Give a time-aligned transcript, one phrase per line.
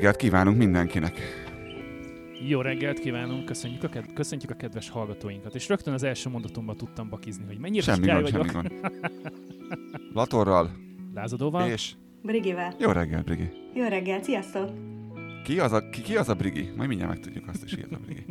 [0.00, 1.18] Jó reggelt kívánunk mindenkinek!
[2.48, 5.54] Jó reggelt kívánunk, köszönjük a, ked- köszöntjük a kedves hallgatóinkat.
[5.54, 8.50] És rögtön az első mondatomban tudtam bakizni, hogy mennyire Semmi király gond, vagyok.
[8.50, 8.90] semmi gond.
[10.12, 10.70] Latorral
[11.14, 11.68] Lázadóval.
[11.70, 12.74] és Brigivel.
[12.78, 13.48] jó reggelt, Brigi.
[13.74, 14.70] Jó reggel, sziasztok!
[15.44, 16.70] Ki az a, ki, ki az a Brigi?
[16.76, 18.24] Majd mindjárt megtudjuk azt is, írta Brigi.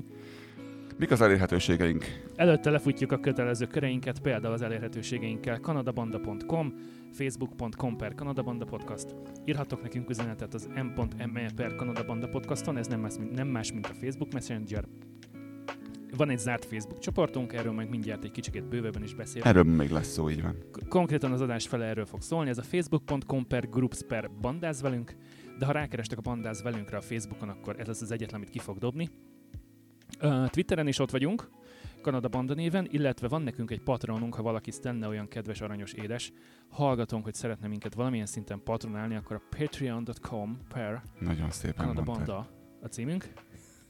[0.98, 2.06] Mik az elérhetőségeink?
[2.36, 6.74] Előtte lefutjuk a kötelező köreinket, például az elérhetőségeinkkel kanadabanda.com,
[7.12, 9.16] facebook.com per kanadabanda podcast.
[9.46, 13.86] Írhatok nekünk üzenetet az m.me per kanadabanda podcaston, ez nem más, mint, nem más, mint
[13.86, 14.88] a Facebook Messenger.
[16.18, 19.46] Van egy zárt Facebook csoportunk, erről majd mindjárt egy kicsit bővebben is beszélünk.
[19.46, 20.56] Erről még lesz szó, így van.
[20.88, 25.16] Konkrétan az adás fele erről fog szólni, ez a facebook.com per groups per bandáz velünk,
[25.58, 28.60] de ha rákerestek a bandáz velünkre a Facebookon, akkor ez lesz az egyetlen, amit ki
[28.60, 29.10] fog dobni.
[30.50, 31.50] Twitteren is ott vagyunk,
[32.02, 36.32] Kanada Banda néven, illetve van nekünk egy patronunk, ha valaki lenne olyan kedves, aranyos, édes,
[36.70, 42.26] hallgatónk, hogy szeretne minket valamilyen szinten patronálni, akkor a patreon.com per Nagyon szépen Kanada mondtad.
[42.26, 42.50] Banda
[42.82, 43.30] a címünk.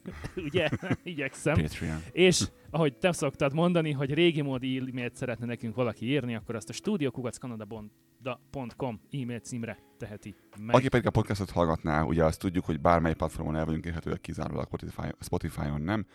[0.48, 0.70] Ugye?
[1.04, 1.56] Igyekszem.
[1.56, 2.00] Patreon.
[2.12, 6.70] És ahogy te szoktad mondani, hogy régi módi e-mailt szeretne nekünk valaki írni, akkor azt
[6.70, 10.76] a studiokukackanada.com e-mail címre teheti meg.
[10.76, 14.66] Aki pedig a podcastot hallgatná, ugye azt tudjuk, hogy bármely platformon el vagyunk érhetőek, kizárólag
[14.66, 16.06] Spotify, Spotify-on nem.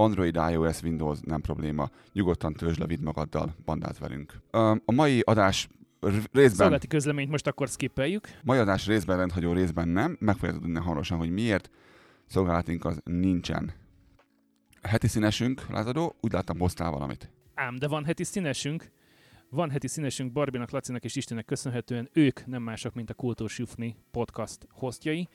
[0.00, 1.90] Android, iOS, Windows nem probléma.
[2.12, 4.40] Nyugodtan töltsd le, vidd magaddal, bandáz velünk.
[4.84, 5.68] A mai adás
[6.32, 8.28] részben, Szolgálati közleményt most akkor skippeljük.
[8.42, 11.70] mai adás részben rendhagyó részben nem, meg fogjátok tudni hamarosan, hogy miért.
[12.26, 13.72] Szolgálatunk az nincsen.
[14.82, 17.30] Heti színesünk, lázadó, úgy láttam, hoztál valamit.
[17.54, 18.90] Ám, de van heti színesünk.
[19.52, 23.96] Van heti színesünk Barbinak, Lacinak és Istennek köszönhetően ők nem mások, mint a Kultúr Sufni
[24.10, 25.28] podcast hostjai.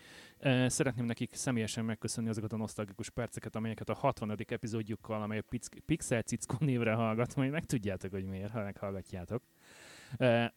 [0.68, 4.36] Szeretném nekik személyesen megköszönni azokat a nosztalgikus perceket, amelyeket a 60.
[4.48, 9.44] epizódjukkal, amely a Pixel Cickó névre hallgat, majd megtudjátok, hogy miért, ha meghallgatjátok.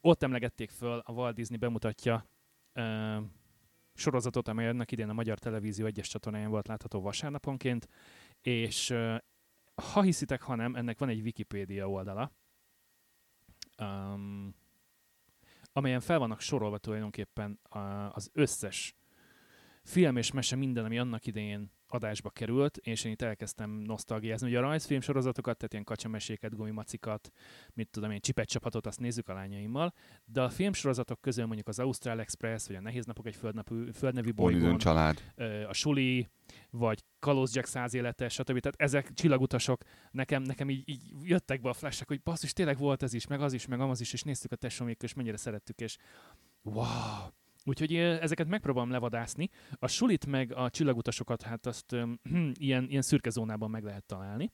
[0.00, 2.28] Ott emlegették föl, a Walt Disney bemutatja
[3.94, 7.88] sorozatot, amely annak idén a Magyar Televízió egyes csatornáján volt látható vasárnaponként,
[8.40, 8.94] és
[9.92, 12.32] ha hiszitek, ha nem, ennek van egy Wikipédia oldala,
[13.78, 14.54] um,
[15.72, 17.60] amelyen fel vannak sorolva tulajdonképpen
[18.12, 18.96] az összes
[19.82, 24.48] film és mese minden, ami annak idején adásba került, és én itt elkezdtem nosztalgiázni.
[24.48, 27.30] Ugye a rajzfilm sorozatokat, tehát ilyen kacsameséket, gumimacikat,
[27.74, 29.92] mit tudom én, csipet csapatot, azt nézzük a lányaimmal,
[30.24, 34.32] de a filmsorozatok közül mondjuk az Ausztrál Express, vagy a Nehéz Napok egy földnapú, földnevű
[34.32, 35.22] bolygón, család.
[35.68, 36.28] a Suli,
[36.70, 38.60] vagy Kalóz Jack száz élete, stb.
[38.60, 43.02] Tehát ezek csillagutasok, nekem, nekem így, így jöttek be a flashek, hogy basszus, tényleg volt
[43.02, 45.80] ez is, meg az is, meg az is, és néztük a tesómékkal, és mennyire szerettük,
[45.80, 45.96] és
[46.62, 47.28] wow!
[47.68, 49.50] Úgyhogy ezeket megpróbálom levadászni.
[49.72, 52.20] A sulit meg a csillagutasokat, hát azt öm,
[52.54, 54.52] ilyen, ilyen szürke zónában meg lehet találni.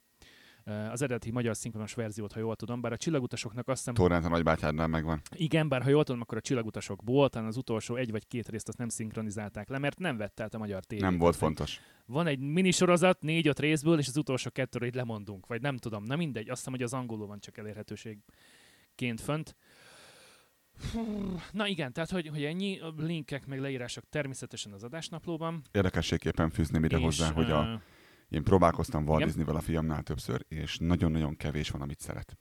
[0.64, 4.28] Az eredeti magyar szinkronos verziót, ha jól tudom, bár a csillagutasoknak azt hiszem, Torrent a
[4.28, 5.20] nagybátyádnál megvan.
[5.34, 8.68] igen, bár ha jól tudom, akkor a csillagutasokból talán az utolsó egy vagy két részt
[8.68, 11.00] azt nem szinkronizálták le, mert nem vett át a magyar tévé.
[11.00, 11.80] Nem volt fontos.
[12.06, 16.16] Van egy minisorozat, négy-öt részből, és az utolsó kettőről így lemondunk, vagy nem tudom, na
[16.16, 19.56] mindegy, azt hiszem, hogy az angolul van csak elérhetőségként fönt.
[21.52, 25.62] Na igen, tehát hogy, hogy ennyi a linkek meg leírások természetesen az adásnaplóban.
[25.72, 27.82] Érdekességképpen fűzném ide és, hozzá, hogy a,
[28.28, 29.24] Én próbálkoztam Walt.
[29.24, 32.38] Disneyvel a fiamnál többször, és nagyon-nagyon kevés van, amit szeret.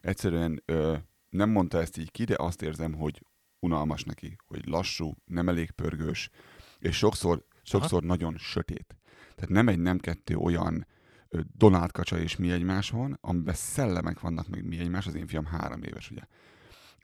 [0.00, 0.96] Egyszerűen ö,
[1.28, 3.22] nem mondta ezt így ki, de azt érzem, hogy
[3.60, 6.30] unalmas neki, hogy lassú, nem elég pörgős,
[6.78, 8.96] és sokszor, sokszor nagyon sötét.
[9.34, 10.86] Tehát nem egy, nem kettő olyan
[11.56, 15.44] Donald kacsa és mi egymás van, amiben szellemek vannak, meg mi egymás, az én fiam
[15.44, 16.22] három éves, ugye.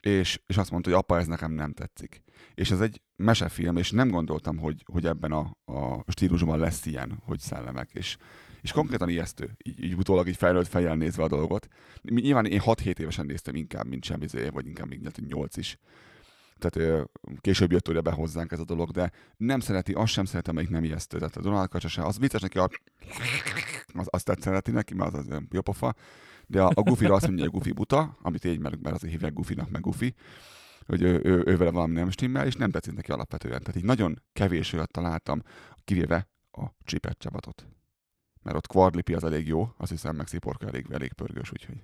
[0.05, 2.23] És, és azt mondta, hogy apa, ez nekem nem tetszik.
[2.53, 7.21] És ez egy mesefilm, és nem gondoltam, hogy, hogy ebben a, a stílusban lesz ilyen,
[7.23, 7.89] hogy szellemek.
[7.93, 8.17] És,
[8.61, 11.67] és konkrétan ijesztő, így, így utólag így felnőtt fejjel nézve a dolgot.
[12.01, 15.77] Nyilván én 6-7 évesen néztem inkább, mint semmi vagy inkább hogy 8 is.
[16.59, 17.07] Tehát
[17.41, 20.69] később jött ugye be hozzánk ez a dolog, de nem szereti, azt sem szereti, amelyik
[20.69, 21.17] nem ijesztő.
[21.17, 22.69] Tehát a Donald kacsa se, az vicces neki, a,
[23.93, 25.95] az, azt tetszeni neki, mert az, az jó pofa.
[26.47, 29.33] De a, a Goofy-ra azt mondja, hogy Goofy buta, amit így, mert, mert azért hívják
[29.33, 30.15] Goofy-nak, meg Goofy
[30.85, 33.59] hogy ő, ő, ő vele valami nem stimmel, és nem tetszik neki alapvetően.
[33.59, 35.41] Tehát így nagyon kevés olyat találtam,
[35.83, 37.67] kivéve a csipet csapatot.
[38.41, 41.75] Mert ott Quadlipi az elég jó, azt hiszem meg Sziporka elég, elég pörgős, úgyhogy.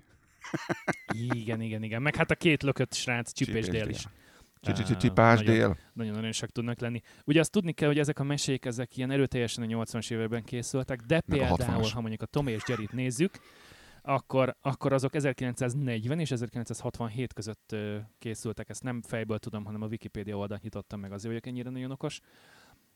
[1.40, 2.02] igen, igen, igen.
[2.02, 4.06] Meg hát a két lökött srác, Csipés Dél is.
[4.98, 5.76] Csipás dél.
[5.92, 7.00] Nagyon aranyosak tudnak lenni.
[7.24, 11.00] Ugye azt tudni kell, hogy ezek a mesék, ezek ilyen erőteljesen a 80-as években készültek,
[11.00, 11.90] de Meg a például, 60-as.
[11.92, 13.38] ha mondjuk a Tom és Jerryt nézzük,
[14.02, 17.76] akkor, akkor azok 1940 és 1967 között
[18.18, 18.68] készültek.
[18.68, 22.20] Ezt nem fejből tudom, hanem a Wikipédia oldalt nyitottam meg, azért vagyok ennyire nagyon okos.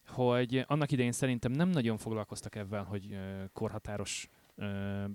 [0.06, 3.18] Hogy annak idején szerintem nem nagyon foglalkoztak ebben, hogy
[3.52, 4.28] korhatáros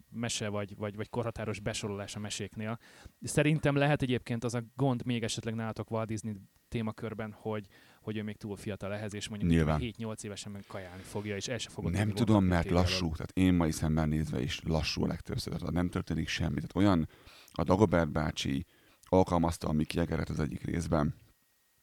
[0.09, 2.79] mese vagy, vagy, vagy korhatáros besorolás a meséknél.
[3.21, 6.33] Szerintem lehet egyébként az a gond még esetleg nálatok Walt Disney
[6.67, 7.67] témakörben, hogy,
[8.01, 9.80] hogy ő még túl fiatal ehhez, és mondjuk Nyilván.
[9.83, 13.12] 7-8 évesen meg kajálni fogja, és el se fogod Nem tudom, mert lassú.
[13.12, 15.53] Tehát én mai szemben nézve is lassú a legtöbbször.
[15.53, 16.56] Tehát nem történik semmi.
[16.56, 17.07] Tehát olyan
[17.51, 18.65] a Dagobert bácsi
[19.03, 21.15] alkalmazta a Mickey Jageret az egyik részben,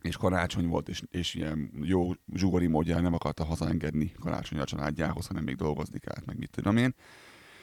[0.00, 5.26] és karácsony volt, és, és ilyen jó zsugori módján nem akarta hazaengedni karácsony a családjához,
[5.26, 6.94] hanem még dolgozni kellett, meg mit tudom én.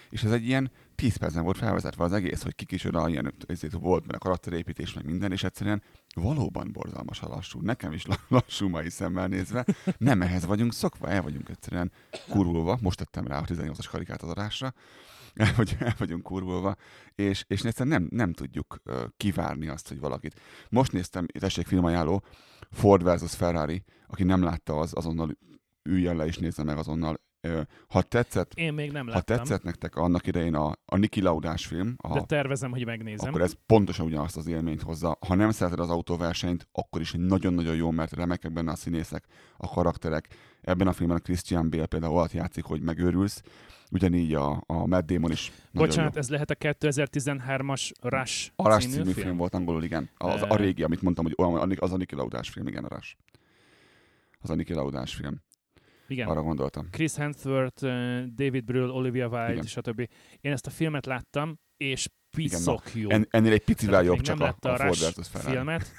[0.10, 3.74] És ez egy ilyen 10 percen volt felvezetve az egész, hogy ki kicsoda, ilyen ezért
[3.74, 5.84] volt, mert a karakterépítés, meg minden, és egyszerűen
[6.16, 7.62] valóban borzalmas a lassú.
[7.62, 9.66] Nekem is la- lassú mai szemmel nézve.
[9.98, 11.92] Nem ehhez vagyunk szokva, el vagyunk egyszerűen
[12.30, 12.78] kurulva.
[12.82, 14.74] Most tettem rá a 18-as karikát az adásra.
[15.34, 16.76] El, el vagyunk kurvulva,
[17.16, 18.82] és, és egyszerűen nem, nem tudjuk
[19.18, 20.40] kivárni azt, hogy valakit.
[20.70, 22.24] Most néztem, tessék filmajánló,
[22.72, 25.38] Ford versus Ferrari, aki nem látta, az azonnal
[25.84, 27.22] üljön le és nézze meg azonnal.
[27.88, 31.66] Ha tetszett, Én még nem ha láttam, tetszett nektek annak idején a, a Niki Laudás
[31.66, 33.30] film, a, de tervezem, hogy megnézem.
[33.30, 35.18] akkor ez pontosan ugyanazt az élményt hozza.
[35.28, 39.25] Ha nem szereted az autóversenyt, akkor is nagyon-nagyon jó, mert remekek benne a színészek,
[39.58, 40.28] a karakterek.
[40.62, 43.42] Ebben a filmben a Christian Bale például olyat játszik, hogy megőrülsz.
[43.92, 46.20] Ugyanígy a, a Matt Damon is Bocsánat, jó.
[46.20, 49.25] ez lehet a 2013-as Rush A Rush című, című film?
[49.25, 50.10] film volt angolul, igen.
[50.18, 50.58] Az, a Eh.
[50.58, 53.16] régi, amit mondtam, hogy olyan- az a Niki Laudás film, igen, a Rush.
[54.40, 55.42] Az a Niki Laudás film.
[56.08, 56.28] Igen.
[56.28, 56.88] Arra gondoltam.
[56.92, 57.82] Chris Hemsworth,
[58.36, 59.66] David Brill, Olivia Wilde, Igen.
[59.66, 60.10] stb.
[60.42, 63.10] Én ezt a filmet láttam, és piszok jó.
[63.10, 65.56] En, ennél egy picivel jobb csak nem a, látta a Ford versus Ferrari.
[65.56, 65.92] filmet.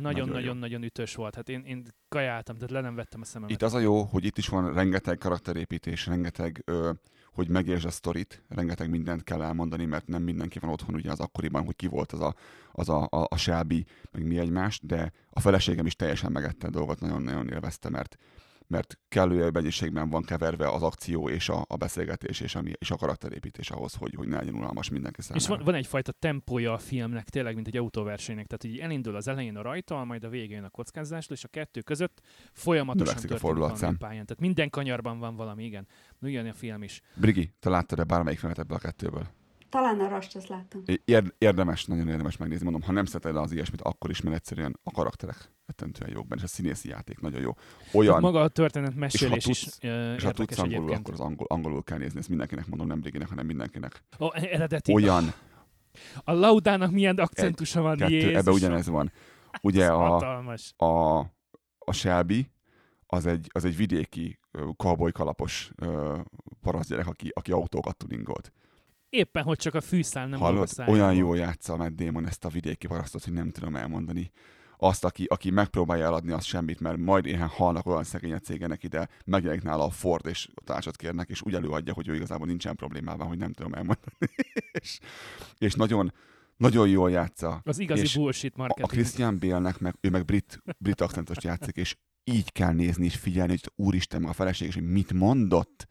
[0.00, 1.34] Nagyon-nagyon-nagyon ütős volt.
[1.34, 3.54] Hát én, én kajáltam, tehát le nem vettem a szememet.
[3.54, 6.90] Itt az a jó, hogy itt is van rengeteg karakterépítés, rengeteg, ö,
[7.36, 11.20] hogy megértsd a sztorit, rengeteg mindent kell elmondani, mert nem mindenki van otthon ugye az
[11.20, 12.34] akkoriban, hogy ki volt az a,
[12.72, 16.70] az a, a, a Shelby, meg mi egymás, de a feleségem is teljesen megette a
[16.70, 18.18] dolgot, nagyon-nagyon élvezte, mert
[18.68, 22.96] mert kellő mennyiségben van keverve az akció és a, a beszélgetés és a, és a
[22.96, 25.40] karakterépítés ahhoz, hogy, hogy ne legyen unalmas mindenki számára.
[25.40, 28.46] És van, van egyfajta tempója a filmnek, tényleg, mint egy autóversenynek.
[28.46, 31.80] Tehát így elindul az elején a rajta, majd a végén a kockázás, és a kettő
[31.80, 32.20] között
[32.52, 33.96] folyamatosan Növekszik a fordulatszám.
[33.96, 34.26] pályán.
[34.26, 35.86] Tehát minden kanyarban van valami, igen.
[36.20, 37.00] Ugyan a film is.
[37.14, 39.26] Brigi, te láttad-e bármelyik filmet ebből a kettőből?
[39.76, 40.82] Talán a rast azt láttam.
[41.04, 44.78] Ér- érdemes, nagyon érdemes megnézni, mondom, ha nem szereted az ilyesmit, akkor is, mert egyszerűen
[44.82, 47.52] a karakterek rettentően jók benne, és a színészi játék nagyon jó.
[47.92, 51.00] Olyan, Maga a történet mesélés tudsz- is uh, és ha tudsz angolul, egyébként.
[51.00, 54.02] akkor az angol, angolul kell nézni, ezt mindenkinek mondom, nem Briginek, hanem mindenkinek.
[54.20, 54.92] Ó, eredeti.
[54.92, 55.32] Olyan,
[56.24, 58.32] A Laudának milyen akcentusa van, kettő, Jézus.
[58.32, 59.12] ebbe ugyanez van.
[59.62, 60.40] Ugye a,
[60.76, 61.18] a,
[61.78, 62.50] a Shelby,
[63.06, 64.38] az egy, az egy vidéki
[64.76, 65.72] cowboy kalapos
[66.60, 68.52] parasztgyerek, aki, aki autókat tuningolt.
[69.16, 70.68] Éppen, hogy csak a fűszál nem Hallod?
[70.86, 74.30] Olyan jól játsza a Matt Damon ezt a vidéki parasztot, hogy nem tudom elmondani.
[74.78, 78.66] Azt, aki, aki megpróbálja eladni azt semmit, mert majd éhen halnak olyan szegény a cége
[78.66, 82.46] neki, de megjelenik nála a Ford, és társat kérnek, és úgy előadja, hogy ő igazából
[82.46, 84.16] nincsen problémában, hogy nem tudom elmondani.
[84.80, 84.98] és,
[85.58, 86.12] és nagyon,
[86.56, 87.60] nagyon jól játsza.
[87.64, 88.86] Az igazi és bullshit a, marketing.
[88.86, 93.16] a Christian Bale-nek meg, ő meg brit, brit akcentost játszik, és így kell nézni és
[93.16, 95.86] figyelni, hogy úristen, a feleség, és hogy mit mondott.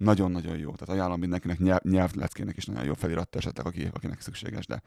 [0.00, 0.72] Nagyon-nagyon jó.
[0.72, 4.82] Tehát ajánlom mindenkinek nyelv, nyelvleckének is nagyon jó felirattal esetleg, aki, akinek szükséges, de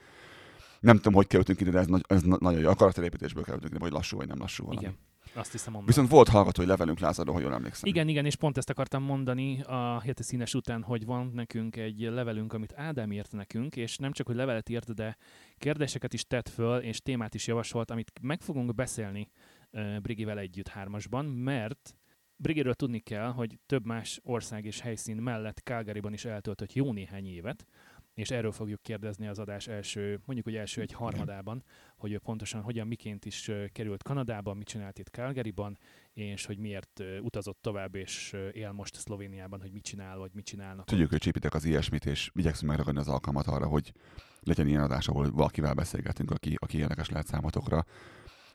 [0.79, 2.69] nem tudom, hogy kerültünk ide, de ez, nagy, ez na- nagyon jó.
[2.69, 4.81] A karakterépítésből kerültünk ide, hogy lassú vagy nem lassú valami.
[4.81, 4.97] Igen,
[5.33, 5.87] azt hiszem mondom.
[5.87, 7.89] Viszont volt hallgatói levelünk Lázadó, ha jól emlékszem.
[7.89, 11.99] Igen, igen, és pont ezt akartam mondani a heti színes után, hogy van nekünk egy
[11.99, 15.17] levelünk, amit Ádám írt nekünk, és nem csak, hogy levelet írt, de
[15.57, 19.29] kérdéseket is tett föl, és témát is javasolt, amit meg fogunk beszélni
[19.71, 21.95] uh, Brigivel együtt hármasban, mert
[22.43, 27.27] Brigiről tudni kell, hogy több más ország és helyszín mellett Calgaryban is eltöltött jó néhány
[27.27, 27.67] évet,
[28.13, 31.63] és erről fogjuk kérdezni az adás első, mondjuk, hogy első egy harmadában,
[31.97, 35.77] hogy ő pontosan hogyan, miként is került Kanadába, mit csinált itt Calgaryban,
[36.13, 40.85] és hogy miért utazott tovább, és él most Szlovéniában, hogy mit csinál, vagy mit csinálnak.
[40.85, 43.93] Tudjuk, hogy csípitek az ilyesmit, és igyekszünk megragadni az alkalmat arra, hogy
[44.39, 47.85] legyen ilyen adás, ahol valakivel beszélgetünk, aki, aki érdekes lehet számotokra.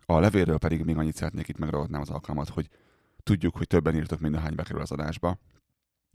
[0.07, 2.69] A levélről pedig még annyit szeretnék itt megragadnám az alkalmat, hogy
[3.29, 5.39] tudjuk, hogy többen írtok, mint ahány bekerül az adásba.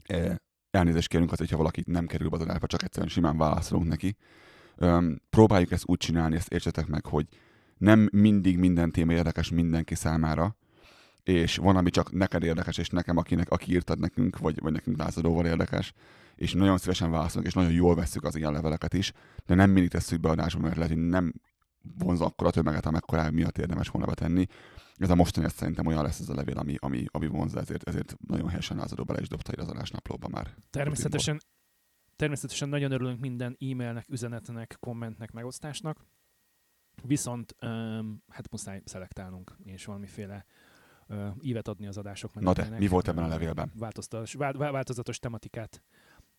[0.02, 0.40] E,
[0.70, 4.16] elnézést kérünk az, hogyha valaki nem kerül be az adásba, csak egyszerűen simán válaszolunk neki.
[5.30, 7.26] Próbáljuk ezt úgy csinálni, ezt értsetek meg, hogy
[7.78, 10.56] nem mindig minden téma érdekes mindenki számára,
[11.22, 14.98] és van, ami csak neked érdekes, és nekem, akinek, aki írtad nekünk, vagy, vagy nekünk
[14.98, 15.92] lázadóval érdekes,
[16.34, 19.12] és nagyon szívesen válaszolunk, és nagyon jól vesszük az ilyen leveleket is,
[19.46, 21.32] de nem mindig tesszük be adásba, mert lehet, hogy nem
[21.98, 24.46] vonz akkor a tömeget, amekkora miatt érdemes volna betenni.
[24.96, 27.88] Ez a mostani ez szerintem olyan lesz ez a levél, ami, ami, ami vonzza, ezért,
[27.88, 30.54] ezért nagyon helyesen lázadó bele is dobta ide az adásnaplóba már.
[30.70, 31.40] Természetesen,
[32.16, 36.06] természetesen nagyon örülünk minden e-mailnek, üzenetnek, kommentnek, megosztásnak,
[37.02, 40.44] viszont um, hát muszáj szelektálnunk, és valamiféle
[41.08, 43.72] uh, ívet adni az adások Na de, mi volt ebben a levélben?
[43.74, 45.82] Változtatos, vál, vál- változatos tematikát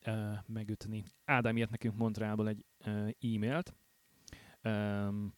[0.07, 0.13] uh,
[0.45, 1.03] megütni.
[1.25, 3.75] Ádám írt nekünk Montrealból egy uh, e-mailt,
[4.63, 5.33] um,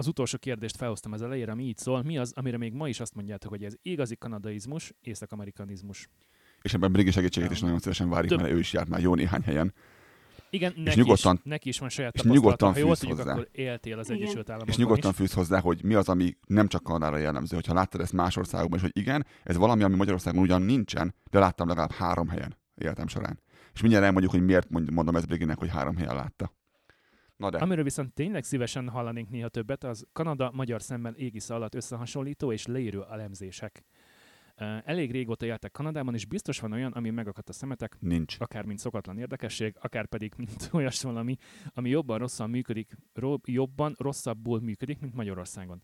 [0.00, 2.02] az utolsó kérdést felhoztam az elejére, ami így szól.
[2.02, 6.08] Mi az, amire még ma is azt mondjátok, hogy ez igazi kanadaizmus, észak-amerikanizmus?
[6.62, 7.64] És ebben Brigi segítségét is Ja.
[7.64, 9.74] nagyon szívesen várjuk, Több- mert ő is járt már jó néhány helyen.
[10.50, 13.32] Igen, neki, nyugodtan- is, neki is van saját és nyugodtan Ha jól tudjuk, hozzá.
[13.32, 14.22] akkor éltél az Igen.
[14.22, 15.16] Egyesült Államokban És nyugodtan is.
[15.16, 18.78] fűz hozzá, hogy mi az, ami nem csak Kanadára jellemző, hogyha láttad ezt más országokban,
[18.78, 23.06] és hogy igen, ez valami, ami Magyarországon ugyan nincsen, de láttam legalább három helyen életem
[23.06, 23.40] során.
[23.74, 26.52] És mindjárt elmondjuk, hogy miért mond- mondom ezt Briginek, hogy három helyen látta.
[27.40, 32.52] Na de, Amiről viszont tényleg szívesen hallanénk néha többet, az Kanada-magyar szemben égisze alatt összehasonlító
[32.52, 33.84] és leírő elemzések.
[34.84, 38.36] Elég régóta éltek Kanadában, és biztos van olyan, ami megakadt a szemetek, nincs.
[38.38, 41.36] akár mint szokatlan érdekesség, akár pedig mint olyas valami,
[41.74, 45.82] ami jobban rosszan működik, ro- jobban rosszabbul működik, mint Magyarországon.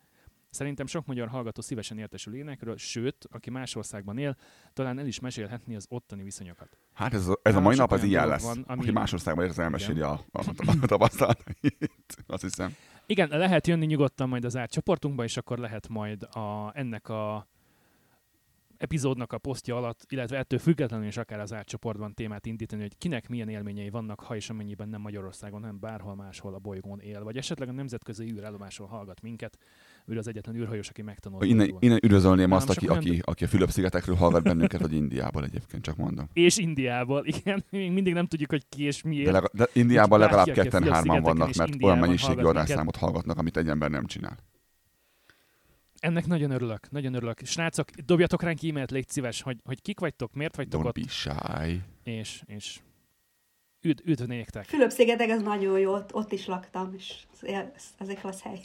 [0.57, 4.37] Szerintem sok magyar hallgató szívesen értesül énekről, sőt, aki más országban él,
[4.73, 6.79] talán el is mesélhetni az ottani viszonyokat.
[6.93, 9.45] Hát ez, a- ez a mai nap az ilyen lesz, van, ami- aki más országban
[9.45, 11.91] ér, az elmeséli a, a, a tapasztalatait.
[12.27, 12.75] Azt hiszem.
[13.07, 17.49] Igen, lehet jönni nyugodtan majd az átcsoportunkba, és akkor lehet majd a, ennek a
[18.79, 23.29] epizódnak a posztja alatt, illetve ettől függetlenül is akár az átcsoportban témát indítani, hogy kinek
[23.29, 27.37] milyen élményei vannak, ha és amennyiben nem Magyarországon, hanem bárhol máshol a bolygón él, vagy
[27.37, 29.59] esetleg a nemzetközi űrállomáson hallgat minket.
[30.07, 31.45] Ő az egyetlen űrhajós, aki megtanult.
[31.45, 35.97] Innen, innen üdvözölném azt, aki, aki, aki a Fülöp-szigetekről hallgat bennünket, vagy Indiából egyébként, csak
[35.97, 36.29] mondom.
[36.33, 39.25] És Indiából, igen, még mindig nem tudjuk, hogy ki és miért.
[39.25, 43.69] De, lega, de Indiában legalább ketten-hárman vannak, mert Indiában olyan mennyiségű adásszámot hallgatnak, amit egy
[43.69, 44.37] ember nem csinál.
[45.99, 47.41] Ennek nagyon örülök, nagyon örülök.
[47.45, 51.09] Srácok, dobjatok ránk e-mailt, légy szíves, hogy, hogy kik vagytok, miért vagytok Don't ott, be
[51.09, 51.83] shy.
[52.03, 52.81] és, és
[53.81, 54.65] üd, üdv néktek.
[54.65, 58.61] Fülöp-szigetek, az nagyon jó, ott, ott is laktam, és ez, ez egy klassz hely.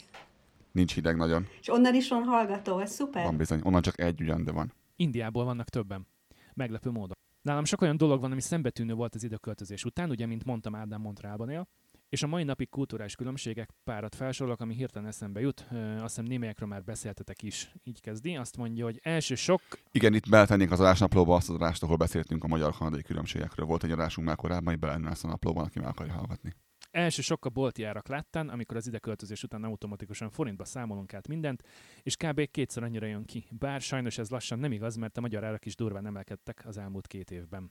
[0.72, 1.46] Nincs hideg nagyon.
[1.60, 3.24] És onnan is van hallgató, ez szuper.
[3.24, 3.60] Van bizony.
[3.62, 4.72] Onnan csak egy ugyan, de van.
[4.96, 6.06] Indiából vannak többen.
[6.54, 7.16] Meglepő módon.
[7.42, 11.00] Nálam sok olyan dolog van, ami szembetűnő volt az időköltözés után, ugye, mint mondtam, Ádám
[11.00, 11.68] Montrealban él,
[12.12, 15.66] és a mai napig kulturális különbségek párat felsorolok, ami hirtelen eszembe jut.
[15.70, 17.72] Azt hiszem némelyekről már beszéltetek is.
[17.84, 18.36] Így kezdi.
[18.36, 22.44] Azt mondja, hogy első sok, Igen, itt beletennénk az adásnaplóba azt az adást, ahol beszéltünk
[22.44, 23.66] a magyar-kanadai különbségekről.
[23.66, 26.54] Volt egy adásunk már korábban, hogy bele lenne ezt a naplóban, aki meg akarja hallgatni.
[26.90, 31.62] első sok a bolti árak láttán, amikor az ideköltözés után automatikusan forintba számolunk át mindent,
[32.02, 32.50] és kb.
[32.50, 33.44] kétszer annyira jön ki.
[33.50, 37.06] Bár sajnos ez lassan nem igaz, mert a magyar árak is durván emelkedtek az elmúlt
[37.06, 37.70] két évben.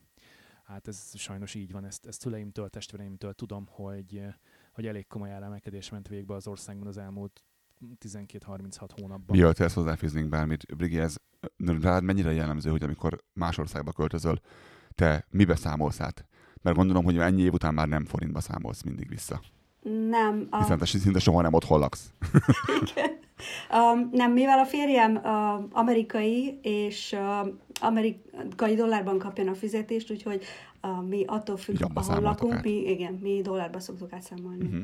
[0.71, 4.21] Hát ez sajnos így van, ezt, ezt szüleimtől, testvéreimtől tudom, hogy,
[4.73, 7.43] hogy elég komoly áremelkedés ment végbe az országban az elmúlt
[8.05, 9.35] 12-36 hónapban.
[9.35, 11.15] Mielőtt ezt hozzáfűznénk bármit, Brigi, ez
[11.81, 14.39] rád mennyire jellemző, hogy amikor más országba költözöl,
[14.95, 16.25] te mibe számolsz át?
[16.61, 19.41] Mert gondolom, hogy ennyi év után már nem forintba számolsz mindig vissza.
[20.09, 22.13] Nem, a, Hiszen te szinte soha nem otthon laksz.
[22.81, 23.19] igen.
[23.71, 27.47] Um, nem, mivel a férjem uh, amerikai, és uh,
[27.81, 30.43] amerikai dollárban kapja a fizetést, úgyhogy
[30.83, 32.63] uh, mi attól függ, abba ahol lakunk, át.
[32.63, 34.65] mi, igen, mi dollárba szoktuk átszámolni.
[34.65, 34.81] Uh-huh.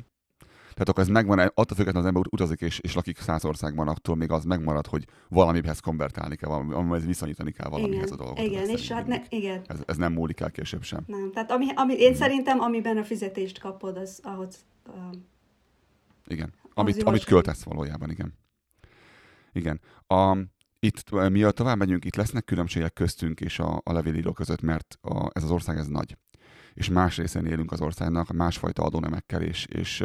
[0.77, 4.15] Tehát akkor ez megvan, attól függetlenül az ember utazik és, és lakik száz országban, attól
[4.15, 8.45] még az megmarad, hogy valamihez konvertálni kell, valami, amihez viszonyítani kell valamihez igen, a dolgot.
[8.45, 11.03] igen, és hát ne, igen, ez, ez nem múlik el később sem.
[11.07, 11.31] nem.
[11.31, 14.93] Tehát ami, ami, én szerintem, amiben a fizetést kapod, az ahhoz uh,
[16.27, 16.53] Igen.
[16.73, 18.33] Amit, amit költesz valójában, igen.
[19.57, 19.81] Igen.
[20.07, 20.37] A,
[20.79, 25.29] itt, miatt tovább megyünk, itt lesznek különbségek köztünk és a, a levélíró között, mert a,
[25.33, 26.17] ez az ország ez nagy.
[26.73, 30.03] És más részén élünk az országnak, másfajta adónemekkel és, és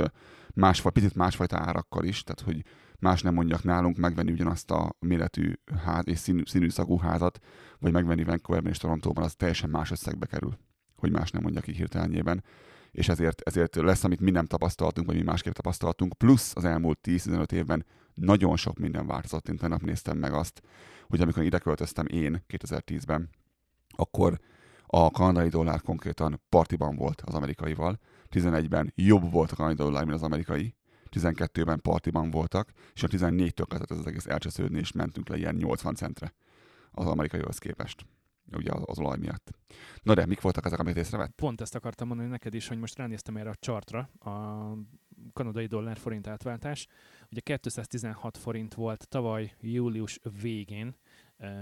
[0.55, 2.65] másfajta, picit másfajta árakkal is, tehát hogy
[2.99, 5.53] más nem mondjak nálunk megvenni ugyanazt a méretű
[5.85, 7.39] ház és színű, színű szagú házat,
[7.79, 10.59] vagy megvenni Vancouverben és Torontóban, az teljesen más összegbe kerül,
[10.97, 12.45] hogy más nem mondjak ki hirtelenjében
[12.93, 16.99] és ezért, ezért lesz, amit mi nem tapasztaltunk, vagy mi másképp tapasztaltunk, plusz az elmúlt
[17.03, 19.49] 10-15 évben nagyon sok minden változott.
[19.49, 20.63] Én tegnap néztem meg azt,
[21.09, 23.31] hogy amikor ide költöztem én 2010-ben,
[23.89, 24.41] akkor
[24.87, 27.99] a kanadai dollár konkrétan partiban volt az amerikaival,
[28.31, 30.75] 11-ben jobb volt a kanadai dollár, mint az amerikai,
[31.11, 35.55] 12-ben partiban voltak, és a 14-től kezdett ez az egész elcsesződni, és mentünk le ilyen
[35.55, 36.35] 80 centre
[36.91, 38.07] az amerikaihoz képest,
[38.57, 39.51] ugye az, az olaj miatt.
[40.03, 41.31] Na de, mik voltak ezek, amit észrevett?
[41.31, 44.67] Pont ezt akartam mondani neked is, hogy most ránéztem erre a chartra, a
[45.33, 46.87] kanadai dollár forint átváltás.
[47.31, 50.97] Ugye 216 forint volt tavaly július végén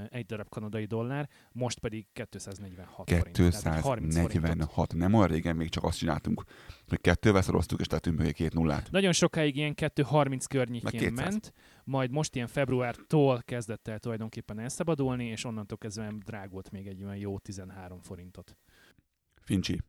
[0.08, 3.36] egy darab kanadai dollár, most pedig 246 forint.
[3.36, 4.30] Tehát egy 30 forintot.
[4.30, 4.94] 246.
[4.94, 6.42] Nem olyan régen még csak azt csináltunk,
[6.88, 8.90] hogy kettővel szoroztuk, és tettünk mögé két nullát.
[8.90, 11.14] Nagyon sokáig ilyen 2.30 Meg környékén 200.
[11.14, 11.52] ment,
[11.84, 17.16] majd most ilyen februártól kezdett el tulajdonképpen elszabadulni, és onnantól kezdve drágult még egy olyan
[17.16, 18.56] jó 13 forintot.
[19.42, 19.80] Fincsi.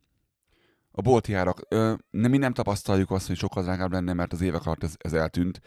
[0.94, 4.40] A bolti árak, ö, nem, mi nem tapasztaljuk azt, hogy sokkal drágább lenne, mert az
[4.40, 5.60] évek alatt ez, ez eltűnt.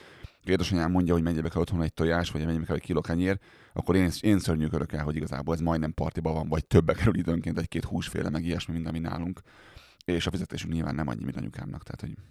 [0.44, 3.40] Édesanyám mondja, hogy mennyibe kell otthon egy tojás, vagy mennyibe kell egy kiló kenyér,
[3.74, 7.58] akkor én, én szörnyűkörök el, hogy igazából ez majdnem partiba van, vagy többe kerül időnként
[7.58, 9.42] egy-két húsféle, meg ilyesmi, mint ami nálunk.
[10.06, 11.84] És a fizetésünk nyilván nem annyi, mint anyukámnak.
[11.84, 12.24] Tehát, hogy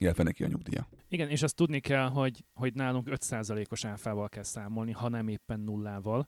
[0.00, 0.88] illetve neki a nyugdíja.
[1.08, 5.60] Igen, és azt tudni kell, hogy, hogy nálunk 5%-os áfával kell számolni, ha nem éppen
[5.60, 6.26] nullával,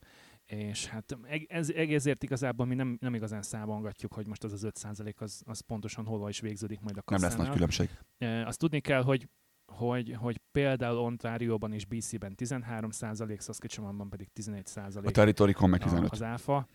[0.53, 5.17] és hát ez, ezért igazából mi nem, nem igazán számolgatjuk, hogy most az az 5%
[5.17, 7.29] az, az pontosan hol is végződik majd a kasszánál.
[7.29, 7.99] Nem lesz nagy különbség.
[8.47, 9.29] Azt tudni kell, hogy
[9.67, 15.09] hogy, hogy például Ontárióban és BC-ben 13 százalék, Saskatchewanban pedig 11 százalék.
[15.09, 16.11] A territorikon meg 15.
[16.11, 16.69] Az áfa.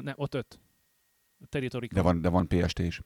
[0.00, 0.60] Ne, ott 5.
[1.38, 2.02] A territorikon.
[2.02, 3.00] De van, de van PST is.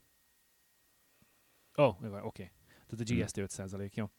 [1.79, 2.17] Ó, oh, oké.
[2.23, 2.51] Okay.
[2.87, 4.11] Tehát a GST 5 százalék, jó.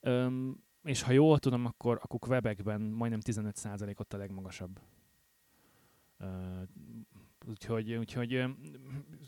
[0.00, 4.80] Um, és ha jól tudom, akkor, akkor Quebecben majdnem 15 százalék ott a legmagasabb.
[6.20, 6.28] Uh,
[7.48, 8.44] úgyhogy, úgyhogy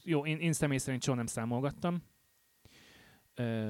[0.05, 2.03] jó, én, én személy szerint soha nem számolgattam,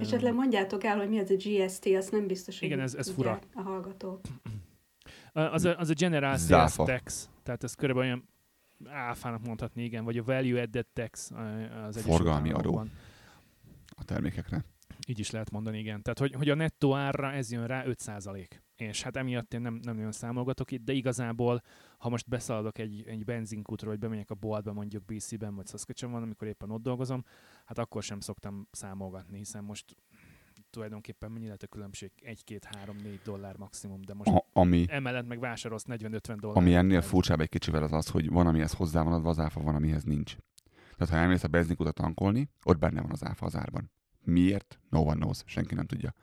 [0.00, 3.11] Esetleg mondjátok el, hogy mi az a GST, azt nem biztos, hogy Igen, ez, ez
[3.11, 3.40] fura.
[3.55, 4.20] a hallgató.
[5.33, 8.29] Az a, az a General Sales Tax, tehát ez körülbelül olyan
[8.87, 11.31] áfának mondhatni, igen, vagy a Value Added Tax
[11.87, 12.85] az Forgalmi adó
[13.96, 14.64] a termékekre.
[15.11, 16.03] Így is lehet mondani, igen.
[16.03, 18.46] Tehát, hogy, hogy a nettó árra ez jön rá 5%
[18.81, 21.62] és hát emiatt én nem, nem nagyon számolgatok itt, de igazából,
[21.99, 26.49] ha most beszaladok egy, egy benzinkútról, vagy bemegyek a boltba mondjuk BC-ben, vagy Saskatchewan, amikor
[26.49, 27.25] éppen ott dolgozom,
[27.64, 29.96] hát akkor sem szoktam számolgatni, hiszen most
[30.70, 32.12] tulajdonképpen mennyi lehet a különbség?
[32.23, 36.57] 1, 2, 3, 4 dollár maximum, de most a, ami, emellett meg vásárolsz 40-50 dollár.
[36.57, 39.61] Ami ennél furcsább egy kicsivel az az, hogy van, amihez hozzá van adva az áfa,
[39.61, 40.37] van, amihez nincs.
[40.96, 43.90] Tehát ha elmész a benzinkutat tankolni, ott benne van az áfa az árban.
[44.24, 44.78] Miért?
[44.90, 45.42] No one knows.
[45.44, 46.14] Senki nem tudja.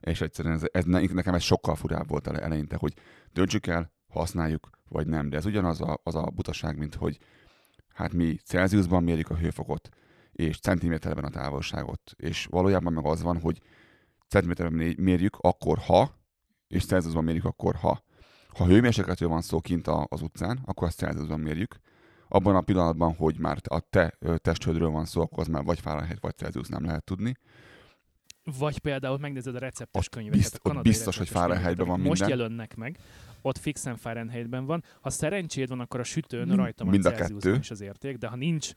[0.00, 2.94] És egyszerűen ez, ez, nekem ez sokkal furább volt eleinte, hogy
[3.32, 5.28] döntsük el, használjuk, vagy nem.
[5.28, 7.18] De ez ugyanaz a, az a butaság, mint hogy
[7.94, 9.88] hát mi Celsiusban mérjük a hőfokot,
[10.32, 12.14] és centiméterben a távolságot.
[12.16, 13.60] És valójában meg az van, hogy
[14.28, 16.16] centiméterben mérjük akkor, ha,
[16.68, 18.02] és Celsiusban mérjük akkor, ha.
[18.48, 21.80] Ha hőmérsékletről van szó kint az utcán, akkor azt Celsiusban mérjük.
[22.28, 26.20] Abban a pillanatban, hogy már a te testhődről van szó, akkor az már vagy Fahrenheit,
[26.20, 27.36] vagy Celsius nem lehet tudni.
[28.58, 30.38] Vagy például megnézed a receptes ott könyveket.
[30.38, 32.18] Bizt, a biztos, hogy Fahrenheitben van minden.
[32.18, 32.98] Most jelönnek meg,
[33.42, 34.84] ott fixen Fahrenheitben van.
[35.00, 37.54] Ha szerencséd van, akkor a sütőn rajta van mind a kettő.
[37.54, 38.70] is az érték, de ha nincs,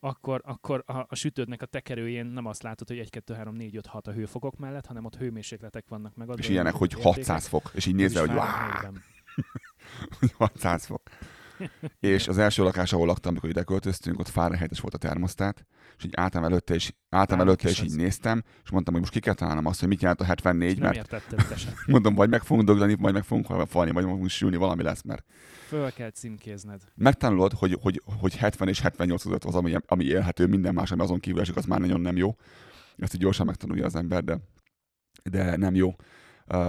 [0.00, 3.76] akkor, akkor a, a sütődnek a tekerőjén nem azt látod, hogy 1, 2, 3, 4,
[3.76, 6.28] 5, 6 a hőfokok mellett, hanem ott hőmérsékletek vannak meg.
[6.36, 8.30] És ilyenek, hogy 600 fok, és így nézve, hogy
[10.36, 11.02] 600 fok.
[12.00, 15.66] és az első lakás, ahol laktam, amikor ide költöztünk, ott Fahrenheit volt a termosztát,
[15.98, 19.20] és így álltam előtte, és álltam előtte, és így néztem, és mondtam, hogy most ki
[19.20, 21.26] kell találnom azt, hogy mit jelent a 74, nem mert
[21.86, 25.24] mondom, vagy meg fogunk dögleni, vagy meg fogunk falni, vagy fogunk sülni, valami lesz, mert
[25.68, 26.80] Föl kell címkézned.
[26.94, 31.02] Megtanulod, hogy, hogy, hogy 70 és 78 között az, ami, ami élhető, minden más, ami
[31.02, 32.36] azon kívül esik, az már nagyon nem jó.
[32.96, 34.38] Ezt így gyorsan megtanulja az ember, de,
[35.22, 35.96] de nem jó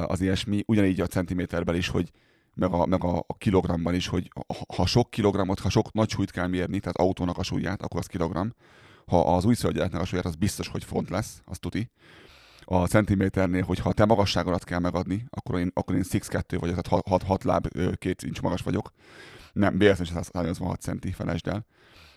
[0.05, 0.63] az ilyesmi.
[0.65, 2.11] Ugyanígy a centiméterben is, hogy
[2.59, 4.31] meg a, meg a, a kilogramban is, hogy
[4.75, 8.05] ha sok kilogramot, ha sok nagy súlyt kell mérni, tehát autónak a súlyát, akkor az
[8.05, 8.53] kilogram.
[9.05, 9.55] Ha az új
[9.91, 11.91] a súlyát, az biztos, hogy font lesz, az tuti.
[12.63, 16.87] A centiméternél, hogy ha te magasságodat kell megadni, akkor én, akkor én 6-2 vagy, tehát
[16.87, 17.67] 6, 6, 6 láb
[17.97, 18.91] 2 incs magas vagyok.
[19.53, 21.65] Nem, véletlenül 186 centi, felejtsd el.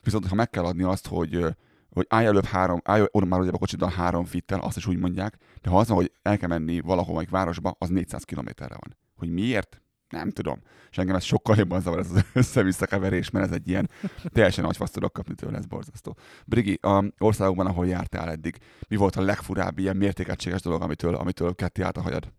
[0.03, 1.55] Viszont ha meg kell adni azt, hogy
[1.93, 5.39] hogy állj előbb három, állj oda már a kocsiddal három fittel, azt is úgy mondják,
[5.63, 8.97] de ha az van, hogy el kell menni valahol egy városba, az 400 kilométerre van.
[9.17, 9.82] Hogy miért?
[10.13, 10.59] Nem tudom.
[10.91, 13.91] És engem ez sokkal jobban zavar ez az össze-vissza keverés, mert ez egy ilyen
[14.33, 16.17] teljesen nagy fasz tudok kapni tőle, ez borzasztó.
[16.47, 18.57] Brigi, a országokban, ahol jártál eddig,
[18.89, 22.33] mi volt a legfurább ilyen mértékegységes dolog, amitől, amitől ketté állt a hajad?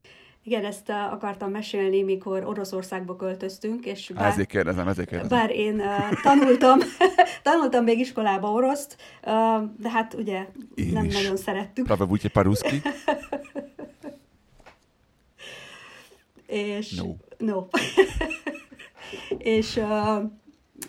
[0.46, 5.38] Igen, ezt uh, akartam mesélni, mikor Oroszországba költöztünk, és bár, ezért kérdezem, ezért kérdezem.
[5.38, 6.80] Bár én uh, tanultam,
[7.44, 9.32] tanultam még iskolába oroszt, uh,
[9.78, 11.14] de hát ugye én nem is.
[11.14, 11.86] nagyon szerettük.
[11.86, 12.82] Pravda vucsi paruszki?
[16.46, 16.94] és...
[16.94, 17.16] No.
[17.44, 17.68] No.
[19.38, 20.24] és uh,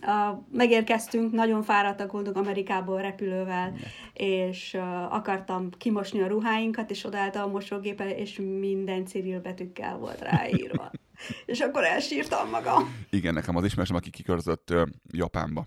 [0.03, 3.75] uh, megérkeztünk, nagyon fáradtak voltunk Amerikából repülővel,
[4.12, 10.21] és uh, akartam kimosni a ruháinkat, és odaálltam a mosógépen, és minden Cyril betűkkel volt
[10.21, 10.90] ráírva.
[11.47, 12.97] és akkor elsírtam magam.
[13.11, 15.67] Igen, nekem az ismerősöm, aki kikörzött uh, Japánba.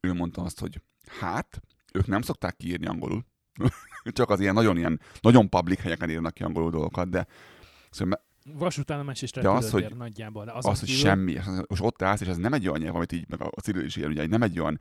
[0.00, 0.80] Ő mondta azt, hogy
[1.20, 1.60] hát,
[1.92, 3.24] ők nem szokták kiírni angolul.
[4.12, 7.26] Csak az ilyen nagyon ilyen, nagyon public helyeken írnak ki angolul dolgokat, de
[7.90, 10.44] szóval Vasútállomás is de az, hogy, nagyjából.
[10.44, 11.02] De az, az hogy kívül...
[11.02, 11.38] semmi.
[11.68, 13.96] Most ott állsz, és ez nem egy olyan nyelv, amit így, meg a Cyril is
[13.96, 14.80] ilyen, ugye, nem egy olyan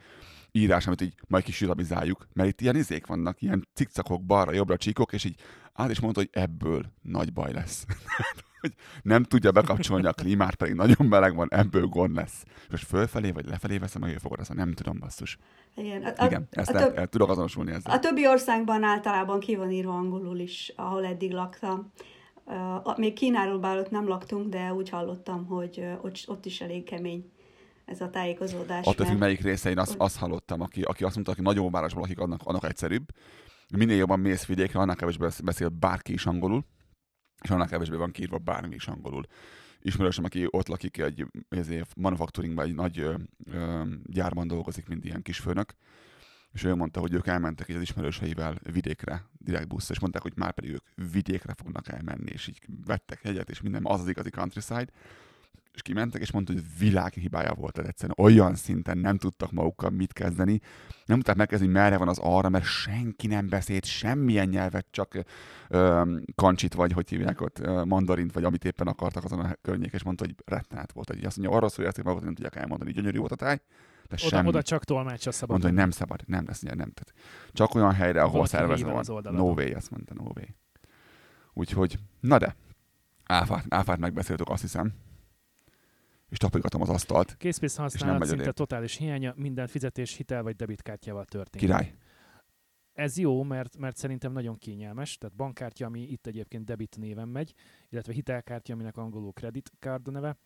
[0.51, 5.23] írás, amit így majd kisilabizáljuk, mert itt ilyen izék vannak, ilyen cikcakok, balra-jobbra csíkok, és
[5.23, 5.35] így
[5.73, 7.85] át is mondta, hogy ebből nagy baj lesz.
[8.63, 12.43] hogy nem tudja bekapcsolni a klímát, pedig nagyon meleg van, ebből gond lesz.
[12.45, 15.37] És most fölfelé vagy lefelé veszem a hőfokot, azt nem tudom, basszus.
[15.75, 17.93] Igen, a, Igen ezt a, el, el, tudok azonosulni ezzel.
[17.93, 21.91] A többi országban általában ki van írva angolul is, ahol eddig laktam.
[22.97, 27.31] Még Kínáról bár ott nem laktunk, de úgy hallottam, hogy ott, ott is elég kemény
[27.85, 28.85] ez a tájékozódás.
[28.85, 32.01] Attól függ, melyik része, én azt, azt hallottam, aki, aki azt mondta, aki nagyobb városban
[32.01, 33.05] lakik, annak, annak egyszerűbb.
[33.77, 36.65] minél jobban mész vidékre, annál kevésbé beszél bárki is angolul,
[37.41, 39.23] és annál kevésbé van kiírva bármi is angolul.
[39.81, 41.25] Ismerősöm, aki ott lakik egy
[41.95, 43.13] manufacturingban, egy nagy ö,
[43.51, 45.73] ö, gyárban dolgozik, mint ilyen kisfőnök,
[46.53, 50.33] és ő mondta, hogy ők elmentek így az ismerőseivel vidékre, direkt busz, és mondták, hogy
[50.35, 54.29] már pedig ők vidékre fognak elmenni, és így vettek hegyet, és minden, az az igazi
[54.29, 54.87] countryside,
[55.73, 58.17] és kimentek, és mondta, hogy világ hibája volt, tehát egyszerűen.
[58.17, 60.59] Olyan szinten nem tudtak magukkal mit kezdeni,
[61.05, 65.23] nem tudták megkezdeni, merre van az arra, mert senki nem beszélt semmilyen nyelvet, csak
[65.69, 69.93] ö, kancsit, vagy hogy hívják ott, ö, mandarint, vagy amit éppen akartak azon a környék,
[69.93, 71.07] és mondta, hogy rettenet volt.
[71.07, 73.61] Hogy azt mondja, arra szól, hogy magukat nem tudják elmondani, gyönyörű volt a táj,
[74.19, 74.47] de oda, semmi.
[74.47, 75.49] oda csak tolmácsa szabad.
[75.49, 76.75] Mondta, hogy nem szabad, nem lesz, nem.
[76.75, 77.13] Tehát
[77.51, 79.21] csak olyan helyre, ahol szervezve van.
[79.31, 80.45] No way, azt mondta, no way.
[81.53, 82.55] Úgyhogy, na de,
[83.23, 84.93] áfát, áfát megbeszéltük, azt hiszem.
[86.29, 87.35] És tapogatom az asztalt.
[87.37, 91.67] Készpénz használat szinte totális hiánya, minden fizetés hitel vagy debitkártyával történik.
[91.67, 91.93] Király.
[92.93, 97.53] Ez jó, mert, mert szerintem nagyon kényelmes, tehát bankkártya, ami itt egyébként debit néven megy,
[97.89, 100.37] illetve hitelkártya, aminek angolul credit card a neve,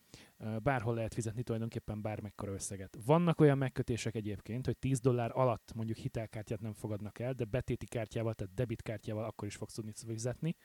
[0.63, 2.97] bárhol lehet fizetni tulajdonképpen bármekkora összeget.
[3.05, 7.86] Vannak olyan megkötések egyébként, hogy 10 dollár alatt mondjuk hitelkártyát nem fogadnak el, de betéti
[7.86, 10.55] kártyával, tehát debitkártyával akkor is fogsz tudni fizetni.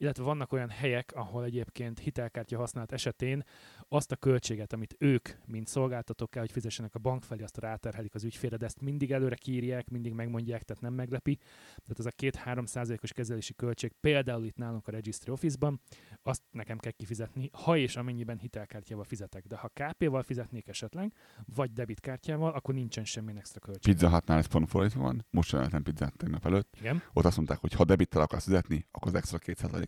[0.00, 3.44] Illetve vannak olyan helyek, ahol egyébként hitelkártya használat esetén
[3.88, 8.14] azt a költséget, amit ők, mint szolgáltatók kell, hogy fizessenek a bank felé, azt ráterhelik
[8.14, 11.38] az ügyfélre, de ezt mindig előre kírják, mindig megmondják, tehát nem meglepi.
[11.86, 15.80] Tehát ez a 2-3 százalékos kezelési költség, például itt nálunk a Registry Office-ban,
[16.22, 19.46] azt nekem kell kifizetni, ha és amennyiben hitelkártyával fizetek.
[19.46, 21.12] De ha KP-val fizetnék esetleg,
[21.54, 23.94] vagy debitkártyával, akkor nincsen semmi extra költség.
[23.94, 25.26] Pizza Hutnál ez pont fordítva van.
[25.30, 26.76] Most csináltam pizzát tegnap előtt.
[26.78, 27.02] Igen.
[27.12, 29.38] Ott azt mondták, hogy ha debittel akarsz fizetni, akkor az extra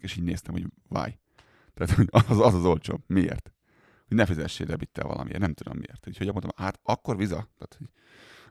[0.03, 1.19] 200 és így néztem, hogy why.
[1.75, 3.05] Tehát hogy az az, az olcsó.
[3.07, 3.53] Miért?
[4.09, 5.38] Hogy ne fizessél debittel valamiért.
[5.38, 6.09] Nem tudom miért.
[6.09, 7.49] Úgyhogy mondtam, hát akkor viza.
[7.59, 7.88] Tehát, hogy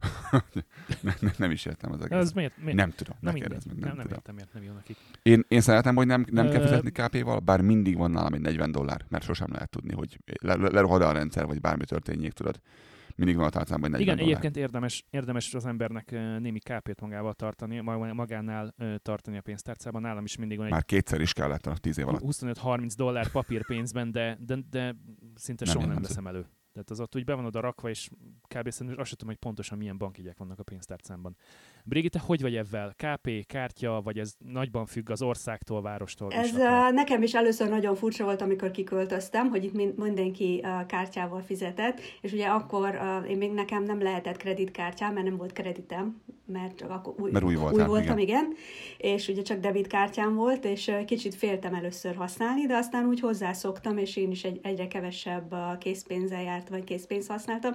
[1.02, 2.18] ne, ne, nem is értem az egész.
[2.18, 2.58] Ez miért?
[2.58, 2.76] miért?
[2.76, 4.18] Nem tudom, Na ne kérdezz meg, nem, nem, nem tudom.
[4.18, 4.98] értem, miért nem jó nekik.
[5.22, 8.72] Én, én szeretem, hogy nem, nem kell fizetni KP-val, bár mindig van nálam egy 40
[8.72, 12.62] dollár, mert sosem lehet tudni, hogy le, le, lerohad a rendszer, vagy bármi történjék, tudod.
[13.16, 14.32] Mindig van a tárcában egy 40 Igen, dollár.
[14.32, 20.02] egyébként érdemes, érdemes az embernek némi KP-t magával tartani, ma- magánál tartani a pénztárcában.
[20.02, 22.22] Nálam is mindig van egy Már kétszer is kellett a 10 év alatt.
[22.26, 24.96] 25-30 dollár papírpénzben, de, de, de
[25.36, 26.46] szinte Nem soha nem veszem elő.
[26.74, 28.10] Tehát az ott úgy be van oda rakva, és
[28.48, 28.70] kb.
[28.70, 31.36] szerintem azt sem tudom, hogy pontosan milyen bankjegyek vannak a pénztárcámban.
[31.84, 32.96] Brigitte, hogy vagy ebben?
[32.96, 36.32] KP, kártya, vagy ez nagyban függ az országtól, várostól?
[36.32, 40.86] Ez uh, nekem is először nagyon furcsa volt, amikor kiköltöztem, hogy itt min- mindenki uh,
[40.86, 45.54] kártyával fizetett, és ugye akkor uh, én még nekem nem lehetett kreditkártyám, mert nem volt
[45.54, 48.44] kreditem, mert csak akkor új, Mert új voltál, új voltam, igen.
[48.44, 48.54] igen.
[48.98, 53.98] és ugye csak debitkártyám volt, és uh, kicsit féltem először használni, de aztán úgy hozzászoktam,
[53.98, 57.74] és én is egy, egyre kevesebb uh, készpénzzel járt, vagy készpénzt használtam.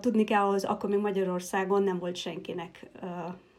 [0.00, 2.90] Tudni kell, ahhoz akkor még Magyarországon nem volt senkinek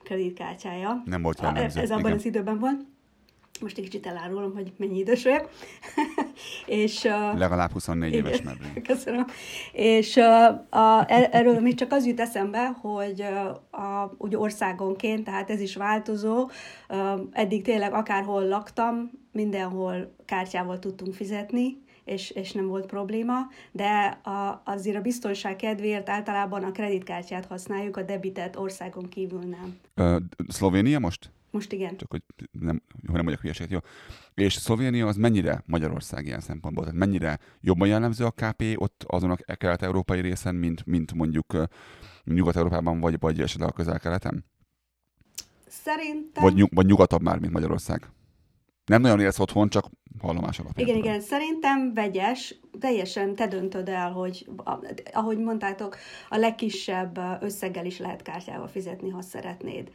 [0.03, 1.01] kreditkártyája.
[1.05, 1.81] Nem volt jellemző.
[1.81, 2.17] Ez abban igen.
[2.17, 2.85] az időben volt.
[3.61, 5.49] Most egy kicsit elárulom, hogy mennyi idős vagyok.
[6.65, 8.25] és uh, Legalább 24 igen.
[8.25, 8.83] éves Medrin.
[8.93, 9.25] Köszönöm.
[9.71, 15.23] És uh, a, er- erről még csak az jut eszembe, hogy uh, a, úgy országonként,
[15.23, 16.49] tehát ez is változó,
[16.89, 21.77] uh, eddig tényleg akárhol laktam, mindenhol kártyával tudtunk fizetni,
[22.09, 23.37] és, és nem volt probléma,
[23.71, 29.77] de a, azért a biztonság kedvéért általában a kreditkártyát használjuk, a debitet országon kívül nem.
[29.93, 30.17] Ö,
[30.47, 31.31] Szlovénia most?
[31.51, 31.97] Most igen.
[31.97, 33.79] Csak hogy nem, hogy nem vagyok hülyeséget, jó.
[34.33, 36.83] És Szlovénia az mennyire Magyarország ilyen szempontból?
[36.83, 41.57] Tehát mennyire jobban jellemző a KP ott azon a kelet-európai részen, mint, mint mondjuk
[42.23, 44.45] Nyugat-Európában, vagy, vagy esetleg a közel-keleten?
[45.67, 46.43] Szerintem...
[46.43, 48.09] Vagy, nyug, vagy nyugatabb már, mint Magyarország?
[48.89, 49.86] Nem nagyon élsz otthon, csak
[50.21, 50.88] hallomás alapján.
[50.88, 54.47] Igen, igen, szerintem vegyes, teljesen te döntöd el, hogy
[55.13, 55.97] ahogy mondtátok,
[56.30, 59.91] a legkisebb összeggel is lehet kártyával fizetni, ha szeretnéd.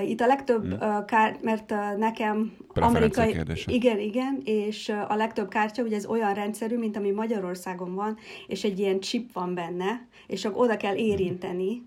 [0.00, 1.04] Itt a legtöbb hmm.
[1.04, 3.32] kár, mert nekem amerikai...
[3.32, 3.72] kérdése.
[3.72, 8.64] Igen, igen, és a legtöbb kártya, ugye ez olyan rendszerű, mint ami Magyarországon van, és
[8.64, 11.82] egy ilyen chip van benne, és csak oda kell érinteni,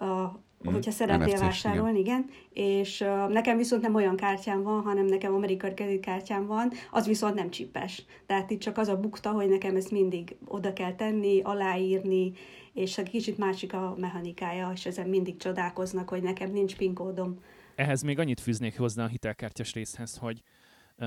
[0.00, 0.24] ö,
[0.62, 0.72] Mhm.
[0.72, 2.30] hogyha szeretnél NFC-s, vásárolni, igen.
[2.52, 7.34] És uh, nekem viszont nem olyan kártyám van, hanem nekem amerikai kreditkártyám van, az viszont
[7.34, 8.04] nem csipes.
[8.26, 12.32] Tehát itt csak az a bukta, hogy nekem ezt mindig oda kell tenni, aláírni,
[12.72, 17.38] és egy kicsit másik a mechanikája, és ezen mindig csodálkoznak, hogy nekem nincs PIN kódom.
[17.74, 20.42] Ehhez még annyit fűznék hozzá a hitelkártyás részhez, hogy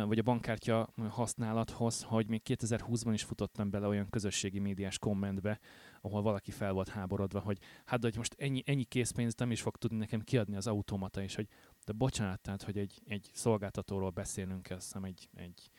[0.08, 5.60] vagy a bankkártya használathoz, hogy még 2020-ban is futottam bele olyan közösségi médiás kommentbe,
[6.02, 9.62] ahol valaki fel volt háborodva, hogy hát de hogy most ennyi, ennyi készpénzt nem is
[9.62, 11.48] fog tudni nekem kiadni az automata, és hogy
[11.86, 15.72] de bocsánat, tehát, hogy egy, egy szolgáltatóról beszélünk, azt hiszem egy, egy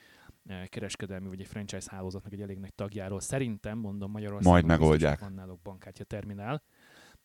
[0.46, 3.20] eh, kereskedelmi vagy egy franchise hálózatnak egy elég nagy tagjáról.
[3.20, 5.20] Szerintem, mondom Magyarországon Majd megoldják.
[5.20, 6.62] van náluk bankkártya terminál.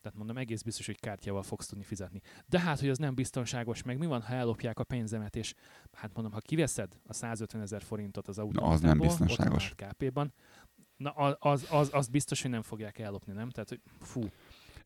[0.01, 2.21] Tehát mondom, egész biztos, hogy kártyával fogsz tudni fizetni.
[2.45, 5.53] De hát, hogy az nem biztonságos, meg mi van, ha ellopják a pénzemet, és
[5.91, 9.73] hát mondom, ha kiveszed a 150 ezer forintot az autóból, az nem biztonságos.
[9.75, 10.33] KP-ban,
[10.97, 13.49] na az, az, az, biztos, hogy nem fogják ellopni, nem?
[13.49, 14.21] Tehát, hogy fú.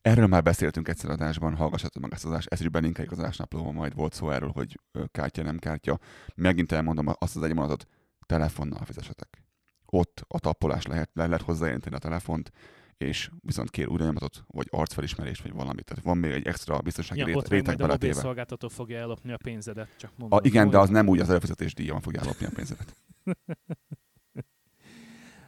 [0.02, 3.74] Erről már beszéltünk egyszer adásban, hallgassatok meg ezt az adást, ezt is belinkeljük az adásnaplóban,
[3.74, 5.98] majd volt szó erről, hogy kártya, nem kártya.
[6.34, 7.86] Megint elmondom azt az egy mondatot,
[8.26, 9.44] telefonnal fizessetek.
[9.86, 12.52] Ott a tappolás lehet, le lehet hozzájelenteni a telefont,
[12.96, 15.84] és viszont kér új lenyomatot, vagy arcfelismerést, vagy valamit.
[15.84, 18.12] Tehát van még egy extra biztonsági ja, rét, ott réteg a beletéve.
[18.12, 20.38] szolgáltató fogja ellopni a pénzedet, csak mondom.
[20.38, 22.94] A, igen, de az nem úgy az előfizetés díjon fogja ellopni a pénzedet.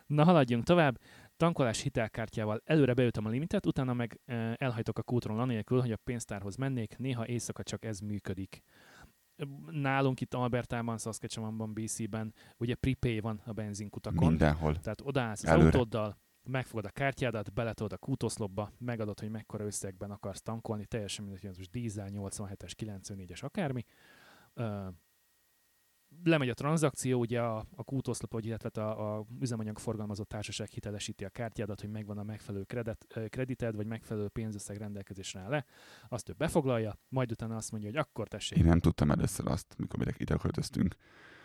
[0.06, 0.98] Na, haladjunk tovább.
[1.36, 5.96] Tankolás hitelkártyával előre beütöm a limitet, utána meg e, elhajtok a kútról anélkül, hogy a
[6.04, 8.62] pénztárhoz mennék, néha éjszaka csak ez működik.
[9.70, 14.28] Nálunk itt Albertában, Saskatchewanban, BC-ben ugye prepay van a benzinkutakon.
[14.28, 14.76] Mindenhol.
[14.80, 15.64] Tehát odaállsz az Előre.
[15.64, 21.42] autóddal, megfogod a kártyádat, beletolod a kútoszlopba, megadod, hogy mekkora összegben akarsz tankolni, teljesen mindegy,
[21.42, 23.84] hogy ez most dízel, 87-es, 94-es, akármi.
[26.24, 31.29] Lemegy a tranzakció, ugye a, a kútoszlop, illetve a, a üzemanyag forgalmazott társaság hitelesíti a
[31.29, 35.64] kártyádat, hogy megvan a megfelelő kredit, kredited, vagy megfelelő pénzösszeg rendelkezésre áll le,
[36.09, 38.59] azt ő befoglalja, majd utána azt mondja, hogy akkor tessék.
[38.59, 40.94] Én nem tudtam először azt, mikor ide költöztünk,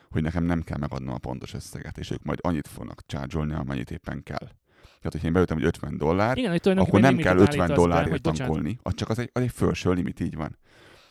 [0.10, 3.92] hogy nekem nem kell megadnom a pontos összeget, és ők majd annyit fognak csárgyolni, amennyit
[3.92, 4.48] éppen kell.
[4.82, 8.94] Tehát, hogyha én beütöm, hogy 50 dollár, Igen, akkor nem kell 50 dollárért tankolni, az
[8.94, 10.58] csak az egy, az egy felső limit, így van.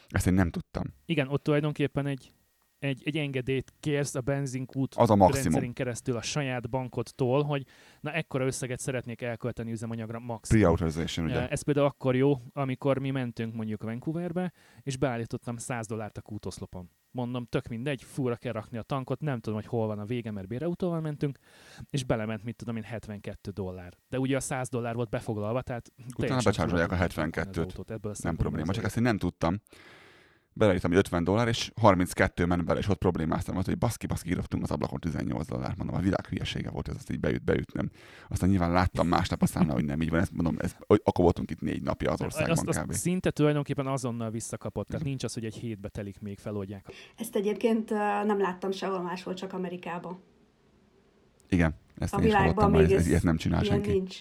[0.08, 0.94] Ezt én nem tudtam.
[1.06, 2.32] Igen, ott tulajdonképpen egy,
[2.78, 5.72] egy, egy engedélyt kérsz a benzinkút az a maximum.
[5.72, 7.66] keresztül a saját bankodtól, hogy
[8.00, 10.48] na ekkora összeget szeretnék elkölteni üzemanyagra max.
[10.48, 11.48] Pre-authorization, ugye?
[11.48, 16.90] Ez például akkor jó, amikor mi mentünk mondjuk Vancouverbe, és beállítottam 100 dollárt a kútoszlopon
[17.10, 20.30] mondom, tök mindegy, fúra kell rakni a tankot, nem tudom, hogy hol van a vége,
[20.30, 21.38] mert bérautóval mentünk,
[21.90, 23.92] és belement, mit tudom én, 72 dollár.
[24.08, 27.90] De ugye a 100 dollár volt befoglalva, tehát Utána becsárolják a 72-t.
[27.90, 29.60] Ebből nem probléma, csak ezt én nem tudtam
[30.58, 34.28] beleírtam, hogy 50 dollár, és 32 ment bele, és ott problémáztam, volt, hogy baszki, baszki,
[34.28, 35.74] írottunk az ablakon 18 dollár.
[35.76, 37.90] Mondom, a világ hülyesége volt ez, azt így beüt, beütnem.
[38.28, 41.50] Aztán nyilván láttam másnap a számla, hogy nem így van, ezt mondom, ez, akkor voltunk
[41.50, 42.92] itt négy napja az országban azt, azt kb.
[42.92, 46.86] szinte tulajdonképpen azonnal visszakapott, tehát nincs az, hogy egy hétbe telik még feloldják.
[47.16, 47.90] Ezt egyébként
[48.24, 50.22] nem láttam sehol máshol, csak Amerikában.
[51.48, 53.90] Igen, ezt a én világban is még ez, ez, ilyet nem csinál ilyen senki.
[53.90, 54.16] nincs.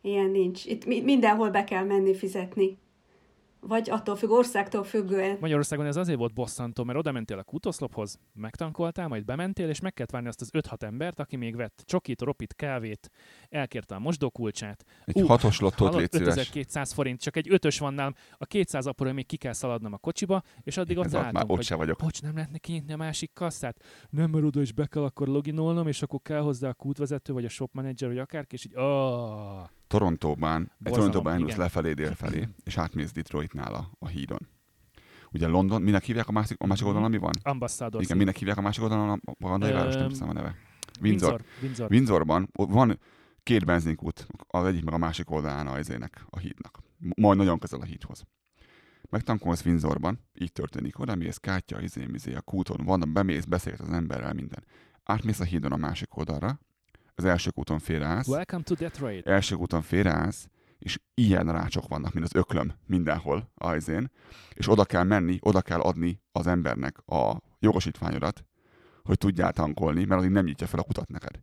[0.00, 0.64] Ilyen nincs.
[0.64, 2.78] Itt mindenhol be kell menni fizetni.
[3.60, 5.36] Vagy attól függ, országtól függően.
[5.40, 9.94] Magyarországon ez azért volt bosszantó, mert oda mentél a kutoszlophoz, megtankoltál, majd bementél, és meg
[9.94, 13.10] kellett várni azt az 5-6 embert, aki még vett csokit, ropit, kávét,
[13.48, 14.84] elkérte a mosdókulcsát.
[15.04, 19.12] Egy uh, hatos lottót légy 5200 forint, csak egy ötös van nálam, a 200 apróra
[19.12, 21.98] még ki kell szaladnom a kocsiba, és addig ott álltam, már ott hogy vagyok.
[21.98, 23.84] bocs, nem lehetne kinyitni a másik kasszát?
[24.10, 27.44] Nem, mert oda is be kell akkor loginolnom, és akkor kell hozzá a kútvezető, vagy
[27.44, 29.68] a shop manager, vagy akárki, és így, oh.
[29.88, 34.48] Torontóban, egy Torontóban indulsz lefelé, délfelé, és átmész Detroitnál a, a hídon.
[35.32, 37.32] Ugye London, minek hívják a másik, a másik oldalon, ami van?
[37.42, 38.02] Ambassador.
[38.02, 40.54] Igen, minek hívják a másik oldalon a kanadai város, nem hiszem a neve.
[41.00, 41.30] Windsor.
[41.30, 41.46] Windsor.
[41.62, 41.90] Windsor.
[41.90, 42.98] Winsorban van
[43.42, 46.78] két benzinkút, az egyik meg a másik oldalán a, izének, a hídnak.
[47.16, 48.24] Majd nagyon közel a hídhoz.
[49.10, 53.92] Megtankolsz Windsorban, így történik, oda mész, kártya, izé, izé, a kúton, van, bemész, beszélsz az
[53.92, 54.64] emberrel, minden.
[55.04, 56.60] Átmész a hídon a másik oldalra,
[57.18, 58.26] az első úton félreállsz.
[58.26, 58.74] Welcome to.
[59.24, 63.72] Első úton félreállsz, és ilyen rácsok vannak, mint az öklöm mindenhol a
[64.54, 68.44] és oda kell menni, oda kell adni az embernek a jogosítványodat,
[69.02, 71.40] hogy tudjál tankolni, mert addig nem nyitja fel a kutat neked.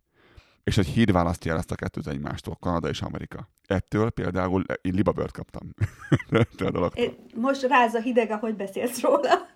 [0.63, 3.49] És egy híd választja el ezt a kettőt egymástól, Kanada és Amerika.
[3.67, 5.69] Ettől például én libabört kaptam.
[6.93, 9.47] Én most ráz a hideg, ahogy beszélsz róla.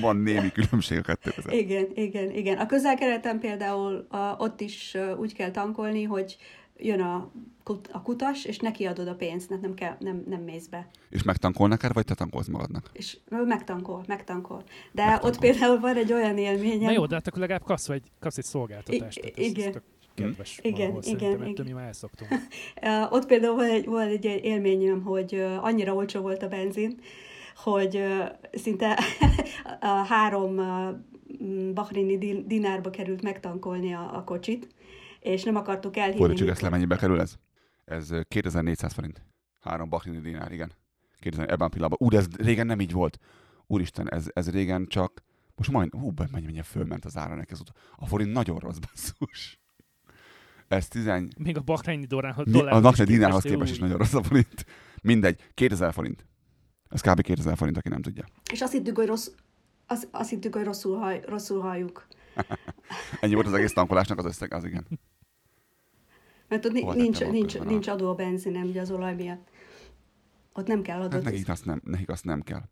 [0.00, 1.52] Van némi különbség a kettő között.
[1.52, 2.58] Igen, igen, igen.
[2.58, 6.36] A közelkereten például a, ott is úgy kell tankolni, hogy
[6.76, 7.30] jön a,
[7.90, 10.88] a kutas, és neki adod a pénzt, nem, kell, nem, nem mész be.
[11.10, 12.90] És megtankol neked, vagy te tankolsz magadnak?
[12.92, 14.62] És megtankol, megtankol.
[14.92, 15.30] De megtankol.
[15.30, 16.80] ott például van egy olyan élményem.
[16.80, 19.18] Na jó, de hát akkor legalább kapsz, vagy, kapsz egy szolgáltatást.
[19.18, 19.68] I- igen.
[19.68, 19.82] Ez
[20.20, 21.66] kedves igen, igen, igen.
[21.66, 22.30] mi már elszoktunk.
[23.16, 27.00] ott például van egy, van egy élményem, hogy annyira olcsó volt a benzin,
[27.56, 28.04] hogy
[28.52, 28.98] szinte
[29.80, 30.60] a három
[31.74, 34.74] bahrini dinárba került megtankolni a, a kocsit,
[35.20, 36.18] és nem akartuk elhinni.
[36.18, 37.34] Fordítsuk ezt le, mennyibe kerül ez?
[37.84, 39.22] Ez 2400 forint.
[39.60, 40.72] Három bahrini dinár, igen.
[41.18, 42.08] 2000, ebben a pillanatban.
[42.08, 43.18] Úr, ez régen nem így volt.
[43.66, 45.22] Úristen, ez, ez régen csak...
[45.54, 47.62] Most majd, hú, mennyi, mennyi fölment az ára neki az
[47.96, 49.59] A forint nagyon rossz, basszus.
[50.70, 51.10] Ez 10...
[51.38, 54.66] Még a bahreini doránhoz, A bahreini dinárhoz képest is nagyon rossz a forint.
[55.02, 56.26] Mindegy, 2000 forint.
[56.88, 57.20] Ez kb.
[57.20, 58.24] 2000 forint, aki nem tudja.
[58.52, 59.28] És azt hittük, hogy, rossz,
[59.86, 62.06] azt, azt hittük, hogy rosszul, haj, rosszul halljuk.
[63.20, 64.86] Ennyi volt az egész tankolásnak az összeg, az igen.
[66.48, 69.48] Mert ott nincs, nincs, nincs adó a benzinem, ugye az olaj miatt.
[70.52, 71.12] Ott nem kell adót.
[71.12, 72.62] Hát nekik azt, nem, nekik azt nem kell.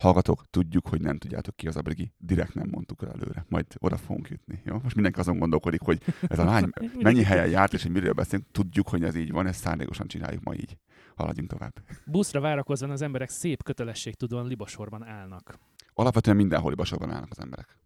[0.00, 2.12] Hallgatók, tudjuk, hogy nem tudjátok ki az a Brigi.
[2.18, 3.44] Direkt nem mondtuk el előre.
[3.48, 4.60] Majd oda fogunk jutni.
[4.64, 4.78] Jó?
[4.82, 8.50] Most mindenki azon gondolkodik, hogy ez a lány mennyi helyen járt, és hogy miről beszélünk.
[8.50, 10.76] Tudjuk, hogy ez így van, ezt szándékosan csináljuk ma így.
[11.14, 11.72] Haladjunk tovább.
[12.06, 15.58] Buszra várakozva az emberek szép kötelességtudóan libasorban állnak.
[15.94, 17.78] Alapvetően mindenhol libasorban állnak az emberek.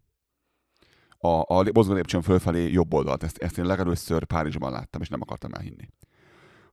[1.17, 5.21] A, a mozgó lépcsőn fölfelé jobb oldalt, ezt, ezt én legelőször Párizsban láttam, és nem
[5.21, 5.89] akartam elhinni.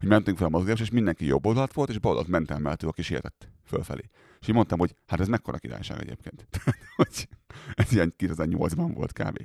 [0.02, 2.88] Hogy mentünk fel a mozgó és mindenki jobb oldalt volt, és bal oldalt mentem mellettük,
[2.88, 4.10] aki sietett fölfelé.
[4.40, 6.46] És így mondtam, hogy hát ez mekkora királyság egyébként.
[6.96, 7.28] Hogy
[7.74, 9.42] ez ilyen 2008-ban volt kb.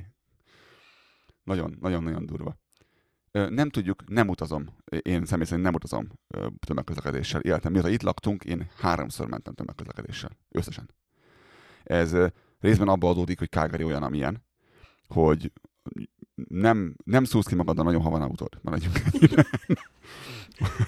[1.44, 2.58] Nagyon, nagyon, nagyon durva.
[3.32, 4.66] Nem tudjuk, nem utazom.
[5.02, 6.08] Én személy szerint nem utazom
[6.66, 7.42] tömegközlekedéssel.
[7.42, 10.38] Életem, mióta itt laktunk, én háromszor mentem tömegközlekedéssel.
[10.52, 10.90] Összesen.
[11.84, 12.16] Ez
[12.60, 14.44] részben abba adódik, hogy Calgary olyan, amilyen,
[15.08, 15.52] hogy
[16.48, 18.60] nem, nem szúrsz ki magaddal nagyon, ha van autód.
[18.62, 19.02] Maradjunk.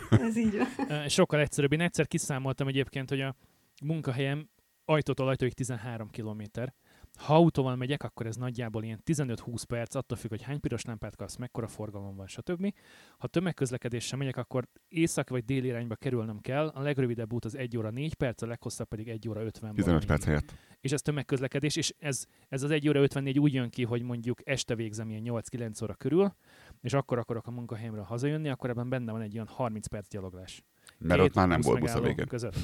[0.09, 1.07] Ez így van.
[1.17, 1.71] Sokkal egyszerűbb.
[1.71, 3.35] Én egyszer kiszámoltam egyébként, hogy a
[3.81, 4.49] munkahelyem
[4.85, 6.73] ajtótól ajtóig 13 kilométer.
[7.17, 11.15] Ha autóval megyek, akkor ez nagyjából ilyen 15-20 perc, attól függ, hogy hány piros lámpát
[11.15, 12.73] kapsz, mekkora forgalom van, stb.
[13.17, 16.67] Ha tömegközlekedéssel megyek, akkor észak vagy déli irányba kerülnöm kell.
[16.67, 20.05] A legrövidebb út az 1 óra 4 perc, a leghosszabb pedig 1 óra 50 15
[20.05, 20.53] perc helyett.
[20.81, 24.47] És ez tömegközlekedés, és ez, ez az 1 óra 54 úgy jön ki, hogy mondjuk
[24.47, 26.35] este végzem ilyen 8-9 óra körül,
[26.81, 30.63] és akkor akarok a munkahelyemről hazajönni, akkor ebben benne van egy olyan 30 perc gyaloglás.
[30.97, 32.27] Mert Két ott már nem volt busz a végén.
[32.27, 32.55] Között.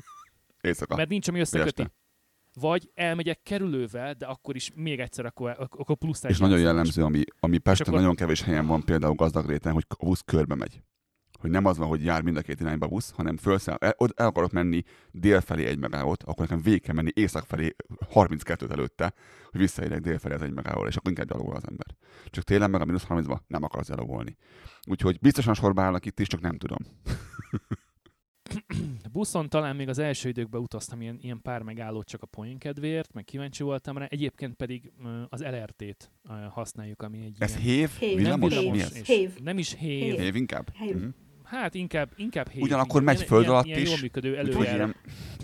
[0.60, 0.96] Éjszaka.
[0.96, 1.82] Mert nincs, ami összeköti.
[1.82, 1.94] este.
[2.60, 7.22] Vagy elmegyek kerülővel, de akkor is még egyszer, akkor, akkor plusz És nagyon jellemző, ami,
[7.40, 10.82] ami Pesten akkor- nagyon kevés helyen van, például gazdag réten, hogy a busz körbe megy.
[11.38, 14.20] Hogy nem az van, hogy jár mind a két irányba busz, hanem felszáll, el, ott
[14.20, 17.74] el akarok menni dél felé egy megállót, akkor nekem végig kell menni észak felé
[18.10, 19.14] 32 előtte,
[19.50, 21.86] hogy visszaérjek dél felé az egy megállóra, és akkor inkább gyalogol az ember.
[22.30, 24.36] Csak télen meg a mínusz 30-ba nem akarsz gyalogolni.
[24.88, 26.78] Úgyhogy biztosan sorba állnak itt is, csak nem tudom.
[29.12, 33.12] Buszon talán még az első időkben utaztam ilyen, ilyen pár megállót csak a poén kedvéért,
[33.12, 34.04] meg kíváncsi voltam rá.
[34.04, 34.92] Egyébként pedig
[35.28, 36.10] az LRT-t
[36.50, 37.62] használjuk, ami egy Ez ilyen...
[37.62, 37.90] hév?
[37.90, 38.16] Hév.
[38.16, 38.54] Villamos?
[38.54, 38.96] nem Mi villamos, ez?
[38.96, 39.38] és Hév.
[39.42, 40.02] Nem is hév.
[40.02, 40.18] Hév.
[40.20, 40.70] Hév inkább?
[40.72, 40.96] Hév.
[40.96, 41.08] Mhm.
[41.46, 42.62] Hát inkább, inkább hév.
[42.62, 44.94] Ugyanakkor megy föld ilyen, alatt ilyen is, jól működő ilyen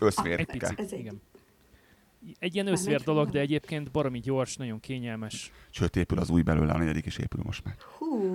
[0.00, 0.38] összvér.
[0.38, 1.20] Egy picit, Ez egy- igen.
[2.38, 5.52] Egy ilyen összvér dolog, de egyébként baromi gyors, nagyon kényelmes.
[5.70, 7.76] Sőt, épül az új belőle, a negyedik is épül most már.
[7.98, 8.32] Hú,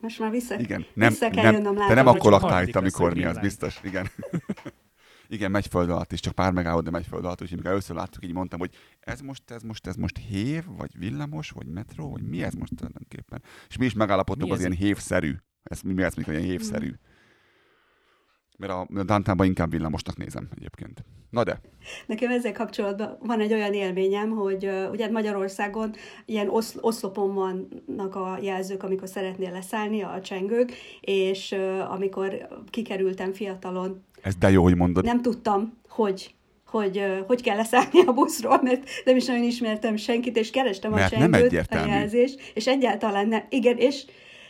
[0.00, 3.14] most már vissza, Igen, nem, vissza kell nem, jönnöm, te nem akkor laktál itt, amikor
[3.14, 4.08] mi az biztos, igen.
[5.28, 7.96] igen, megy föld alatt is, csak pár megálló, de megy föld alatt, úgyhogy amikor először
[7.96, 12.10] láttuk, így mondtam, hogy ez most, ez most, ez most hév, vagy villamos, vagy metró,
[12.10, 13.42] vagy mi ez most tulajdonképpen.
[13.68, 15.34] És mi is megállapodtunk Mi az ilyen hévszerű.
[15.68, 16.92] Ez, mi ez, mikor ilyen hévszerű.
[18.56, 21.04] Mert a Dantában inkább villamosnak nézem egyébként.
[21.30, 21.60] Na de,
[22.06, 25.94] Nekem ezzel kapcsolatban van egy olyan élményem, hogy ugye Magyarországon
[26.24, 31.54] ilyen osz, oszlopon vannak a jelzők, amikor szeretnél leszállni, a csengők, és
[31.88, 35.04] amikor kikerültem fiatalon, ez de jó, hogy mondod.
[35.04, 36.32] nem tudtam, hogy
[36.66, 41.12] hogy, hogy kell leszállni a buszról, mert nem is nagyon ismertem senkit, és kerestem Mert
[41.12, 43.42] a csengőt, a jelzést, és egyáltalán nem.
[43.48, 44.04] Igen, és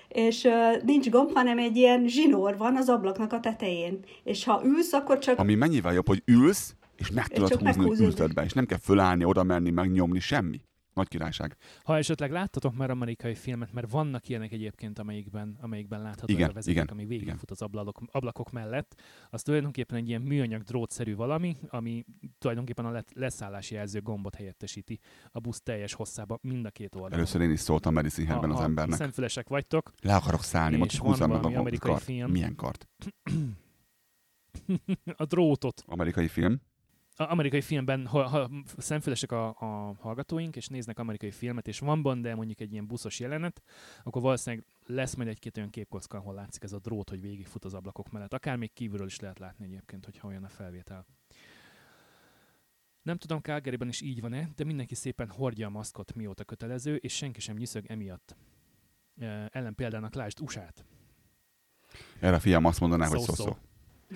[0.08, 0.48] és
[0.84, 4.00] nincs gomb, hanem egy ilyen zsinór van az ablaknak a tetején.
[4.24, 7.76] És ha ülsz, akkor csak Ami mennyivel jobb, hogy ülsz, és meg tudod húzni, hogy
[7.76, 8.06] meghúzódik.
[8.06, 10.60] ültöd be, és nem kell fölállni, oda menni, megnyomni, semmi.
[10.98, 11.56] Nagy királyság.
[11.82, 16.52] Ha esetleg láttatok már amerikai filmet, mert vannak ilyenek egyébként, amelyikben, amelyikben látható Igen, a
[16.52, 21.56] vezeték, igen, ami végigfut az ablakok, ablakok mellett, az tulajdonképpen egy ilyen műanyag drótszerű valami,
[21.68, 22.04] ami
[22.38, 24.98] tulajdonképpen a le- leszállási jelző gombot helyettesíti
[25.30, 27.16] a busz teljes hosszába mind a két oldalon.
[27.18, 28.98] Először én is szóltam Medicinherben Ha- az embernek.
[28.98, 32.02] Szemfülesek vagytok, Le akarok szállni, most húzzam meg a amerikai kart.
[32.02, 32.30] film.
[32.30, 32.88] Milyen kart?
[35.16, 35.82] a drótot.
[35.86, 36.60] Amerikai film.
[37.20, 42.34] Amerikai filmben, ha, ha szemfülesek a, a hallgatóink, és néznek amerikai filmet, és van benne
[42.34, 43.62] mondjuk egy ilyen buszos jelenet,
[44.02, 47.74] akkor valószínűleg lesz majd egy-két olyan képkocka, ahol látszik ez a drót, hogy végigfut az
[47.74, 48.32] ablakok mellett.
[48.32, 51.06] Akár még kívülről is lehet látni egyébként, hogyha olyan a felvétel.
[53.02, 57.16] Nem tudom, Calgaryban is így van-e, de mindenki szépen hordja a maszkot, mióta kötelező, és
[57.16, 58.36] senki sem nyiszög emiatt.
[59.20, 60.84] E, ellen példának lásd USA-t.
[62.20, 63.56] Erre a fiam azt mondaná, hogy Szó-szó.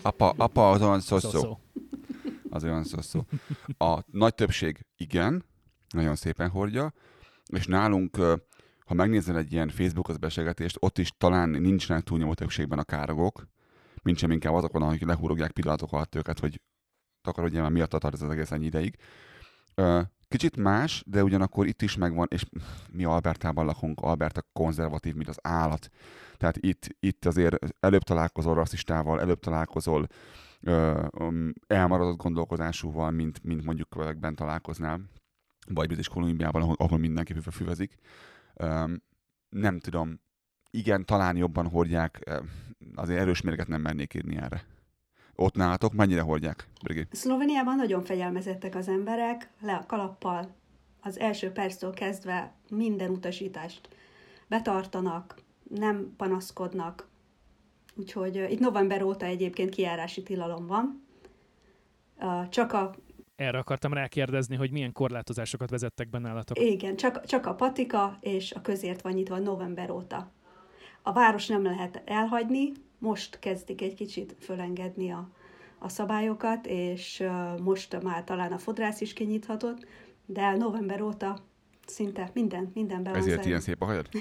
[0.02, 1.30] Apa, apa az olyan szoszó.
[1.30, 1.58] Szó-szó.
[2.52, 3.24] Az olyan szoszó.
[3.78, 5.44] A nagy többség igen,
[5.88, 6.92] nagyon szépen hordja,
[7.46, 8.16] és nálunk,
[8.86, 13.48] ha megnézel egy ilyen Facebookos beszélgetést, ott is talán nincsenek túlnyomó többségben a károgok,
[14.02, 16.60] mint sem inkább azok van, akik lehúrogják pillanatok alatt őket, hogy
[17.22, 18.96] takarodjál, mert miatt tart ez az egész ennyi ideig.
[20.28, 22.44] Kicsit más, de ugyanakkor itt is megvan, és
[22.90, 25.88] mi Albertában lakunk, Alberta konzervatív, mint az állat.
[26.36, 30.06] Tehát itt, itt azért előbb találkozol rasszistával, előbb találkozol
[31.66, 35.00] elmaradott gondolkozásúval, mint, mint mondjuk kövekben találkoznál,
[35.66, 37.94] vagy British Kolumbiában, ahol, ahol mindenki füve- füvezik.
[39.48, 40.20] Nem tudom,
[40.70, 42.30] igen, talán jobban hordják,
[42.94, 44.64] azért erős mérget nem mennék írni erre.
[45.34, 47.06] Ott nálatok mennyire hordják, Brigi?
[47.10, 50.54] Szlovéniában nagyon fegyelmezettek az emberek, le a kalappal,
[51.00, 53.88] az első perctől kezdve minden utasítást
[54.48, 57.08] betartanak, nem panaszkodnak.
[57.94, 61.06] Úgyhogy uh, itt november óta egyébként kijárási tilalom van.
[62.20, 62.94] Uh, csak a
[63.36, 66.58] erre akartam rákérdezni, hogy milyen korlátozásokat vezettek be nálatok.
[66.58, 70.32] Igen, csak, csak a patika és a közért van nyitva november óta.
[71.02, 75.30] A város nem lehet elhagyni, most kezdik egy kicsit fölengedni a,
[75.78, 79.86] a szabályokat, és uh, most már talán a fodrász is kinyithatott,
[80.26, 81.38] de november óta
[81.86, 84.08] szinte minden, minden be van Ezért ilyen szép a hajad?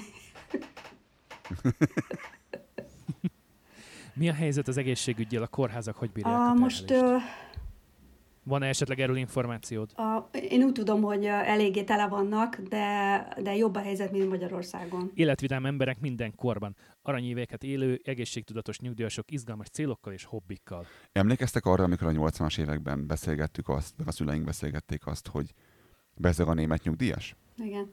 [4.14, 6.98] Mi a helyzet az egészségügyel, a kórházak hogy bírják a, a Most uh,
[8.42, 9.92] van-e esetleg erről információd?
[9.96, 15.10] A, én úgy tudom, hogy eléggé tele vannak, de, de jobb a helyzet, mint Magyarországon.
[15.14, 16.76] Életvidám emberek minden korban.
[17.02, 20.86] Aranyéveket élő, egészségtudatos nyugdíjasok, izgalmas célokkal és hobbikkal.
[21.12, 25.54] Emlékeztek arra, amikor a 80-as években beszélgettük azt, a szüleink beszélgették azt, hogy
[26.14, 27.36] bezeg a német nyugdíjas?
[27.56, 27.92] Igen.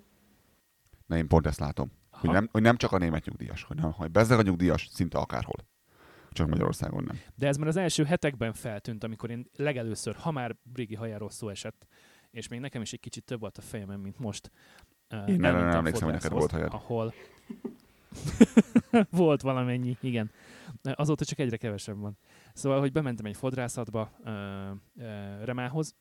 [1.05, 1.91] Na én pont ezt látom.
[2.11, 5.17] Hogy nem, hogy nem csak a német nyugdíjas, hogy, nem, hogy bezeg a nyugdíjas szinte
[5.17, 5.67] akárhol.
[6.32, 7.19] Csak Magyarországon nem.
[7.36, 11.49] De ez már az első hetekben feltűnt, amikor én legelőször, ha már Brigi hajáról szó
[11.49, 11.88] esett,
[12.32, 14.51] és még nekem is egy kicsit több volt a fejemen, mint most.
[15.27, 16.73] Én erre nem emlékszem, hogy neked volt hajad.
[16.73, 17.13] Ahol
[19.09, 20.32] volt valamennyi, igen.
[20.82, 22.17] Azóta csak egyre kevesebb van.
[22.53, 24.32] Szóval, hogy bementem egy fodrászatba, uh,
[24.95, 25.95] uh, Remához,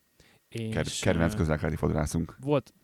[0.48, 1.00] és...
[1.00, 2.36] Kedvenc közelkeleti fodrászunk.
[2.40, 2.74] Volt,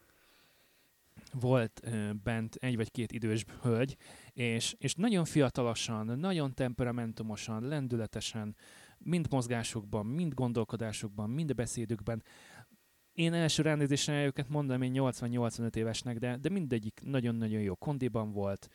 [1.40, 1.82] volt
[2.22, 3.96] bent egy vagy két idős hölgy,
[4.32, 8.56] és, és nagyon fiatalosan, nagyon temperamentumosan, lendületesen,
[8.98, 12.22] mind mozgásokban, mind gondolkodásokban, mind beszédükben.
[13.12, 18.68] Én első ránézésre őket mondom, én 80-85 évesnek, de, de mindegyik nagyon-nagyon jó kondiban volt,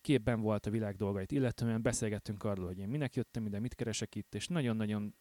[0.00, 4.14] képben volt a világ dolgait, illetően beszélgettünk arról, hogy én minek jöttem ide, mit keresek
[4.14, 5.14] itt, és nagyon-nagyon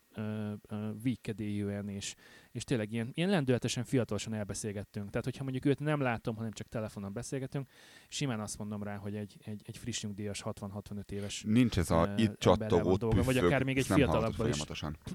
[1.01, 2.15] vígkedélyűen, és,
[2.51, 5.09] és tényleg ilyen, ilyen lendületesen, fiatalosan elbeszélgettünk.
[5.09, 7.69] Tehát, hogyha mondjuk őt nem látom, hanem csak telefonon beszélgetünk,
[8.07, 12.01] simán azt mondom rá, hogy egy, egy, egy friss nyugdíjas 60-65 éves Nincs ez a
[12.01, 14.63] uh, itt csattogó dolga, vagy akár még egy fiatalabb is.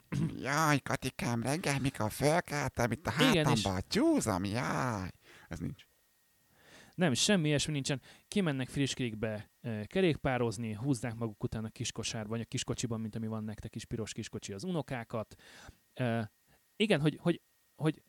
[0.43, 5.11] Jaj, Katikám, reggel, mikor felkeltem itt a hátamba, csúzom, jaj.
[5.49, 5.85] Ez nincs.
[6.95, 8.01] Nem, semmi ilyesmi nincsen.
[8.29, 9.54] Kimennek Friskrékbe
[9.87, 14.13] kerékpározni, húzzák maguk után a kiskosár, vagy a kiskocsiban, mint ami van nektek is piros
[14.13, 15.35] kiskocsi az unokákat.
[16.77, 17.41] Igen, hogy, hogy,
[17.75, 18.03] hogy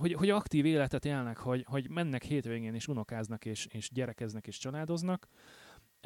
[0.00, 4.58] hogy, hogy aktív életet élnek, hogy, hogy mennek hétvégén és unokáznak, és, és gyerekeznek, és
[4.58, 5.26] családoznak.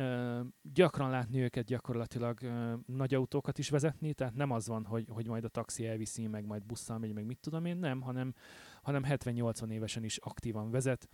[0.00, 2.40] Uh, gyakran látni őket gyakorlatilag
[2.86, 6.46] nagy autókat is vezetni, tehát nem az van, hogy, hogy majd a taxi elviszi, meg
[6.46, 8.34] majd busszal megy, meg mit tudom én, nem, hanem,
[8.82, 11.08] hanem 70-80 évesen is aktívan vezet,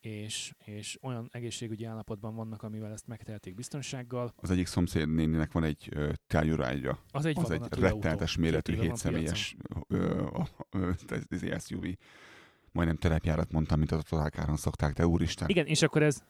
[0.00, 4.32] és, és olyan egészségügyi állapotban vannak, amivel ezt megtehetik biztonsággal.
[4.36, 5.92] Az egyik szomszéd néninek van egy
[6.26, 6.98] tárgyúrágya.
[7.10, 9.56] Az egy, az egy rettenetes méretű, hétszemélyes
[11.58, 11.84] SUV.
[12.72, 15.48] Majdnem terepjárat mondtam, mint az totálkáron szokták, de úristen.
[15.48, 16.22] Igen, és akkor ez,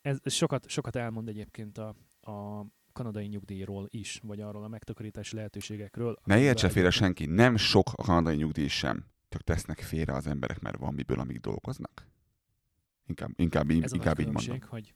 [0.00, 6.18] ez sokat, sokat elmond egyébként a, a kanadai nyugdíjról is, vagy arról a megtakarítási lehetőségekről.
[6.24, 10.60] Ne értse félre senki, nem sok a kanadai nyugdíj sem, csak tesznek félre az emberek,
[10.60, 12.06] mert van miből, amíg dolgoznak.
[13.08, 14.60] Inkább, inkább, Ez inkább így mondom.
[14.68, 14.94] Hogy,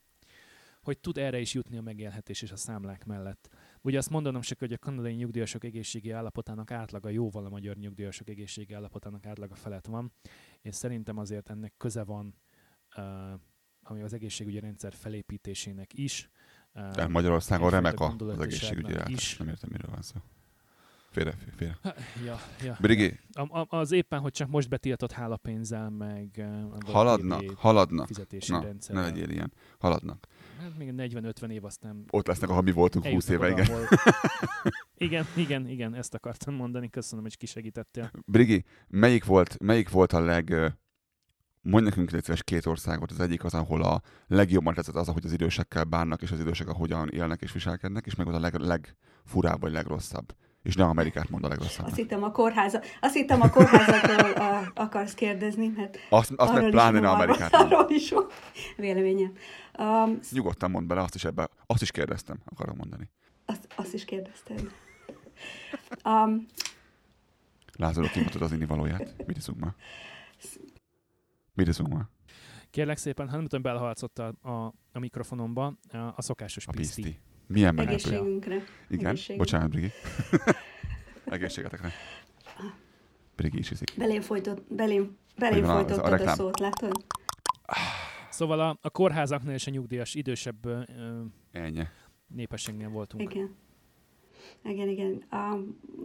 [0.82, 3.48] hogy tud erre is jutni a megélhetés és a számlák mellett.
[3.80, 8.28] Ugye azt mondanom se, hogy a kanadai nyugdíjasok egészségi állapotának átlaga jóval a magyar nyugdíjasok
[8.28, 10.12] egészségi állapotának átlaga felett van,
[10.60, 12.34] és szerintem azért ennek köze van
[12.96, 13.40] uh,
[13.82, 16.30] ami az egészségügyi rendszer felépítésének is.
[16.72, 19.36] De Magyarországon remek az egészségügyi is.
[19.36, 20.20] nem értem, miről van szó.
[21.12, 21.78] Félre, félre.
[22.24, 22.76] Ja, ja.
[22.80, 23.18] Brigi.
[23.32, 26.46] A, a, az éppen, hogy csak most betiltott hálapénzzel, meg...
[26.86, 28.06] Haladnak, haladnak.
[28.06, 28.94] Fizetési Na, rendszer.
[28.94, 29.52] ne legyél ilyen.
[29.78, 30.26] Haladnak.
[30.60, 32.04] Hát még 40-50 év aztán...
[32.10, 33.66] Ott lesznek, ahol mi voltunk 20 éve, igen.
[33.66, 33.88] Ahol...
[34.94, 36.88] igen, igen, igen, ezt akartam mondani.
[36.88, 38.10] Köszönöm, hogy kisegítettél.
[38.26, 40.76] Brigi, melyik volt, melyik volt a leg...
[41.60, 43.10] Mondj nekünk létszíves két országot.
[43.10, 46.68] Az egyik az, ahol a legjobban tetszett az, ahogy az idősekkel bánnak, és az idősek
[46.68, 50.34] ahogyan élnek és viselkednek, és meg az a leg, legfurább vagy legrosszabb.
[50.62, 51.86] És nem Amerikát mond a legrosszabb.
[51.86, 57.00] Azt hittem a kórháza, azt hittem a kórházatról akarsz kérdezni, mert azt, azt meg pláne
[57.00, 57.54] nem Amerikát.
[57.54, 58.26] Arról is van
[58.76, 59.32] véleményem.
[59.78, 63.10] Um, Nyugodtan mond bele, azt is ebbe, azt is kérdeztem, akarom mondani.
[63.46, 64.72] Azt, azt is kérdezted.
[66.04, 66.46] Um,
[67.76, 69.26] Lázaro kimutat az valóját.
[69.26, 69.74] Mit iszunk ma?
[71.54, 72.08] Mit iszunk ma?
[72.70, 77.20] Kérlek szépen, ha nem tudom, belharcodt a, a, a mikrofonomba a, a szokásos a piszti.
[77.46, 77.92] Milyen menető?
[77.94, 78.64] Egészségünkre.
[78.88, 79.38] Igen, Egészségünk.
[79.38, 79.90] bocsánat, Brigi.
[81.24, 81.92] Egészségetekre.
[83.36, 83.92] Brigi is iszik.
[83.96, 86.92] Belém, folytott, belém, belém folytottad a, a szót, látod?
[88.30, 90.80] Szóval a, a kórházaknál és a nyugdíjas idősebb ö,
[91.52, 91.82] Ennyi.
[92.26, 93.22] népességnél voltunk.
[93.32, 93.54] Igen.
[94.64, 95.22] Igen, igen.
[95.30, 95.56] A,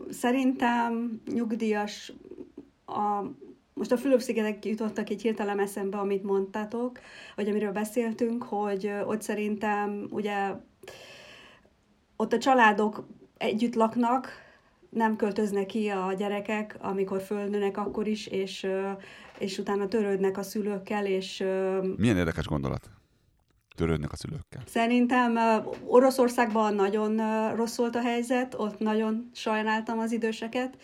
[0.10, 2.14] szerintem nyugdíjas,
[2.86, 3.24] a,
[3.74, 7.00] most a Fülöp-szigetek jutottak egy hirtelen eszembe, amit mondtátok,
[7.36, 10.52] vagy amiről beszéltünk, hogy ott szerintem ugye
[12.18, 13.08] ott a családok
[13.38, 14.46] együtt laknak,
[14.90, 18.68] nem költöznek ki a gyerekek, amikor fölnőnek akkor is, és,
[19.38, 21.44] és utána törődnek a szülőkkel, és...
[21.98, 22.90] Milyen érdekes gondolat
[23.76, 24.62] törődnek a szülőkkel?
[24.66, 25.38] Szerintem
[25.86, 27.22] Oroszországban nagyon
[27.56, 30.78] rossz volt a helyzet, ott nagyon sajnáltam az időseket,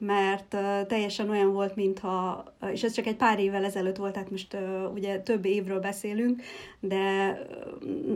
[0.00, 4.56] mert teljesen olyan volt, mintha, és ez csak egy pár évvel ezelőtt volt, tehát most
[4.94, 6.42] ugye több évről beszélünk,
[6.80, 7.38] de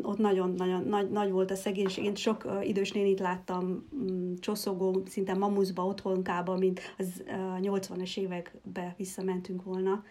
[0.03, 2.05] ott nagyon-nagyon nagy, nagy volt a szegénység.
[2.05, 8.95] Én sok idős nénit láttam um, csoszogó, szinte mamuszba, otthonkába, mint az uh, 80-es évekbe
[8.97, 10.03] visszamentünk volna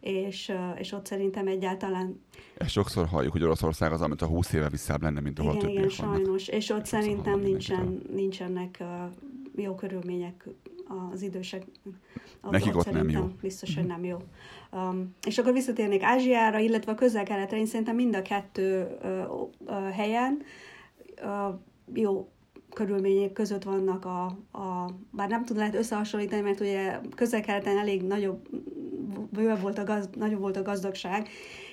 [0.00, 2.20] és, és ott szerintem egyáltalán...
[2.56, 5.68] Ezt sokszor halljuk, hogy Oroszország az, amit a 20 éve visszább lenne, mint ahol igen,
[5.68, 6.40] igen, sajnos, vannak.
[6.40, 8.84] és ott sokszor szerintem nincsen, nincsenek
[9.56, 10.48] jó körülmények
[11.12, 11.64] az idősek.
[12.50, 13.30] Nekik ott, nem jó.
[13.40, 14.16] Biztos, hogy nem jó.
[14.72, 19.90] Um, és akkor visszatérnék Ázsiára, illetve a közel-keletre, én szerintem mind a kettő uh, uh,
[19.90, 20.42] helyen
[21.22, 21.54] uh,
[21.94, 22.28] jó
[22.72, 24.24] körülmények között vannak a,
[24.58, 28.48] a, bár nem tud lehet összehasonlítani, mert ugye közel-keleten elég nagyobb,
[29.30, 31.28] bővebb volt a gaz, nagyobb volt a gazdagság,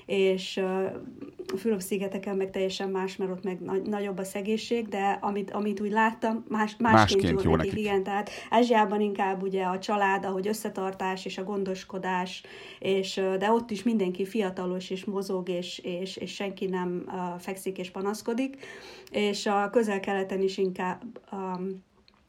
[0.06, 5.52] és a Fülöp-szigeteken meg teljesen más, mert ott meg nagy, nagyobb a szegénység, de amit,
[5.52, 7.72] amit úgy láttam, más, másként, másként jó, jó nekik.
[7.72, 7.86] nekik.
[7.86, 12.44] Igen, tehát Ázsiában inkább ugye a család, ahogy összetartás és a gondoskodás,
[12.80, 17.06] és, de ott is mindenki fiatalos és mozog, és, és, és senki nem
[17.40, 18.66] fekszik és panaszkodik,
[19.12, 21.84] és a közel-keleten is inkább um,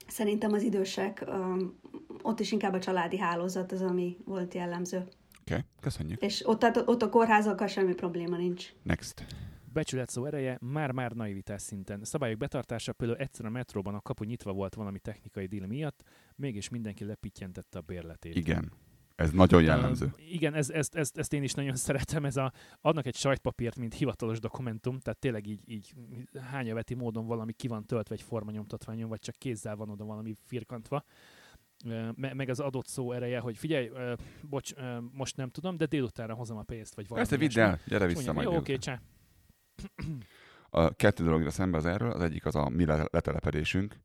[0.07, 1.74] szerintem az idősek, um,
[2.22, 5.05] ott is inkább a családi hálózat az, ami volt jellemző.
[5.51, 6.22] Oké, okay, köszönjük.
[6.22, 8.72] És ott, tehát, ott a kórházakkal semmi probléma nincs.
[8.82, 9.26] Next.
[9.72, 12.05] Becsület szó ereje már-már naivitás szinten.
[12.05, 16.03] Szabályok betartása például egyszer a metróban a kapu nyitva volt valami technikai díl miatt,
[16.36, 18.34] mégis mindenki lepittyentette a bérletét.
[18.34, 18.72] Igen.
[19.14, 20.05] Ez nagyon jellemző.
[20.05, 22.24] Uh, igen, ez, ezt, ezt, ezt, én is nagyon szeretem.
[22.24, 25.94] Ez a, adnak egy sajtpapírt, mint hivatalos dokumentum, tehát tényleg így, így
[26.51, 31.05] hányaveti módon valami ki van töltve egy formanyomtatványon, vagy csak kézzel van oda valami firkantva
[32.14, 33.91] meg az adott szó ereje, hogy figyelj,
[34.43, 34.72] bocs,
[35.12, 37.27] most nem tudom, de délutánra hozom a pénzt, vagy valami.
[37.29, 38.49] Persze, vidd el, gyere vissza majd.
[38.49, 39.01] Jó, oké, csá.
[40.70, 44.01] A kettő dologra szembe az erről, az egyik az a mi letelepedésünk,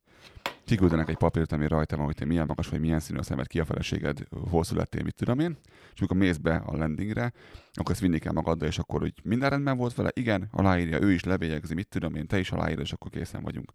[0.66, 3.48] kiküldenek egy papírt, ami rajta van, hogy te milyen magas vagy, milyen színű a szemed,
[3.48, 5.58] ki a feleséged, hol születtél, mit tudom én.
[5.94, 7.34] És amikor mész be a landingre,
[7.74, 11.12] akkor ezt vinni kell magaddal, és akkor hogy minden rendben volt vele, igen, aláírja, ő
[11.12, 13.72] is levélyegzi, mit tudom én, te is aláírod, és akkor készen vagyunk.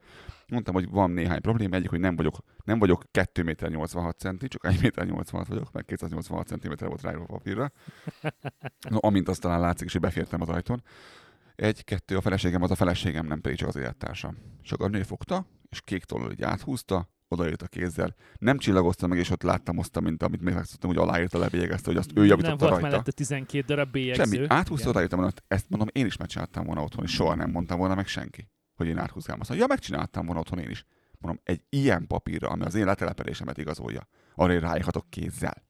[0.48, 4.48] Mondtam, hogy van néhány probléma, egyik, hogy nem vagyok, nem vagyok 2 méter 86 centi,
[4.48, 7.72] csak 1 méter 86 vagyok, meg 286 cm volt ráírva a papírra.
[8.90, 10.82] No, amint azt talán látszik, és befértem az ajtón.
[11.56, 14.36] Egy, kettő, a feleségem az a feleségem, nem pedig csak az élettársam.
[14.62, 18.14] Csak a nő fogta, és kék tollal így áthúzta, odaírt a kézzel.
[18.38, 21.96] Nem csillagozta meg, és ott láttam azt, mint amit még megszoktam, hogy aláírta, lebélyegezte, hogy
[21.96, 22.88] azt ő javította Nem volt rajta.
[22.88, 24.22] mellette 12 darab bélyegző.
[24.22, 27.78] Semmi, áthúzta, odaírtam, hogy ezt mondom, én is megcsináltam volna otthon, és soha nem mondtam
[27.78, 29.40] volna meg senki, hogy én áthúzgálom.
[29.40, 30.84] Azt mondja, ja, megcsináltam volna otthon én is.
[31.18, 35.64] Mondom, egy ilyen papírra, ami az én letelepedésemet igazolja, arra én ráírhatok kézzel.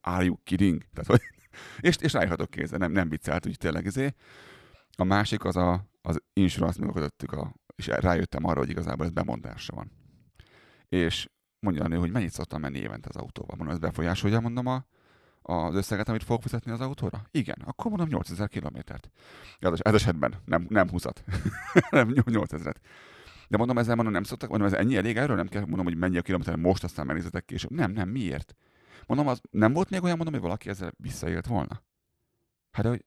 [0.00, 0.82] Are you kidding?
[0.92, 1.20] Tehát, hogy,
[1.88, 4.14] és, és ráírhatok kézzel, nem, nem viccelt, úgy tényleg izé.
[4.96, 9.74] A másik az a, az insurance, amikor a, és rájöttem arra, hogy igazából ez bemondásra
[9.74, 9.90] van.
[10.88, 11.28] És
[11.60, 13.56] mondja a nő, hogy mennyit szoktam menni évente az autóval.
[13.56, 14.86] Mondom, ez befolyásolja, mondom, a,
[15.42, 17.22] az összeget, amit fogok fizetni az autóra?
[17.30, 19.10] Igen, akkor mondom 8000 kilométert.
[19.58, 21.16] Ez, ez esetben nem, nem 20-at,
[21.90, 22.76] nem 8000-et.
[23.48, 25.96] De mondom, ezzel mondom, nem szoktak, mondom, ez ennyi elég, erről nem kell mondom, hogy
[25.96, 27.70] mennyi a kilométer most, aztán megnézetek később.
[27.70, 28.54] Nem, nem, miért?
[29.06, 31.82] Mondom, az nem volt még olyan, mondom, hogy valaki ezzel visszaélt volna.
[32.70, 33.04] Hát, hogy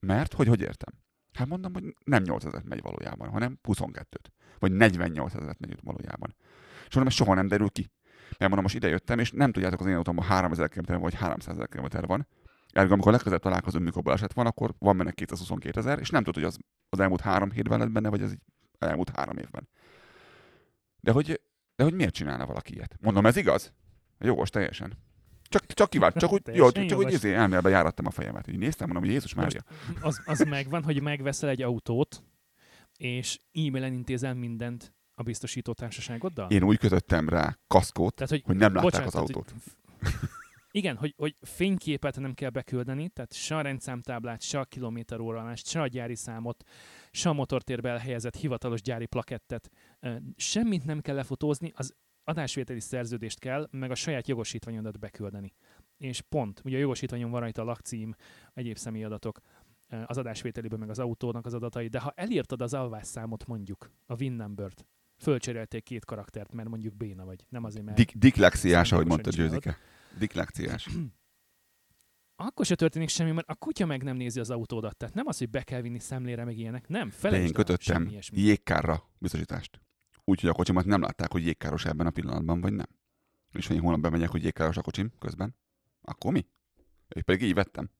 [0.00, 0.94] mert, hogy hogy értem?
[1.32, 4.24] Hát mondom, hogy nem 8000 megy valójában, hanem 22-t.
[4.58, 6.34] Vagy 48 ezeret megy valójában.
[6.88, 7.90] És mondom, ez soha nem derül ki.
[8.28, 11.68] Mert mondom, most idejöttem, és nem tudjátok, az én autómban 3000 km vagy 300 ezer
[11.68, 12.26] km van.
[12.72, 16.42] Ergo, amikor legközelebb találkozunk, mikor baleset van, akkor van benne 222 ezer, és nem tudod,
[16.42, 16.58] hogy az,
[16.88, 18.36] az elmúlt három hétben lett benne, vagy az
[18.78, 19.68] elmúlt három évben.
[21.00, 21.40] De hogy,
[21.76, 22.96] de hogy miért csinálna valaki ilyet?
[23.00, 23.72] Mondom, ez igaz?
[24.18, 24.98] Jogos teljesen.
[25.50, 28.48] Csak, csak kívánt, csak úgy, jó, csak úgy izé, elméletben járattam a fejemet.
[28.48, 29.64] Így néztem, mondom, hogy Jézus Mária.
[30.00, 32.22] Az, az megvan, hogy megveszel egy autót,
[32.96, 36.50] és e-mailen intézel mindent a biztosító társaságoddal?
[36.50, 39.50] Én úgy kötöttem rá kaszkót, tehát, hogy, hogy nem látták bocsánat, az autót.
[39.50, 40.10] hogy,
[40.80, 45.80] igen, hogy, hogy fényképet nem kell beküldeni, tehát se a rendszámtáblát, se a kilométeróralást, se
[45.80, 46.64] a gyári számot,
[47.10, 49.70] se a motortérbe elhelyezett hivatalos gyári plakettet.
[50.36, 51.94] Semmit nem kell lefotózni, az
[52.30, 55.52] adásvételi szerződést kell, meg a saját jogosítványodat beküldeni.
[55.96, 58.14] És pont, ugye a jogosítványon van rajta a lakcím,
[58.54, 59.40] egyéb személyadatok.
[60.06, 64.32] az adásvételéből, meg az autónak az adatai, de ha elírtad az alvásszámot mondjuk, a VIN
[64.32, 69.30] number-t, fölcserélték két karaktert, mert mondjuk béna vagy, nem azért, mert Dik- diklexiás, ahogy mondta
[69.30, 69.76] Győzike.
[70.18, 70.88] Diklexiás.
[72.46, 74.96] akkor se történik semmi, mert a kutya meg nem nézi az autódat.
[74.96, 76.88] Tehát nem az, hogy be kell vinni szemlére, meg ilyenek.
[76.88, 79.80] Nem, De felejtsd én el, kötöttem jégkárra biztosítást.
[80.30, 82.86] Úgyhogy a kocsimat nem látták, hogy jégkáros ebben a pillanatban, vagy nem.
[83.52, 85.56] És ha én holnap bemegyek, hogy jégkáros a kocsim közben,
[86.00, 86.46] akkor mi?
[87.08, 87.90] Én pedig így vettem.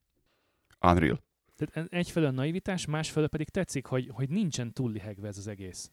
[0.81, 1.23] Unreal.
[1.57, 5.93] Tehát egyfelől naivitás, másfelől pedig tetszik, hogy, hogy nincsen túllihegve ez az egész.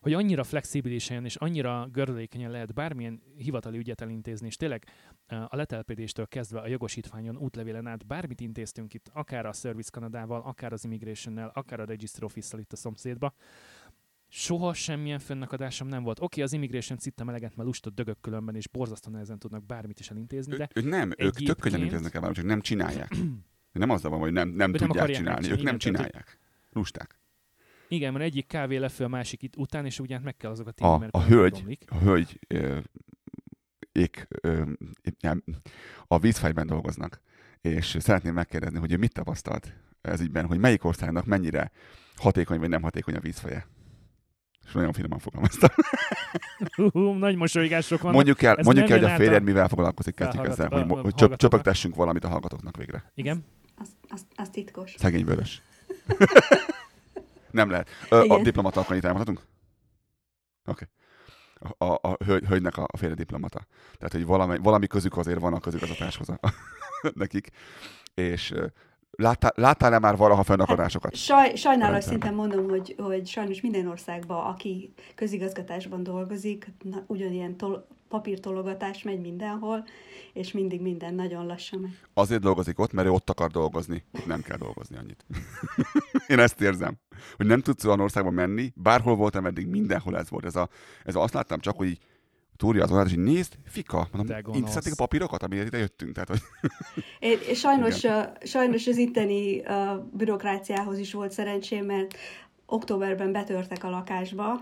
[0.00, 4.86] Hogy annyira flexibilisen és annyira görülékenyen lehet bármilyen hivatali ügyet elintézni, és tényleg
[5.26, 10.72] a letelepedéstől kezdve a jogosítványon, útlevélen át bármit intéztünk itt, akár a Service Kanadával, akár
[10.72, 13.34] az Immigration-nel, akár a Register Office-szal itt a szomszédba,
[14.30, 16.20] soha semmilyen fönnakadásom nem volt.
[16.20, 20.10] Oké, az Immigration szittem eleget, mert lustott dögök különben, és borzasztóan nehezen tudnak bármit is
[20.10, 23.16] elintézni, de Ő, nem, ők tök könnyen intéznek el csak nem csinálják.
[23.72, 25.50] Nem az van, hogy nem, nem nem tudják akarják csinálni.
[25.50, 26.38] Ők nem igen, tehát, csinálják.
[26.72, 27.18] Lusták.
[27.88, 30.86] Igen, mert egyik kávé lefő a másik itt után, és ugyan meg kell azokat A,
[30.86, 31.84] inni, mert a hölgy, romlik.
[31.88, 32.78] a hölgy ö,
[33.92, 34.62] ék, ö,
[35.20, 35.42] nem,
[36.06, 37.20] a vízfejben dolgoznak,
[37.60, 41.70] és szeretném megkérdezni, hogy ő mit tapasztalt ez ügyben, hogy melyik országnak mennyire
[42.16, 43.66] hatékony vagy nem hatékony a vízfeje.
[44.70, 45.70] És nagyon finoman fogalmaztam.
[46.92, 48.14] Hú, nagy mosolygások vannak.
[48.14, 50.84] Mondjuk el, Ez mondjuk el, hogy a férjed a mivel foglalkozik, kezdjük ezzel, hogy, a
[50.84, 51.38] hogy csöp, hallgatóknak.
[51.38, 53.10] csöpögtessünk valamit a hallgatóknak végre.
[53.14, 53.44] Igen?
[53.76, 54.94] Az, az, az titkos.
[54.98, 55.62] Szegény vörös.
[57.60, 57.88] nem lehet.
[58.08, 58.42] Ö, a Igen.
[58.42, 59.46] diplomata akkor itt elmondhatunk?
[60.64, 60.88] Oké.
[61.78, 63.66] A, a, a hölgy, hölgynek a, a félre diplomata.
[63.96, 66.38] Tehát, hogy valami, valami közük azért van a közigazgatáshoz a,
[67.14, 67.48] nekik.
[68.14, 68.66] És ö,
[69.10, 71.14] láttál, láttál-e már valaha fennakadásokat?
[71.14, 77.86] Saj, sajnálatos szinten mondom, hogy, hogy sajnos minden országban, aki közigazgatásban dolgozik, na, ugyanilyen tol-
[78.08, 79.84] papírtologatás megy mindenhol,
[80.32, 81.98] és mindig minden nagyon lassan megy.
[82.14, 84.04] Azért dolgozik ott, mert ő ott akar dolgozni.
[84.12, 85.24] Itt nem kell dolgozni annyit.
[86.26, 86.96] Én ezt érzem.
[87.36, 90.44] Hogy nem tudsz olyan országba menni, bárhol voltam eddig, mindenhol ez volt.
[90.44, 90.68] Ez a,
[91.04, 91.98] ez a azt láttam csak, hogy így
[92.60, 96.12] túrja az oldalt, és így nézd, fika, mondom, intézhetik a papírokat, amiért ide jöttünk.
[96.12, 96.40] Tehát, hogy
[97.30, 102.16] Én, és sajnos, uh, sajnos az itteni uh, bürokráciához is volt szerencsém, mert
[102.66, 104.60] októberben betörtek a lakásba,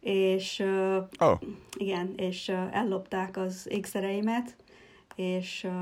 [0.00, 1.40] és uh, oh,
[1.76, 4.56] igen, és uh, ellopták az ékszereimet,
[5.14, 5.72] és uh,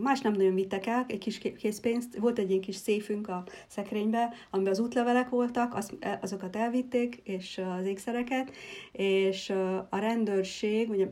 [0.00, 2.16] más nem nagyon vittek el, egy kis ké- készpénzt.
[2.18, 7.60] Volt egy ilyen kis széfünk a szekrénybe, amiben az útlevelek voltak, az, azokat elvitték, és
[7.78, 8.52] az ékszereket,
[8.92, 9.50] és
[9.90, 11.06] a rendőrség, ugye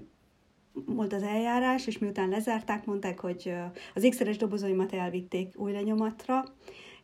[0.87, 3.53] volt az eljárás, és miután lezárták, mondták, hogy
[3.95, 6.45] az ékszeres dobozaimat elvitték új lenyomatra,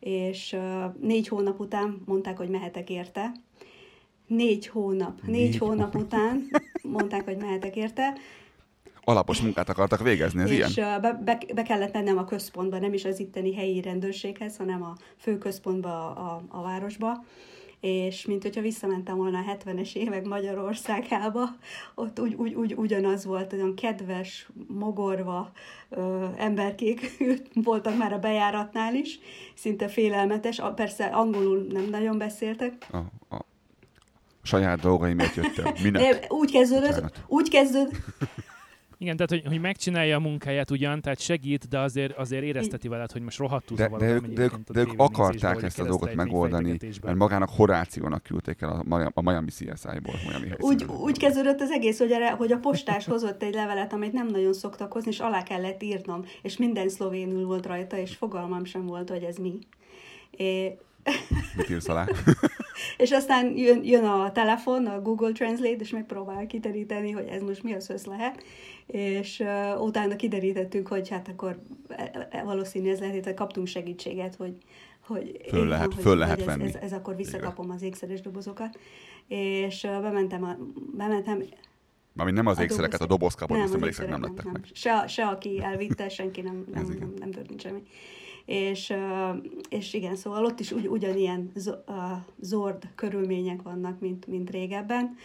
[0.00, 0.56] és
[1.00, 3.32] négy hónap után mondták, hogy mehetek érte.
[4.26, 5.20] Négy hónap.
[5.22, 6.06] Négy, Négy hónap hónap.
[6.06, 6.48] után
[6.82, 8.12] mondták, hogy mehetek érte,
[9.04, 10.94] alapos munkát akartak végezni, ez és ilyen?
[10.94, 14.96] uh, be, be, kellett mennem a központba, nem is az itteni helyi rendőrséghez, hanem a
[15.16, 17.24] fő központba a, a, városba.
[17.80, 21.44] És mint hogyha visszamentem volna a 70-es évek Magyarországába,
[21.94, 25.50] ott úgy, úgy, úgy ugyanaz volt, olyan kedves, mogorva
[25.88, 27.16] ö, emberkék
[27.64, 29.18] voltak már a bejáratnál is,
[29.54, 32.96] szinte félelmetes, persze angolul nem nagyon beszéltek, A,
[33.36, 33.44] a
[34.42, 35.72] saját dolgaimért jöttem.
[35.82, 36.26] Minek?
[36.28, 37.24] úgy kezdődött, Bocsánat.
[37.26, 38.00] úgy kezdődött,
[39.02, 43.12] Igen, tehát hogy, hogy megcsinálja a munkáját ugyan, tehát segít, de azért, azért érezteti veled,
[43.12, 46.76] hogy most rohadtul De, de, ők, de, ők, de ők akarták ezt a dolgot megoldani,
[47.02, 50.14] mert magának Horációnak küldték el a, a Miami CSI-ból.
[50.26, 54.12] Miami Úgy, úgy kezdődött az egész, hogy, erre, hogy a postás hozott egy levelet, amit
[54.12, 58.64] nem nagyon szoktak hozni, és alá kellett írnom, és minden szlovénul volt rajta, és fogalmam
[58.64, 59.58] sem volt, hogy ez mi.
[60.30, 60.78] É,
[61.56, 62.06] Mit írsz alá?
[62.96, 67.62] és aztán jön, jön a telefon, a Google Translate, és megpróbál kideríteni, hogy ez most
[67.62, 68.42] mi az össz lehet,
[68.92, 74.34] és uh, utána kiderítettük, hogy hát akkor e- e- valószínű ez lehet, hogy kaptunk segítséget,
[74.34, 74.56] hogy
[75.06, 76.64] hogy, Föl lehet- hogy, föl lehet hogy venni.
[76.64, 78.78] Ez, ez, ez akkor visszakapom az ékszeres dobozokat.
[79.28, 80.56] És uh, bementem, a,
[80.96, 81.42] bementem
[82.12, 84.70] Mármint nem az A ékszereket, a doboz- dobozkapot, nem, az ékszerek nem ékszerek lettek meg.
[84.72, 86.98] Se, se aki elvitte, senki nem, nem, igen.
[86.98, 87.82] nem, nem történt semmi.
[88.44, 88.94] És,
[89.68, 91.52] és igen, szóval ott is ugy, ugyanilyen
[92.40, 95.16] zord körülmények vannak, mint, mint régebben,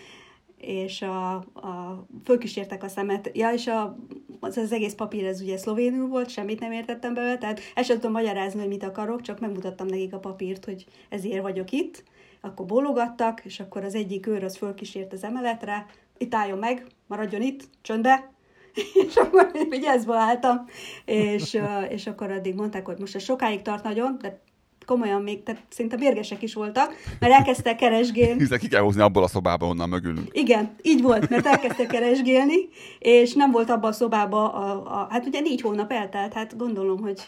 [0.65, 3.97] és a, a, fölkísértek a szemet, ja, és a,
[4.39, 7.95] az, az egész papír, ez ugye szlovénul volt, semmit nem értettem belőle, tehát el sem
[7.95, 12.03] tudom magyarázni, hogy mit akarok, csak megmutattam nekik a papírt, hogy ezért vagyok itt,
[12.41, 15.85] akkor bólogattak, és akkor az egyik őr az fölkísért az emeletre,
[16.17, 18.33] itt álljon meg, maradjon itt, csöndbe,
[19.07, 20.65] és akkor vigyázba álltam,
[21.05, 21.59] és,
[21.89, 24.41] és akkor addig mondták, hogy most ez sokáig tart nagyon, de
[24.85, 28.39] komolyan még, tehát szinte mérgesek is voltak, mert elkezdtek keresgélni.
[28.39, 30.27] Hiszen ki kell hozni abból a szobába, onnan mögülünk.
[30.31, 32.69] Igen, így volt, mert elkezdtek keresgélni,
[32.99, 37.01] és nem volt abban a szobában, a, a, hát ugye négy hónap eltelt, hát gondolom,
[37.01, 37.21] hogy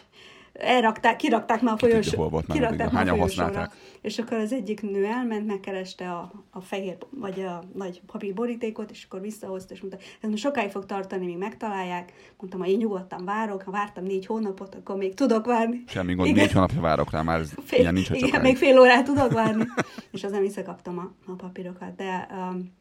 [0.58, 3.72] elrakták, kirakták már a folyosó, hol volt már kirakták már a használták.
[4.00, 9.04] És akkor az egyik nő elment, megkereste a, a fehér, vagy a nagy papírborítékot, és
[9.04, 12.12] akkor visszahozta, és mondta, ez most sokáig fog tartani, míg megtalálják.
[12.38, 15.84] Mondtam, hogy én nyugodtan várok, ha vártam négy hónapot, akkor még tudok várni.
[15.86, 16.44] Semmi gond, Igen.
[16.44, 19.32] négy hónapja várok rá, már ez Fél, ilyen nincs, hogy igen, még fél órát tudok
[19.32, 19.64] várni.
[20.12, 21.94] és aztán visszakaptam a, a papírokat.
[21.96, 22.76] De, um,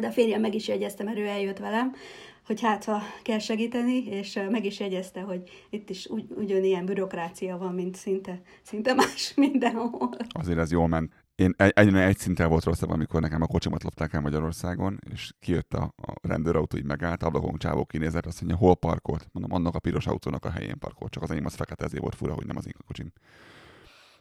[0.00, 1.92] de a férjem meg is jegyezte, mert ő eljött velem,
[2.50, 7.58] hogy hát, ha kell segíteni, és meg is jegyezte, hogy itt is ugy, ugyanilyen bürokrácia
[7.58, 10.10] van, mint szinte, szinte más mindenhol.
[10.28, 11.12] Azért ez jól ment.
[11.34, 15.32] Én egy, egyre egy szinten volt rosszabb, amikor nekem a kocsimat lopták el Magyarországon, és
[15.40, 19.28] kijött a, a rendőrautó, így megállt, ablakon csávó kinézett, azt mondja, hol parkolt?
[19.32, 22.14] Mondom, annak a piros autónak a helyén parkolt, csak az enyém az fekete, ezért volt
[22.14, 23.12] fura, hogy nem az én kocsim.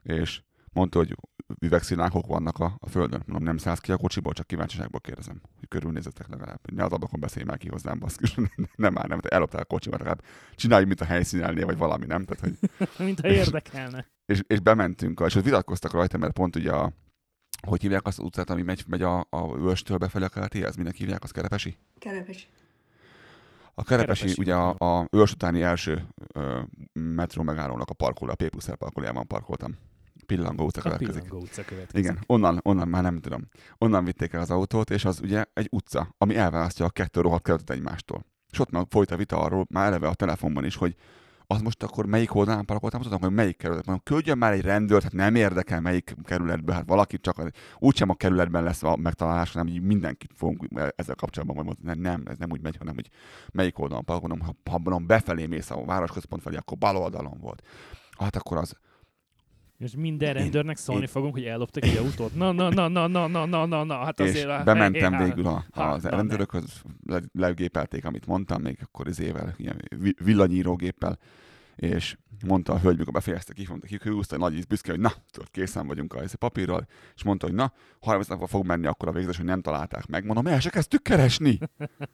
[0.03, 0.41] És
[0.73, 1.15] mondta, hogy
[1.59, 3.23] üvegszilánkok vannak a, a földön.
[3.25, 6.71] Mondom, nem szállsz ki a kocsiból, csak kíváncsiságból kérdezem, hogy körülnézzetek legalább.
[6.71, 8.35] Ne az ablakon beszélj már ki hozzám, baszkus.
[8.75, 10.23] nem már, nem, te elloptál a kocsimat, legalább
[10.55, 12.25] csinálj, mint a helyszínelnél, vagy valami, nem?
[12.25, 14.05] Tehát, hogy Mint ha érdekelne.
[14.25, 16.91] és, és bementünk, és ott vitatkoztak rajta, mert pont ugye a,
[17.67, 20.95] hogy hívják azt az utcát, ami megy, megy a, a Őrstől befelé a keletihez, minek
[20.95, 21.77] hívják, az Kerepesi?
[21.97, 22.49] Kerepes.
[23.73, 26.61] A Kerepesi, Kerepesi, ugye a, a Őrs utáni első ö,
[26.93, 29.77] metró megállónak a parkoló, a P plusz parkolójában parkoltam.
[30.35, 31.21] Pillangó utca A következik.
[31.21, 32.05] pillangó utca következik.
[32.05, 33.47] Igen, onnan, onnan már nem tudom.
[33.77, 37.43] Onnan vitték el az autót, és az ugye egy utca, ami elválasztja a kettő rohadt
[37.43, 38.25] kerületet egymástól.
[38.51, 40.95] És ott már folyt a vita arról, már eleve a telefonban is, hogy
[41.47, 43.85] az most akkor melyik oldalán parkoltam, tudom, hogy melyik kerület.
[43.85, 48.09] Mondom, küldjön már egy rendőrt, hát nem érdekel melyik kerületben, hát valaki csak, az- úgysem
[48.09, 52.37] a kerületben lesz a megtalálás, hanem így mindenkit fogunk ezzel kapcsolatban majd mondani, nem, ez
[52.37, 53.09] nem úgy megy, hanem hogy
[53.51, 57.61] melyik oldalon parkolom, ha, ha befelé mész a városközpont felé, akkor bal oldalon volt.
[58.19, 58.77] Hát akkor az,
[59.79, 62.35] És minden rendőrnek szólni én- fogunk, hogy elloptak egy autót.
[62.35, 64.49] Na, na, na, na, na, na, na, na, na, hát és azért...
[64.49, 69.53] a- bementem eh, végül a, ha, az rendőrökhöz, le, legépelték, amit mondtam, még akkor izével,
[69.57, 71.17] ilyen vi- villanyírógéppel,
[71.79, 75.11] és mondta a hölgy, mikor befejezte ki, mondta ki, húzta nagy íz büszke, hogy na,
[75.31, 79.07] tudod, készen vagyunk a izé papírral, és mondta, hogy na, 30 napra fog menni akkor
[79.07, 80.25] a végzés, hogy nem találták meg.
[80.25, 81.59] Mondom, el se kezdtük keresni.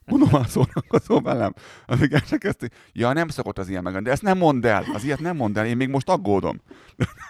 [0.05, 1.53] Mondom, már szórakozó velem.
[1.85, 2.73] Addig el se kezdtük.
[2.93, 5.57] Ja, nem szokott az ilyen meg, de ezt nem mondd el, az ilyet nem mondd
[5.57, 6.61] el, én még most aggódom.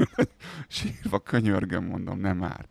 [0.67, 2.67] Sírva könyörgöm, mondom, nem már.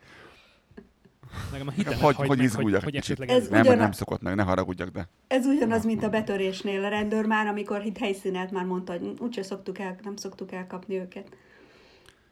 [1.53, 3.49] Nekem a hitemet Hogy- hagyd hogy meg, izguljak hogy, hogy esetleg Ez ez...
[3.49, 6.85] Nem, Ugyan- nem szokott meg, ne haragudjak, de Ez ugyanaz, mint a betörésnél.
[6.85, 10.95] A rendőr már, amikor itt helyszínet már mondta, hogy úgyse szoktuk el, nem szoktuk elkapni
[10.99, 11.37] őket.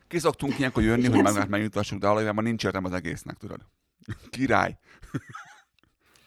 [0.09, 3.61] ki szoktunk ilyenkor jönni, hogy nem magát megnyugtassuk, de valójában nincs értelme az egésznek, tudod.
[4.31, 4.79] Király.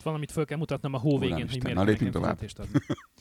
[0.03, 2.39] Valamit föl kell mutatnom a hó végén, hogy miért na, lépjünk tovább.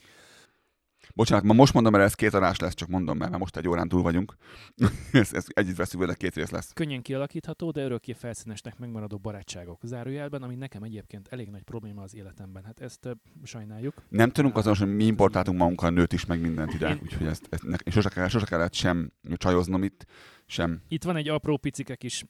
[1.16, 3.88] Bocsánat, ma most mondom, mert ez két adás lesz, csak mondom, mert most egy órán
[3.88, 4.36] túl vagyunk.
[5.12, 6.72] ez, ez együtt veszünk vele, két rész lesz.
[6.72, 9.80] Könnyen kialakítható, de örökké felszínesnek megmaradó barátságok.
[9.82, 12.64] Zárójelben, ami nekem egyébként elég nagy probléma az életemben.
[12.64, 13.12] Hát ezt uh,
[13.42, 13.94] sajnáljuk.
[14.08, 17.46] Nem tudunk azon, hogy mi importáltunk magunkkal nőt is, meg mindent ide, Én- úgyhogy ezt,
[17.50, 20.06] ezt ne, sose, kell, sose kellett sem csajoznom itt,
[20.46, 20.82] sem.
[20.88, 22.24] Itt van egy apró picike kis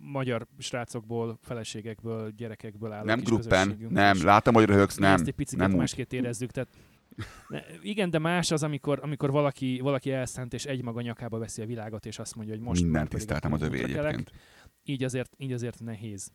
[0.00, 5.68] magyar srácokból, feleségekből, gyerekekből álló Nem gruppen, nem, látom, hogy röhögsz, nem, ezt egy picit
[5.68, 6.50] másképp érezzük.
[6.50, 6.68] Tehát,
[7.82, 12.06] igen, de más az, amikor, amikor valaki, valaki elszánt és egymaga nyakába veszi a világot,
[12.06, 14.32] és azt mondja, hogy most Mindent tiszteltem az övé egyébként.
[14.82, 16.32] így azért, így azért nehéz.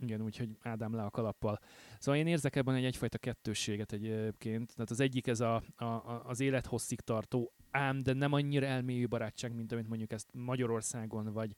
[0.00, 1.58] Igen, úgyhogy Ádám le a kalappal.
[1.98, 4.74] Szóval én érzek ebben egy egyfajta kettősséget egyébként.
[4.74, 9.06] Tehát az egyik ez a, a, a, az élethosszig tartó, ám, de nem annyira elmélyű
[9.06, 11.54] barátság, mint amit mondjuk ezt Magyarországon, vagy,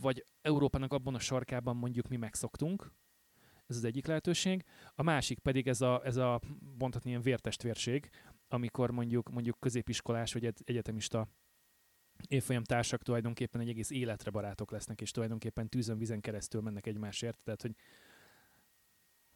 [0.00, 2.92] vagy Európának abban a sarkában mondjuk mi megszoktunk.
[3.66, 4.64] Ez az egyik lehetőség.
[4.94, 6.40] A másik pedig ez a, ez a
[6.78, 8.10] mondhatni ilyen vértestvérség,
[8.48, 11.28] amikor mondjuk, mondjuk középiskolás vagy egy- egyetemista
[12.28, 17.38] évfolyam társak tulajdonképpen egy egész életre barátok lesznek, és tulajdonképpen tűzön, vizen keresztül mennek egymásért.
[17.44, 17.74] Tehát, hogy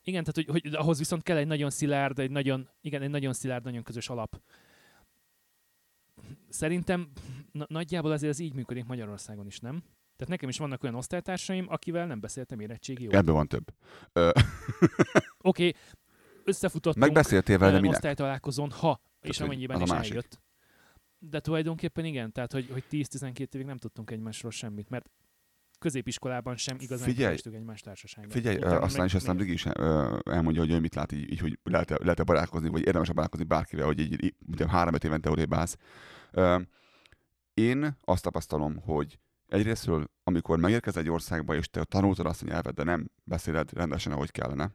[0.03, 3.33] igen, tehát, hogy, hogy ahhoz viszont kell egy nagyon szilárd, egy nagyon, igen, egy nagyon
[3.33, 4.43] szilárd, nagyon közös alap.
[6.49, 7.13] Szerintem
[7.53, 9.83] na- nagyjából azért ez így működik Magyarországon is, nem?
[10.19, 13.17] Tehát nekem is vannak olyan osztálytársaim, akivel nem beszéltem érettségi óta.
[13.17, 13.65] Ebből van több.
[14.13, 14.33] Oké,
[15.39, 15.75] okay,
[16.45, 17.95] összefutottunk megbeszéltél vele, minek?
[17.95, 20.41] osztálytalálkozón, ha, és hogy amennyiben is eljött.
[21.19, 25.11] De tulajdonképpen igen, tehát hogy, hogy 10-12 évig nem tudtunk egymásról semmit, mert
[25.79, 28.33] középiskolában sem igazán Figyelj, egymás társaságban.
[28.33, 29.67] Figyelj, Utána aztán is aztán még- Rigi is
[30.23, 33.87] elmondja, hogy ő mit lát így, így hogy lehet-e, lehet-e barátkozni, vagy érdemes barátkozni bárkivel,
[33.87, 34.35] hogy így, így
[34.69, 35.77] három-öt évente odébb állsz.
[37.55, 39.19] Én azt tapasztalom, hogy
[39.49, 44.13] egyrésztről, amikor megérkez egy országba, és te tanultad azt a nyelvet, de nem beszéled rendesen,
[44.13, 44.73] ahogy kellene,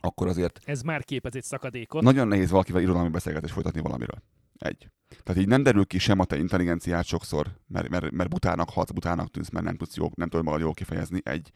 [0.00, 2.02] akkor azért Ez már képez egy szakadékot.
[2.02, 4.22] nagyon nehéz valakivel irodalmi beszélgetést folytatni valamiről.
[4.58, 4.88] Egy.
[5.22, 8.90] Tehát így nem derül ki sem a te intelligenciát sokszor, mert, mert, mert butának hatsz,
[8.90, 11.20] butának tűnsz, mert nem tudsz jó, nem tudod magad jól kifejezni.
[11.22, 11.50] Egy.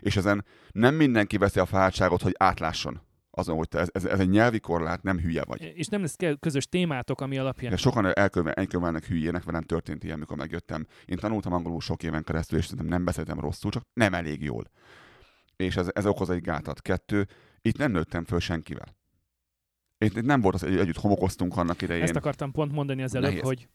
[0.00, 3.00] És ezen nem mindenki veszi a fáradtságot, hogy átlásson
[3.38, 5.72] azon, hogy te ez, ez, egy nyelvi korlát, nem hülye vagy.
[5.74, 7.70] És nem lesz közös témátok, ami alapján...
[7.70, 10.86] De sokan elkövetnek hülyének, velem történt ilyen, amikor megjöttem.
[11.04, 14.70] Én tanultam angolul sok éven keresztül, és szerintem nem beszéltem rosszul, csak nem elég jól.
[15.56, 16.82] És ez, ez okoz egy gátat.
[16.82, 17.26] Kettő,
[17.60, 18.96] itt nem nőttem föl senkivel.
[19.98, 22.02] Itt nem volt az, hogy együtt homokoztunk annak idején.
[22.02, 23.68] Ezt akartam pont mondani az előbb, hogy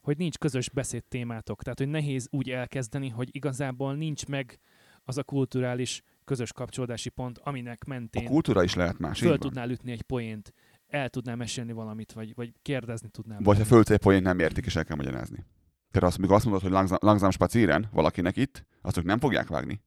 [0.00, 1.62] hogy nincs közös beszédtémátok.
[1.62, 4.58] Tehát, hogy nehéz úgy elkezdeni, hogy igazából nincs meg
[5.04, 9.18] az a kulturális közös kapcsolódási pont, aminek mentén a kultúra is lehet más.
[9.18, 10.52] Föl tudnál ütni egy poént,
[10.88, 13.38] el tudnál mesélni valamit, vagy, vagy kérdezni tudnál.
[13.42, 15.44] Vagy ha föltsz egy poént, nem értik, és el kell magyarázni.
[15.90, 19.48] Tehát azt, mikor azt mondod, hogy langsam, langsam spacíren valakinek itt, azt ők nem fogják
[19.48, 19.82] vágni.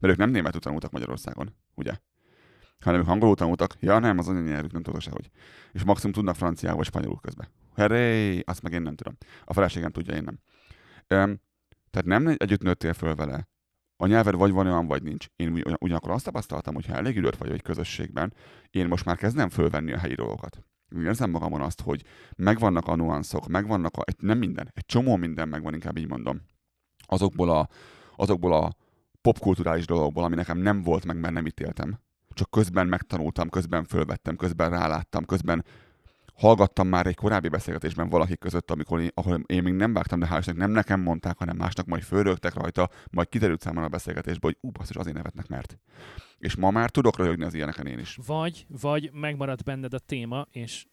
[0.00, 1.92] Mert ők nem németül tanultak Magyarországon, ugye?
[2.80, 5.30] Hanem ők angolul tanultak, ja nem, az anyanyelvük nem tudok sehogy.
[5.72, 7.48] És maximum tudnak franciául vagy spanyolul közben.
[7.76, 9.16] Heré, azt meg én nem tudom.
[9.44, 10.38] A feleségem tudja, én nem.
[11.20, 11.40] Um,
[11.90, 13.48] tehát nem együtt nőttél föl vele,
[14.00, 15.26] a nyelved vagy van olyan, vagy nincs.
[15.36, 18.34] Én ugyanakkor azt tapasztaltam, hogy ha elég időt vagy egy közösségben,
[18.70, 20.64] én most már kezdem fölvenni a helyi dolgokat.
[20.96, 22.04] Én érzem magamon azt, hogy
[22.36, 26.40] megvannak a nuanszok, megvannak a, nem minden, egy csomó minden megvan, inkább így mondom.
[27.06, 27.68] Azokból a,
[28.16, 28.74] azokból a
[29.20, 31.98] popkulturális dolgokból, ami nekem nem volt meg, mert nem ítéltem.
[32.34, 35.64] Csak közben megtanultam, közben fölvettem, közben ráláttam, közben
[36.38, 40.28] hallgattam már egy korábbi beszélgetésben valakik között, amikor én, ahol én még nem vágtam, de
[40.30, 44.70] hál' nem nekem mondták, hanem másnak majd fölrögtek rajta, majd kiderült számomra a beszélgetésből, hogy
[44.70, 45.78] ú, basszus, azért nevetnek, mert.
[46.38, 48.18] És ma már tudok röhögni az ilyeneken én is.
[48.26, 50.86] Vagy, vagy megmaradt benned a téma, és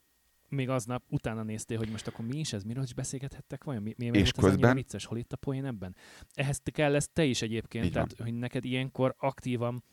[0.49, 3.81] még aznap utána néztél, hogy most akkor mi is ez, miről is beszélgethettek vajon?
[3.81, 4.69] Mi, mi, mi és volt közben...
[4.69, 5.95] az vicces, hol itt a poén ebben?
[6.33, 9.83] Ehhez te kell lesz te is egyébként, tehát hogy neked ilyenkor aktívan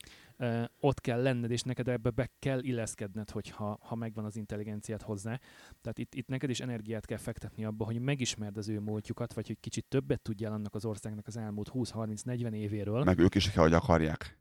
[0.43, 5.03] uh, ott kell lenned, és neked ebbe be kell illeszkedned, hogyha ha megvan az intelligenciát
[5.03, 5.41] hozzá.
[5.81, 9.47] Tehát itt, itt neked is energiát kell fektetni abba, hogy megismerd az ő múltjukat, vagy
[9.47, 13.05] hogy kicsit többet tudjál annak az országnak az elmúlt 20-30-40 évéről.
[13.05, 14.41] Meg ők is kell, hogy akarják.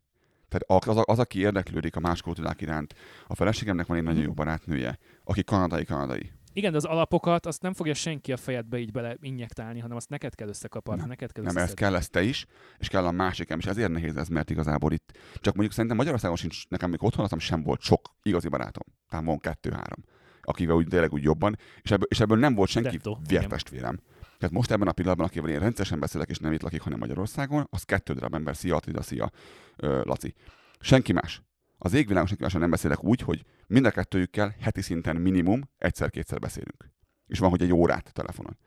[0.52, 2.94] Tehát az, az, aki érdeklődik a más kultúrák iránt,
[3.28, 6.32] a feleségemnek van egy nagyon jó barátnője, aki kanadai-kanadai.
[6.54, 10.10] Igen, de az alapokat azt nem fogja senki a fejedbe így bele injektálni, hanem azt
[10.10, 12.46] neked kell összekaparni, neked kell Nem, ez kell lesz te is,
[12.78, 13.66] és kell a másikem is.
[13.66, 17.64] Ezért nehéz ez, mert igazából itt, csak mondjuk szerintem Magyarországon sincs, nekem még otthon sem
[17.64, 18.84] volt sok igazi barátom.
[19.10, 20.04] Tehát van kettő-három,
[20.42, 24.00] akivel úgy tényleg úgy jobban, és ebből, és ebből nem volt senki vértestvérem.
[24.38, 27.68] Tehát most ebben a pillanatban, akivel én rendszeresen beszélek, és nem itt lakik, hanem Magyarországon,
[27.70, 29.32] az kettő darab ember, szia Attila, szia
[29.78, 30.34] Laci.
[30.80, 31.42] Senki más.
[31.78, 36.40] Az égvilágon senki mással nem beszélek úgy, hogy mind a kettőjükkel heti szinten minimum egyszer-kétszer
[36.40, 36.90] beszélünk.
[37.28, 38.58] És van, hogy egy órát telefonon.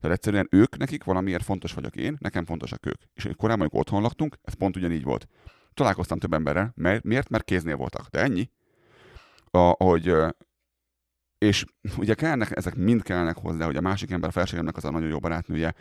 [0.00, 3.02] Tehát egyszerűen ők, nekik valamiért fontos vagyok én, nekem fontosak ők.
[3.14, 5.28] És korábban, amikor otthon laktunk, ez pont ugyanígy volt.
[5.74, 7.28] Találkoztam több emberrel, mert, miért?
[7.28, 8.08] Mert kéznél voltak.
[8.08, 8.50] De ennyi.
[9.50, 10.14] A, hogy,
[11.38, 11.64] és
[11.96, 15.08] ugye kellnek, ezek mind kellnek hozzá, hogy a másik ember, a felségemnek az a nagyon
[15.08, 15.74] jó barátnője,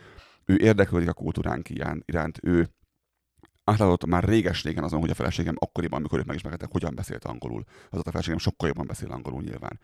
[0.45, 1.69] ő érdeklődik a kultúránk
[2.05, 2.69] iránt, ő
[3.63, 7.63] átlátott már réges-régen azon, hogy a feleségem akkoriban, amikor őt megismerkedtek, hogyan beszélt angolul.
[7.89, 9.79] Az a feleségem sokkal jobban beszél angolul nyilván.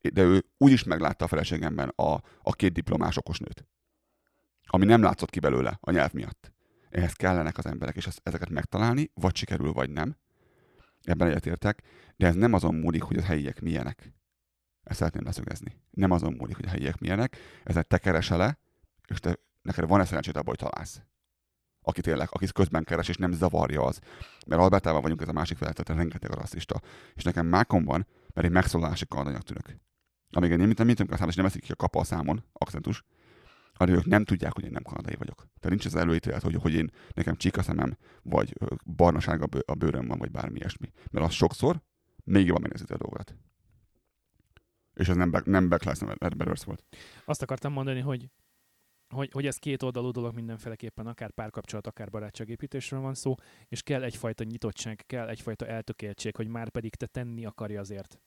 [0.00, 2.12] De ő úgy is meglátta a feleségemben a,
[2.42, 3.66] a két diplomás okosnőt.
[4.66, 6.52] Ami nem látszott ki belőle a nyelv miatt.
[6.90, 10.16] Ehhez kellenek az emberek, és ezeket megtalálni, vagy sikerül, vagy nem.
[11.02, 11.82] Ebben egyetértek,
[12.16, 14.12] de ez nem azon múlik, hogy a helyiek milyenek.
[14.82, 15.80] Ezt szeretném leszögezni.
[15.90, 18.58] Nem azon múlik, hogy a helyiek milyenek, ezek te keresele,
[19.06, 21.02] és te, neked van-e szerencsét abban, hogy találsz
[21.84, 24.00] aki tényleg, aki közben keres, és nem zavarja az.
[24.46, 26.80] Mert Albertával vagyunk, ez a másik fel, rengeteg a rasszista.
[27.14, 29.76] És nekem mákom van, mert én megszólalási kanadanyag tűnök.
[30.30, 33.04] Amíg én nem, nem, nem, nem, és nem eszik ki a kapa a számon, akcentus,
[33.74, 35.36] hanem ők nem tudják, hogy én nem kanadai vagyok.
[35.36, 38.54] Tehát nincs az előítélet, hogy, hogy én nekem csíka szemem, vagy
[38.84, 40.92] barnaság a, bő, a bőröm van, vagy bármi ilyesmi.
[41.10, 41.82] Mert az sokszor
[42.24, 43.36] még jobban megnézíti a dolgot.
[44.94, 46.84] És ez nem, back, nem backlash, nem volt.
[47.24, 48.28] Azt akartam mondani, hogy
[49.08, 53.34] hogy, hogy ez két oldalú dolog mindenféleképpen, akár párkapcsolat, akár barátságépítésről van szó,
[53.68, 58.20] és kell egyfajta nyitottság, kell egyfajta eltökéltség, hogy már pedig te tenni akarja azért,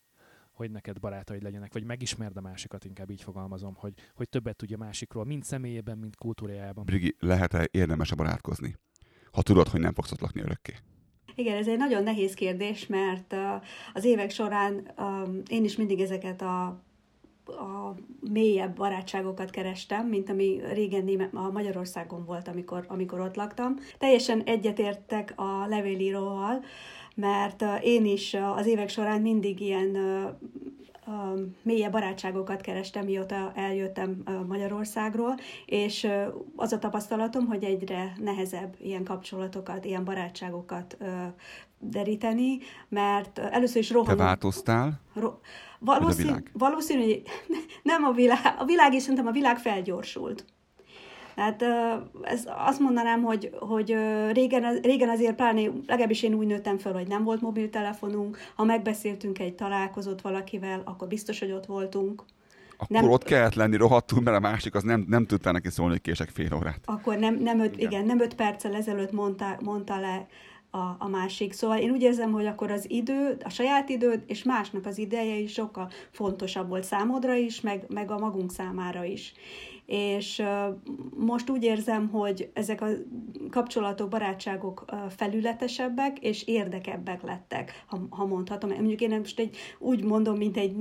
[0.51, 4.77] hogy neked barátaid legyenek, vagy megismerd a másikat, inkább így fogalmazom, hogy, hogy többet tudja
[4.77, 6.85] másikról, mind személyében, mind kultúrájában.
[6.85, 8.75] Brigi, lehet-e érdemes barátkozni,
[9.31, 10.73] ha tudod, hogy nem fogsz ott lakni örökké?
[11.35, 13.35] Igen, ez egy nagyon nehéz kérdés, mert
[13.93, 14.91] az évek során
[15.49, 16.83] én is mindig ezeket a
[17.47, 17.95] a
[18.31, 23.75] mélyebb barátságokat kerestem, mint ami régen Német, a Magyarországon volt, amikor, amikor ott laktam.
[23.97, 26.63] Teljesen egyetértek a levélíróval,
[27.15, 29.97] mert én is az évek során mindig ilyen
[31.61, 35.35] mélyebb barátságokat kerestem, mióta eljöttem Magyarországról,
[35.65, 36.07] és
[36.55, 40.97] az a tapasztalatom, hogy egyre nehezebb ilyen kapcsolatokat, ilyen barátságokat
[41.79, 42.57] deríteni,
[42.89, 44.17] mert először is rohanok.
[44.17, 45.01] Te változtál?
[45.13, 45.39] Ro-
[45.79, 47.23] valószín, valószínű, hogy
[47.83, 50.45] nem a világ, a világ is szerintem a világ felgyorsult.
[51.37, 51.63] Tehát
[52.21, 53.95] ez azt mondanám, hogy, hogy
[54.31, 59.39] régen, régen azért pláne, legalábbis én úgy nőttem fel, hogy nem volt mobiltelefonunk, ha megbeszéltünk
[59.39, 62.23] egy találkozót valakivel, akkor biztos, hogy ott voltunk.
[62.77, 65.91] Akkor nem, ott kellett lenni rohadtul, mert a másik az nem, nem tudta neki szólni,
[65.91, 66.79] hogy kések fél órát.
[66.85, 67.91] Akkor nem, nem öt, igen.
[67.91, 70.27] igen, nem öt perccel ezelőtt mondta, mondta le
[70.69, 71.53] a, a másik.
[71.53, 75.35] Szóval én úgy érzem, hogy akkor az idő, a saját időd és másnak az ideje
[75.35, 79.33] is sokkal fontosabb volt számodra is, meg, meg a magunk számára is
[79.87, 80.43] és
[81.15, 82.87] most úgy érzem, hogy ezek a
[83.49, 88.69] kapcsolatok, barátságok felületesebbek és érdekebbek lettek, ha, ha mondhatom.
[88.69, 90.75] Mondjuk én most egy, úgy mondom, mint egy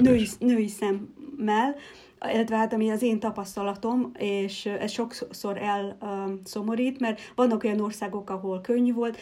[0.00, 1.76] női, női szemmel,
[2.32, 8.60] illetve hát ami az én tapasztalatom, és ez sokszor elszomorít, mert vannak olyan országok, ahol
[8.60, 9.18] könnyű volt,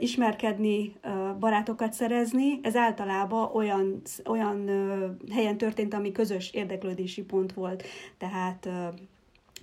[0.00, 0.94] ismerkedni,
[1.38, 2.60] barátokat szerezni.
[2.62, 4.70] Ez általában olyan, olyan
[5.30, 7.82] helyen történt, ami közös érdeklődési pont volt.
[8.18, 8.68] Tehát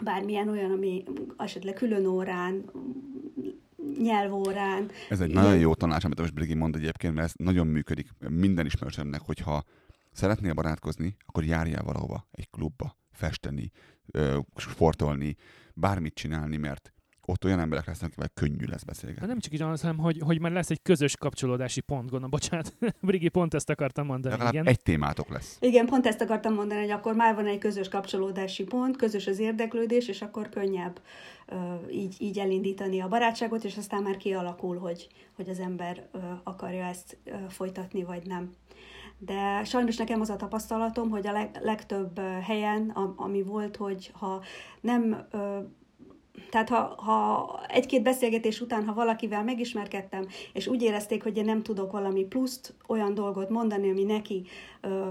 [0.03, 1.03] bármilyen olyan, ami
[1.37, 2.65] esetleg külön órán,
[4.01, 4.91] nyelvórán.
[5.09, 5.43] Ez egy ilyen.
[5.43, 9.63] nagyon jó tanács, amit most Brigi mond egyébként, mert ez nagyon működik minden ismerősömnek, hogyha
[10.11, 13.71] szeretnél barátkozni, akkor járjál valahova, egy klubba, festeni,
[14.55, 15.35] sportolni,
[15.73, 16.93] bármit csinálni, mert
[17.29, 19.27] ott olyan emberek lesznek, akivel könnyű lesz beszélgetni.
[19.27, 22.29] Nem csak így az, hanem hogy, hogy már lesz egy közös kapcsolódási pont, gondolom.
[22.29, 24.33] Bocsánat, Brigi, pont ezt akartam mondani.
[24.33, 24.67] Legalább igen.
[24.67, 25.57] egy témátok lesz.
[25.61, 29.39] Igen, pont ezt akartam mondani, hogy akkor már van egy közös kapcsolódási pont, közös az
[29.39, 31.01] érdeklődés, és akkor könnyebb
[31.51, 31.57] uh,
[31.91, 36.85] így, így elindítani a barátságot, és aztán már kialakul, hogy, hogy az ember uh, akarja
[36.85, 38.55] ezt uh, folytatni, vagy nem.
[39.17, 44.41] De sajnos nekem az a tapasztalatom, hogy a leg, legtöbb helyen, ami volt, hogy ha
[44.81, 45.27] nem
[46.49, 51.63] tehát ha, ha egy-két beszélgetés után, ha valakivel megismerkedtem, és úgy érezték, hogy én nem
[51.63, 54.45] tudok valami pluszt, olyan dolgot mondani, ami neki
[54.81, 55.07] ö,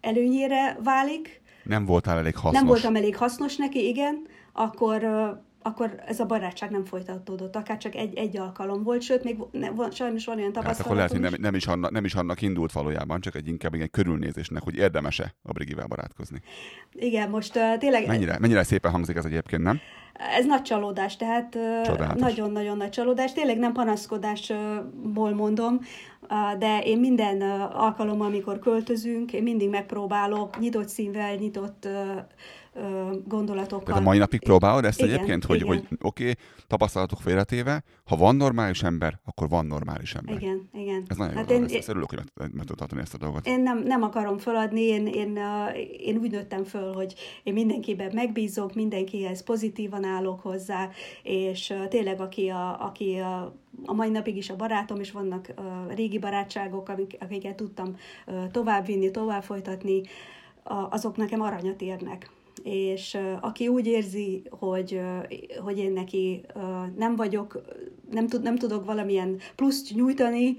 [0.00, 1.40] előnyére válik.
[1.62, 2.52] Nem voltál elég hasznos.
[2.52, 5.02] Nem voltam elég hasznos neki, igen, akkor
[5.68, 9.70] akkor ez a barátság nem folytatódott, akár csak egy, egy alkalom volt, sőt, még ne,
[9.70, 10.76] van, sajnos van olyan tapasztalat.
[10.76, 13.48] Hát akkor lehet, hogy nem, nem, is annak, nem is annak indult valójában, csak egy
[13.48, 16.40] inkább egy körülnézésnek, hogy érdemese a Brigivel barátkozni.
[16.92, 18.06] Igen, most uh, tényleg...
[18.06, 19.80] Mennyire, mennyire szépen hangzik ez egyébként, nem?
[20.18, 21.58] Ez nagy csalódás, tehát
[22.16, 23.32] nagyon-nagyon nagy csalódás.
[23.32, 25.80] Tényleg nem panaszkodásból mondom,
[26.58, 27.40] de én minden
[27.72, 31.88] alkalommal, amikor költözünk, én mindig megpróbálok nyitott színvel, nyitott
[33.26, 33.84] gondolatokkal.
[33.84, 36.34] Tehát a mai napig próbálod ezt igen, egyébként, hogy, hogy oké, okay,
[36.66, 40.34] tapasztalatok félretéve, ha van normális ember, akkor van normális ember.
[40.34, 41.02] Igen, igen.
[41.06, 43.46] Ez nagyon hát jó, én, ezt, ezt örülök, hogy meg, meg tudod ezt a dolgot.
[43.46, 45.38] Én nem, nem akarom feladni, én, én,
[45.98, 50.88] én úgy nőttem föl, hogy én mindenkiben megbízok, mindenkihez pozitívan állok hozzá,
[51.22, 53.54] és tényleg aki a, aki a
[53.84, 57.96] a mai napig is a barátom, és vannak uh, régi barátságok, amik, akiket tudtam
[58.26, 60.00] uh, továbbvinni, tovább folytatni,
[60.64, 62.30] uh, azok nekem aranyat érnek
[62.68, 65.00] és aki úgy érzi, hogy,
[65.60, 66.44] hogy én neki
[66.96, 67.62] nem vagyok,
[68.10, 70.56] nem, tud, nem tudok valamilyen pluszt nyújtani,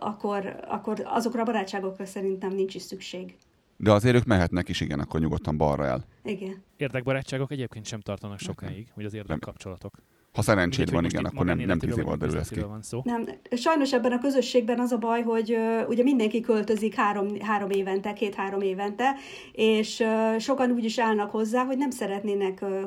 [0.00, 3.36] akkor, akkor azokra a barátságokra szerintem nincs is szükség.
[3.76, 6.04] De azért ők mehetnek is, igen, akkor nyugodtan balra el.
[6.24, 6.62] Igen.
[6.76, 9.94] Érdekbarátságok egyébként sem tartanak sokáig, hogy az érdekkapcsolatok.
[10.32, 12.60] Ha szerencséd van, igen, akkor nem, nem tíz év alatt derül ez ki.
[12.60, 13.00] Van szó.
[13.04, 17.70] Nem, sajnos ebben a közösségben az a baj, hogy uh, ugye mindenki költözik három, három
[17.70, 19.14] évente, két-három évente,
[19.52, 22.80] és uh, sokan úgy is állnak hozzá, hogy nem szeretnének uh,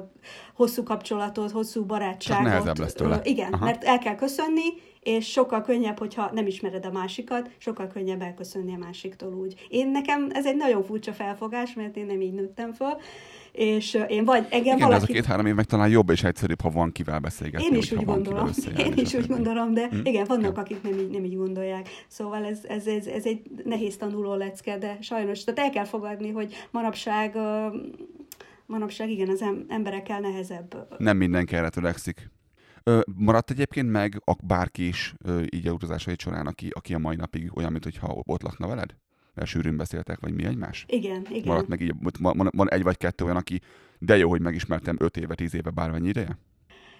[0.53, 2.43] hosszú kapcsolatot, hosszú barátságot.
[2.43, 3.17] Csak nehezebb lesz tőle.
[3.17, 3.65] Uh, igen, Aha.
[3.65, 4.63] mert el kell köszönni,
[4.99, 9.67] és sokkal könnyebb, hogyha nem ismered a másikat, sokkal könnyebb elköszönni a másiktól úgy.
[9.69, 12.97] Én nekem ez egy nagyon furcsa felfogás, mert én nem így nőttem föl,
[13.51, 15.03] és én vagy engem Igen, valaki...
[15.03, 17.65] ez a két-három év meg talán jobb és egyszerűbb, ha van kivel beszélgetni.
[17.65, 20.01] Én is úgy gondolom, én is úgy gondolom, de hmm.
[20.03, 20.61] igen, vannak, ja.
[20.61, 21.89] akik nem így, nem így gondolják.
[22.07, 26.29] Szóval ez, ez, ez, ez egy nehéz tanuló lecke, de sajnos, tehát el kell fogadni,
[26.29, 27.37] hogy manapság
[28.65, 30.95] manapság igen, az emberekkel nehezebb.
[30.97, 32.29] Nem mindenki erre törekszik.
[33.15, 35.13] Maradt egyébként meg a bárki is
[35.49, 38.95] így a utazásai során, aki, aki a mai napig olyan, mintha ott lakna veled?
[39.33, 40.85] Mert sűrűn beszéltek, vagy mi egymás?
[40.87, 41.47] Igen, igen.
[41.47, 43.61] Maradt meg így, van, van egy vagy kettő olyan, aki
[43.99, 46.37] de jó, hogy megismertem öt éve, tíz éve, bármennyi ideje?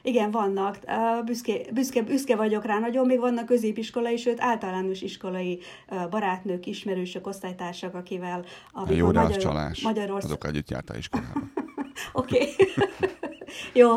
[0.04, 0.78] Igen, vannak.
[1.26, 5.60] Büszke, büszke, büszke vagyok rá nagyon, még vannak középiskolai, sőt általános iskolai
[6.10, 8.46] barátnők, ismerősök, osztálytársak, akivel...
[8.90, 9.82] Jó, de Magyar, az csalás.
[9.82, 10.30] Magyarország...
[10.30, 11.40] Azok együtt jártál iskolába.
[12.14, 12.38] Oké.
[12.38, 12.68] okay.
[13.82, 13.96] Jó.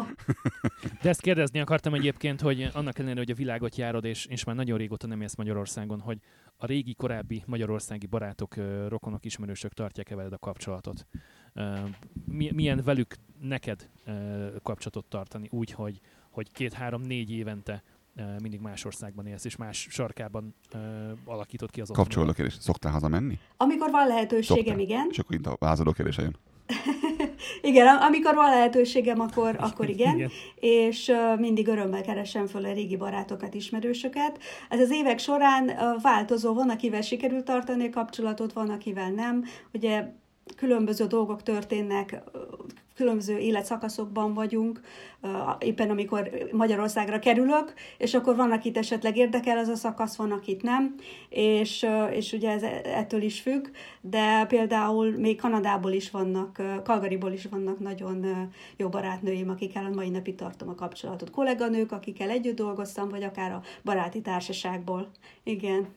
[1.03, 4.57] De ezt kérdezni akartam egyébként, hogy annak ellenére, hogy a világot járod, és, és már
[4.57, 6.18] nagyon régóta nem élsz Magyarországon, hogy
[6.57, 8.55] a régi, korábbi magyarországi barátok,
[8.88, 11.07] rokonok, ismerősök tartják-e veled a kapcsolatot?
[12.26, 13.90] Milyen velük neked
[14.62, 16.00] kapcsolatot tartani úgy, hogy,
[16.30, 17.82] hogy két-három-négy évente
[18.40, 20.80] mindig más országban élsz, és más sarkában uh,
[21.24, 22.14] alakított ki az otthonodat.
[22.14, 22.57] Kapcsolódó kérdés.
[22.61, 23.38] Szoktál hazamenni?
[23.57, 24.78] Amikor van lehetőségem, Szoktál.
[24.78, 25.07] igen.
[25.11, 26.36] És akkor itt a lázadó kérdése jön.
[27.62, 30.31] Igen, amikor van lehetőségem, akkor, akkor igen, Igen.
[30.55, 34.39] és uh, mindig örömmel keresem föl a régi barátokat, ismerősöket.
[34.69, 39.45] Ez az évek során uh, változó, van, akivel sikerült tartani a kapcsolatot, van, akivel nem.
[39.73, 40.05] Ugye
[40.57, 42.23] különböző dolgok történnek,
[42.95, 44.80] különböző életszakaszokban vagyunk,
[45.59, 50.62] éppen amikor Magyarországra kerülök, és akkor van, akit esetleg érdekel az a szakasz, van, akit
[50.62, 50.95] nem,
[51.28, 53.66] és, és ugye ez ettől is függ,
[54.01, 59.94] de például még Kanadából is vannak, ö, Calgaryból is vannak nagyon jó barátnőim, akikkel a
[59.94, 61.31] mai napig tartom a kapcsolatot.
[61.31, 65.10] Kolléganők, akikkel együtt dolgoztam, vagy akár a baráti társaságból.
[65.43, 65.89] Igen.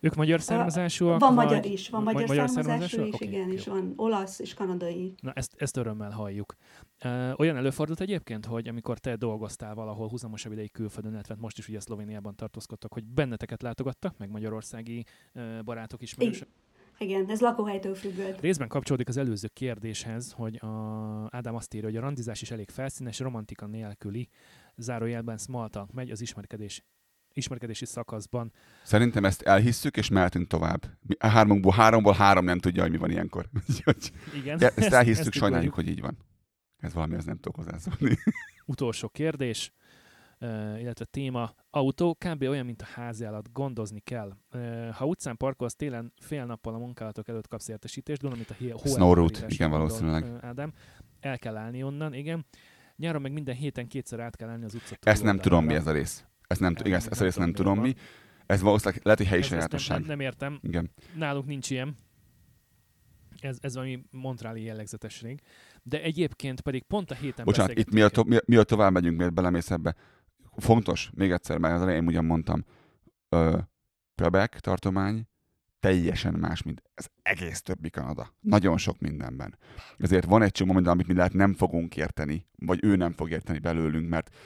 [0.00, 1.20] Ők magyar származásúak?
[1.20, 1.44] Van vagy...
[1.44, 3.52] magyar is, van magyar, magyar származású is, Oké, igen, jó.
[3.52, 5.14] és van olasz és kanadai.
[5.20, 6.54] Na, ezt, ezt örömmel halljuk.
[7.04, 11.68] Uh, olyan előfordult egyébként, hogy amikor te dolgoztál valahol húzamosabb ideig külföldön, illetve most is
[11.68, 15.04] ugye Szlovéniában tartózkodtak, hogy benneteket látogattak, meg magyarországi
[15.34, 16.48] uh, barátok ismerősök?
[16.98, 18.40] Igen, ez lakóhelytől függött.
[18.40, 20.68] Részben kapcsolódik az előző kérdéshez, hogy a,
[21.30, 24.28] Ádám azt írja, hogy a randizás is elég felszínes, romantika nélküli,
[24.76, 26.82] zárójelben small talk megy az ismerkedés
[27.32, 28.52] ismerkedési szakaszban.
[28.82, 30.84] Szerintem ezt elhisszük, és mehetünk tovább.
[31.06, 33.48] Mi, a hármunkból, háromból három nem tudja, hogy mi van ilyenkor.
[34.40, 34.62] Igen.
[34.62, 35.74] ezt, ezt elhisszük, ezt sajnáljuk, ugorjuk.
[35.74, 36.16] hogy így van.
[36.78, 38.18] Ez valami, ez nem tudok hozzászólni.
[38.66, 39.72] Utolsó kérdés,
[40.78, 41.54] illetve téma.
[41.70, 42.42] Autó kb.
[42.42, 44.36] olyan, mint a háziállat, gondozni kell.
[44.92, 48.94] Ha utcán parkolsz télen fél nappal a munkálatok előtt kapsz értesítést, gondolom, mint a hí-
[48.94, 50.24] Snow route, igen, valószínűleg.
[50.40, 50.72] Ádám.
[51.20, 52.46] El kell állni onnan, igen.
[52.96, 55.86] Nyáron meg minden héten kétszer át kell állni az utca Ezt nem tudom, mi ez
[55.86, 56.24] a rész.
[56.52, 57.94] Ezt nem, igen, ezt, ezt a részt nem tudom mi.
[58.46, 59.98] Ez valószínűleg lehet, hogy helyi sajátosság.
[59.98, 60.58] nem, nem értem.
[60.62, 60.90] Igen.
[61.16, 61.96] Nálunk nincs ilyen.
[63.40, 65.40] Ez, ez valami montráli jellegzetesség.
[65.82, 68.92] De egyébként pedig pont a héten Bocsánat, itt mi a, to, mi, mi a tovább
[68.92, 69.94] megyünk, miért belemész ebbe.
[70.56, 72.64] Fontos, még egyszer, mert az elején ugyan mondtam,
[73.28, 73.58] ö,
[74.14, 75.26] Quebec tartomány
[75.80, 78.34] teljesen más, mint az egész többi Kanada.
[78.40, 79.58] Nagyon sok mindenben.
[79.98, 83.30] Ezért van egy csomó minden, amit mi lehet nem fogunk érteni, vagy ő nem fog
[83.30, 84.36] érteni belőlünk, mert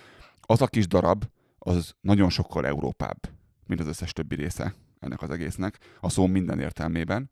[0.40, 1.24] az a kis darab,
[1.66, 3.28] az nagyon sokkal Európább,
[3.66, 7.30] mint az összes többi része ennek az egésznek, a szó minden értelmében,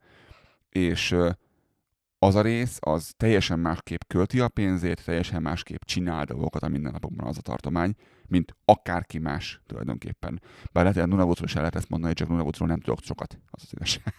[0.69, 1.17] és
[2.19, 7.27] az a rész, az teljesen másképp költi a pénzét, teljesen másképp csinál dolgokat a mindennapokban
[7.27, 7.95] az a tartomány,
[8.27, 10.43] mint akárki más tulajdonképpen.
[10.73, 13.39] Bár lehet, hogy a Nunavutról is el lehet ezt mondani, csak Nunavutról nem tudok sokat,
[13.51, 14.15] az az igazság.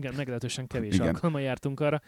[0.00, 1.06] Igen, meglehetősen kevés Igen.
[1.06, 2.00] alkalommal jártunk arra.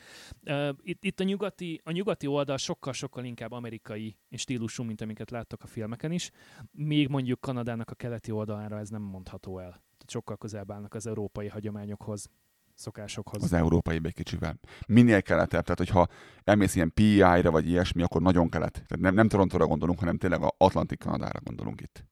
[0.47, 5.63] Uh, itt, itt a, nyugati, a nyugati oldal sokkal-sokkal inkább amerikai stílusú, mint amiket láttok
[5.63, 6.31] a filmeken is,
[6.71, 9.71] még mondjuk Kanadának a keleti oldalára ez nem mondható el.
[9.71, 12.31] Tehát sokkal közelebb állnak az európai hagyományokhoz,
[12.75, 13.43] szokásokhoz.
[13.43, 14.59] Az európai egy kicsivel.
[14.87, 16.09] Minél keletebb, tehát hogyha
[16.45, 18.73] elmész ilyen PI-ra vagy ilyesmi, akkor nagyon kelet.
[18.73, 22.05] Tehát nem, nem Torontóra gondolunk, hanem tényleg a Atlantik Kanadára gondolunk itt.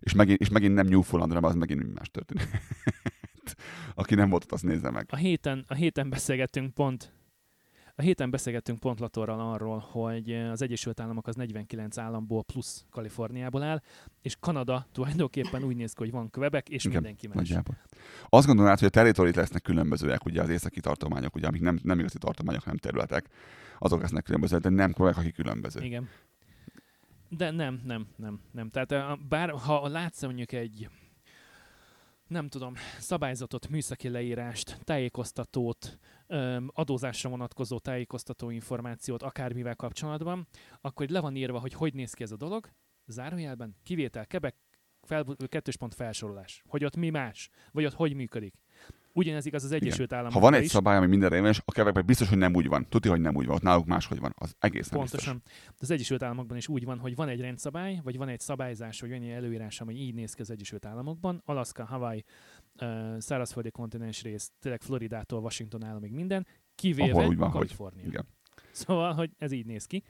[0.00, 2.48] És megint, és megint nem Newfoundlandra, mert az megint más történet.
[3.94, 5.06] Aki nem volt ott, azt nézze meg.
[5.10, 7.12] A héten, a héten beszélgettünk pont
[7.98, 13.62] a héten beszélgettünk pont Latorral arról, hogy az Egyesült Államok az 49 államból plusz Kaliforniából
[13.62, 13.82] áll,
[14.22, 17.36] és Kanada tulajdonképpen úgy néz ki, hogy van Quebec, és Igen, mindenki más.
[17.36, 17.76] Nagyjából.
[18.28, 21.78] Azt gondolom át, hogy a territorit lesznek különbözőek, ugye az északi tartományok, ugye, amik nem,
[21.82, 23.28] nem igazi tartományok, hanem területek,
[23.78, 25.80] azok lesznek különbözőek, de nem Quebec, aki különböző.
[25.80, 26.08] Igen.
[27.28, 28.70] De nem, nem, nem, nem.
[28.70, 30.88] Tehát bár ha látsz mondjuk egy
[32.28, 35.98] nem tudom, szabályzatot, műszaki leírást, tájékoztatót,
[36.66, 40.48] adózásra vonatkozó tájékoztató információt akármivel kapcsolatban,
[40.80, 42.70] akkor le van írva, hogy hogy néz ki ez a dolog,
[43.06, 44.56] zárójelben, kivétel, kebek,
[45.02, 48.54] fel, kettős pont felsorolás, hogy ott mi más, vagy ott hogy működik.
[49.18, 50.70] Ugyanez igaz az Egyesült Ha Államokra van egy is.
[50.70, 52.88] szabály, ami mindenre érvényes, a Quebecben biztos, hogy nem úgy van.
[52.88, 53.54] Tudja, hogy nem úgy van.
[53.56, 54.32] Ott náluk máshogy van.
[54.38, 55.24] Az egész nem biztos.
[55.24, 55.42] Pontosan.
[55.66, 59.00] De az Egyesült Államokban is úgy van, hogy van egy rendszabály, vagy van egy szabályzás,
[59.00, 61.42] vagy egy előírás, ami így néz ki az Egyesült Államokban.
[61.44, 62.24] Alaska, Hawaii,
[62.80, 68.04] uh, szárazföldi kontinens rész, tényleg Floridától Washington államig minden, kivéve Ahol úgy van, hogy- Kalifornia.
[68.06, 68.26] Igen.
[68.72, 70.02] Szóval, hogy ez így néz ki.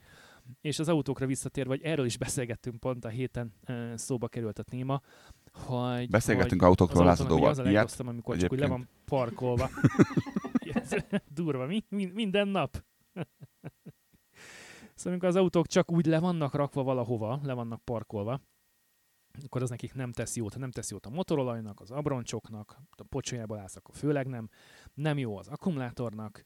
[0.60, 3.52] És az autókra visszatérve, vagy erről is beszélgettünk pont a héten,
[3.94, 5.00] szóba került a téma,
[5.54, 6.10] hogy...
[6.10, 7.50] Beszélgettünk hogy autókról lázadóval.
[7.50, 9.70] Az a legrosszabb, amikor csak úgy le van parkolva.
[11.34, 11.84] Durva, mi?
[11.88, 12.84] Min- Minden nap.
[14.94, 18.40] Szóval amikor az autók csak úgy le vannak rakva valahova, le vannak parkolva,
[19.44, 20.58] akkor az nekik nem tesz jót.
[20.58, 24.48] Nem tesz jót a motorolajnak, az abroncsoknak, a pocsolyából állsz, akkor főleg nem.
[24.94, 26.44] Nem jó az akkumulátornak,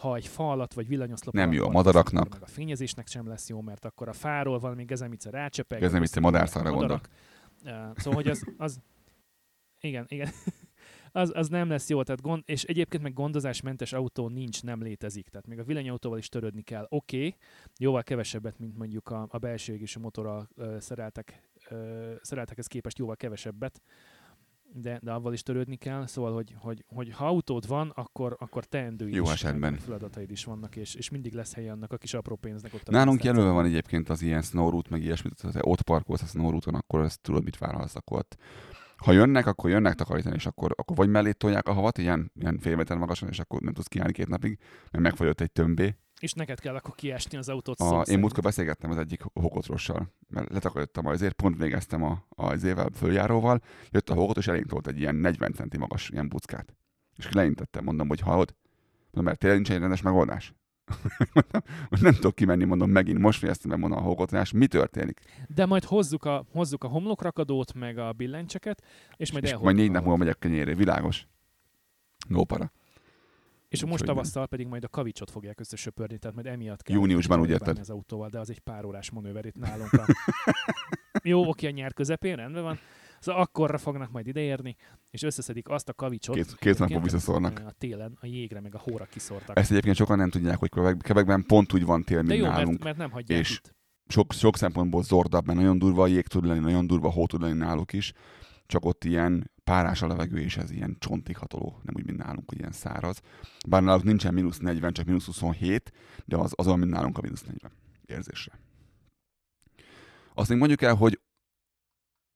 [0.00, 2.28] ha egy fa alatt vagy villanyoszlop Nem jó a madaraknak.
[2.28, 5.80] Meg a fényezésnek sem lesz jó, mert akkor a fáról valami gezemice rácsepeg.
[5.80, 7.00] Gezemice, akkor madárszarra
[7.64, 8.80] a Szóval, hogy az, az
[9.80, 10.28] igen, igen.
[11.12, 15.28] az, az nem lesz jó, tehát gond, és egyébként meg gondozásmentes autó nincs, nem létezik.
[15.28, 16.86] Tehát még a villanyautóval is törődni kell.
[16.88, 17.36] Oké, okay,
[17.78, 23.16] jóval kevesebbet, mint mondjuk a, a belső égésű motorral uh, szereltek, uh, szereltekhez képest jóval
[23.16, 23.82] kevesebbet.
[24.72, 28.64] De, de avval is törődni kell, szóval, hogy, hogy, hogy ha autód van, akkor, akkor
[28.64, 29.76] teendőid Jó is, esetben.
[29.78, 33.24] feladataid is vannak, és, és mindig lesz helye annak a kis apró pénznek ott Nálunk
[33.24, 36.50] jelölve van egyébként az ilyen snow route, meg ilyesmit, tehát ha ott parkolsz a snow
[36.50, 38.36] route-on, akkor ezt tudod, mit vállalsz, akkor ott.
[38.96, 42.58] Ha jönnek, akkor jönnek takarítani, és akkor, akkor vagy mellé tolják a havat, ilyen, ilyen
[42.58, 44.58] fél méter magasan, és akkor nem tudsz kiállni két napig,
[44.90, 45.96] mert megfagyott egy tömbé.
[46.20, 50.52] És neked kell akkor kiásni az autót A, én múltkor beszélgettem az egyik hokotrossal, mert
[50.52, 53.60] letakarítottam azért, pont végeztem a, az évvel följáróval,
[53.90, 56.74] jött a hokot, és elénk tolt egy ilyen 40 centi magas ilyen buckát.
[57.16, 58.54] És leintettem, mondom, hogy hallod,
[59.02, 60.54] mondom, mert tényleg nincs egy rendes megoldás.
[61.34, 65.20] mondom, hogy nem tudok kimenni, mondom, megint most fejeztem be, mondom a hokotrás, mi történik?
[65.54, 68.82] De majd hozzuk a, hozzuk a homlokrakadót, meg a billencseket,
[69.16, 71.26] és majd és elhozzuk majd négy nap múlva megyek kenyérre, világos.
[72.28, 72.72] No para.
[73.70, 77.50] És most tavasszal pedig majd a kavicsot fogják összesöpörni, tehát majd emiatt kell Júniusban, úgy
[77.50, 77.78] érted?
[77.78, 79.92] az autóval, de az egy pár órás manőver itt nálunk.
[79.92, 80.04] A...
[81.22, 82.78] Jó, oké, a nyár közepén, rendben van.
[83.20, 84.76] Szóval akkorra fognak majd ideérni,
[85.10, 86.34] és összeszedik azt a kavicsot.
[86.34, 87.62] Két- két napon visszaszórnak.
[87.66, 89.58] A télen a jégre, meg a hóra kiszórtak.
[89.58, 92.46] Ezt egyébként sokan nem tudják, hogy Quebec- Quebecben pont úgy van tél, de mint jó,
[92.46, 92.68] nálunk.
[92.68, 93.74] mert, mert nem hagyják és itt.
[94.06, 97.40] sok, sok szempontból zordabb, mert nagyon durva a jég tud lenni, nagyon durva hó tud
[97.40, 98.12] lenni náluk is,
[98.66, 102.48] csak ott ilyen párás a levegő, és ez ilyen csontig hatoló, nem úgy, mint nálunk,
[102.48, 103.20] hogy ilyen száraz.
[103.68, 105.92] Bár náluk nincsen mínusz 40, csak mínusz 27,
[106.24, 107.70] de az, az olyan, mint nálunk a mínusz 40
[108.06, 108.58] érzésre.
[110.34, 111.20] Azt még mondjuk el, hogy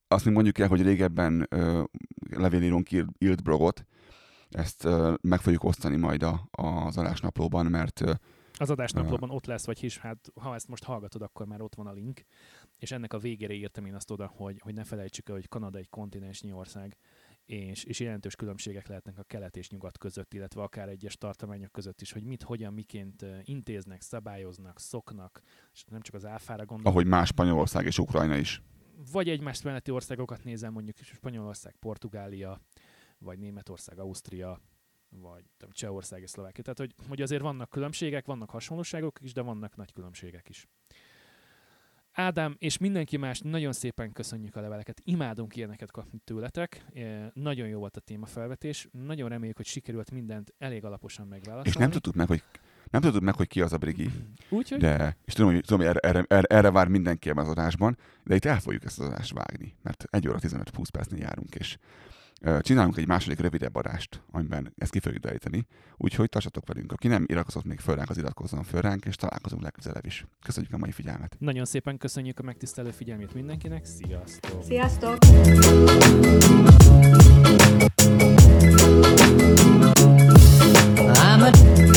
[0.08, 1.82] azt még mondjuk el, hogy régebben ö,
[2.30, 2.88] levélírónk
[3.18, 3.86] írt, blogot,
[4.50, 8.12] ezt ö, meg fogjuk osztani majd a, az adásnaplóban, mert ö,
[8.58, 11.86] Az adásnaplóban ott lesz, vagy is, hát ha ezt most hallgatod, akkor már ott van
[11.86, 12.24] a link,
[12.78, 15.78] és ennek a végére írtam én azt oda, hogy, hogy ne felejtsük el, hogy Kanada
[15.78, 16.96] egy kontinensnyi ország,
[17.46, 22.00] és, és jelentős különbségek lehetnek a kelet és nyugat között, illetve akár egyes tartományok között
[22.00, 25.40] is, hogy mit, hogyan, miként intéznek, szabályoznak, szoknak,
[25.72, 28.62] és nem csak az áfára gondolok, ahogy más Spanyolország és Ukrajna is.
[29.12, 32.60] vagy egymás melletti országokat nézem, mondjuk Spanyolország, Portugália,
[33.18, 34.60] vagy Németország, Ausztria,
[35.08, 36.62] vagy tudom, Csehország és Szlovákia.
[36.62, 40.68] Tehát, hogy, hogy azért vannak különbségek, vannak hasonlóságok is, de vannak nagy különbségek is.
[42.14, 46.84] Ádám és mindenki más, nagyon szépen köszönjük a leveleket, imádunk ilyeneket kapni tőletek,
[47.32, 51.68] nagyon jó volt a témafelvetés, nagyon reméljük, hogy sikerült mindent elég alaposan megválaszolni.
[51.68, 52.42] És nem tudtuk meg, hogy
[52.90, 54.10] nem tudtuk meg, hogy ki az a Brigi.
[54.48, 57.98] Úgyhogy De, és tudom, hogy, tudom, hogy erre, erre, erre, vár mindenki ebben az adásban,
[58.24, 61.76] de itt el fogjuk ezt az adást vágni, mert 1 óra 15-20 percnél járunk, és
[62.60, 65.66] csinálunk egy második rövidebb adást, amiben ezt ki fogjuk deríteni,
[65.96, 66.92] úgyhogy tartsatok velünk.
[66.92, 70.26] Aki nem iratkozott még föl ránk, az iratkozzon föl ránk, és találkozunk legközelebb is.
[70.42, 71.36] Köszönjük a mai figyelmet!
[71.38, 74.62] nagyon szépen köszönjük a megtisztelő figyelmét mindenkinek, sziasztok!
[74.62, 75.18] Sziasztok!
[81.16, 81.93] I'm a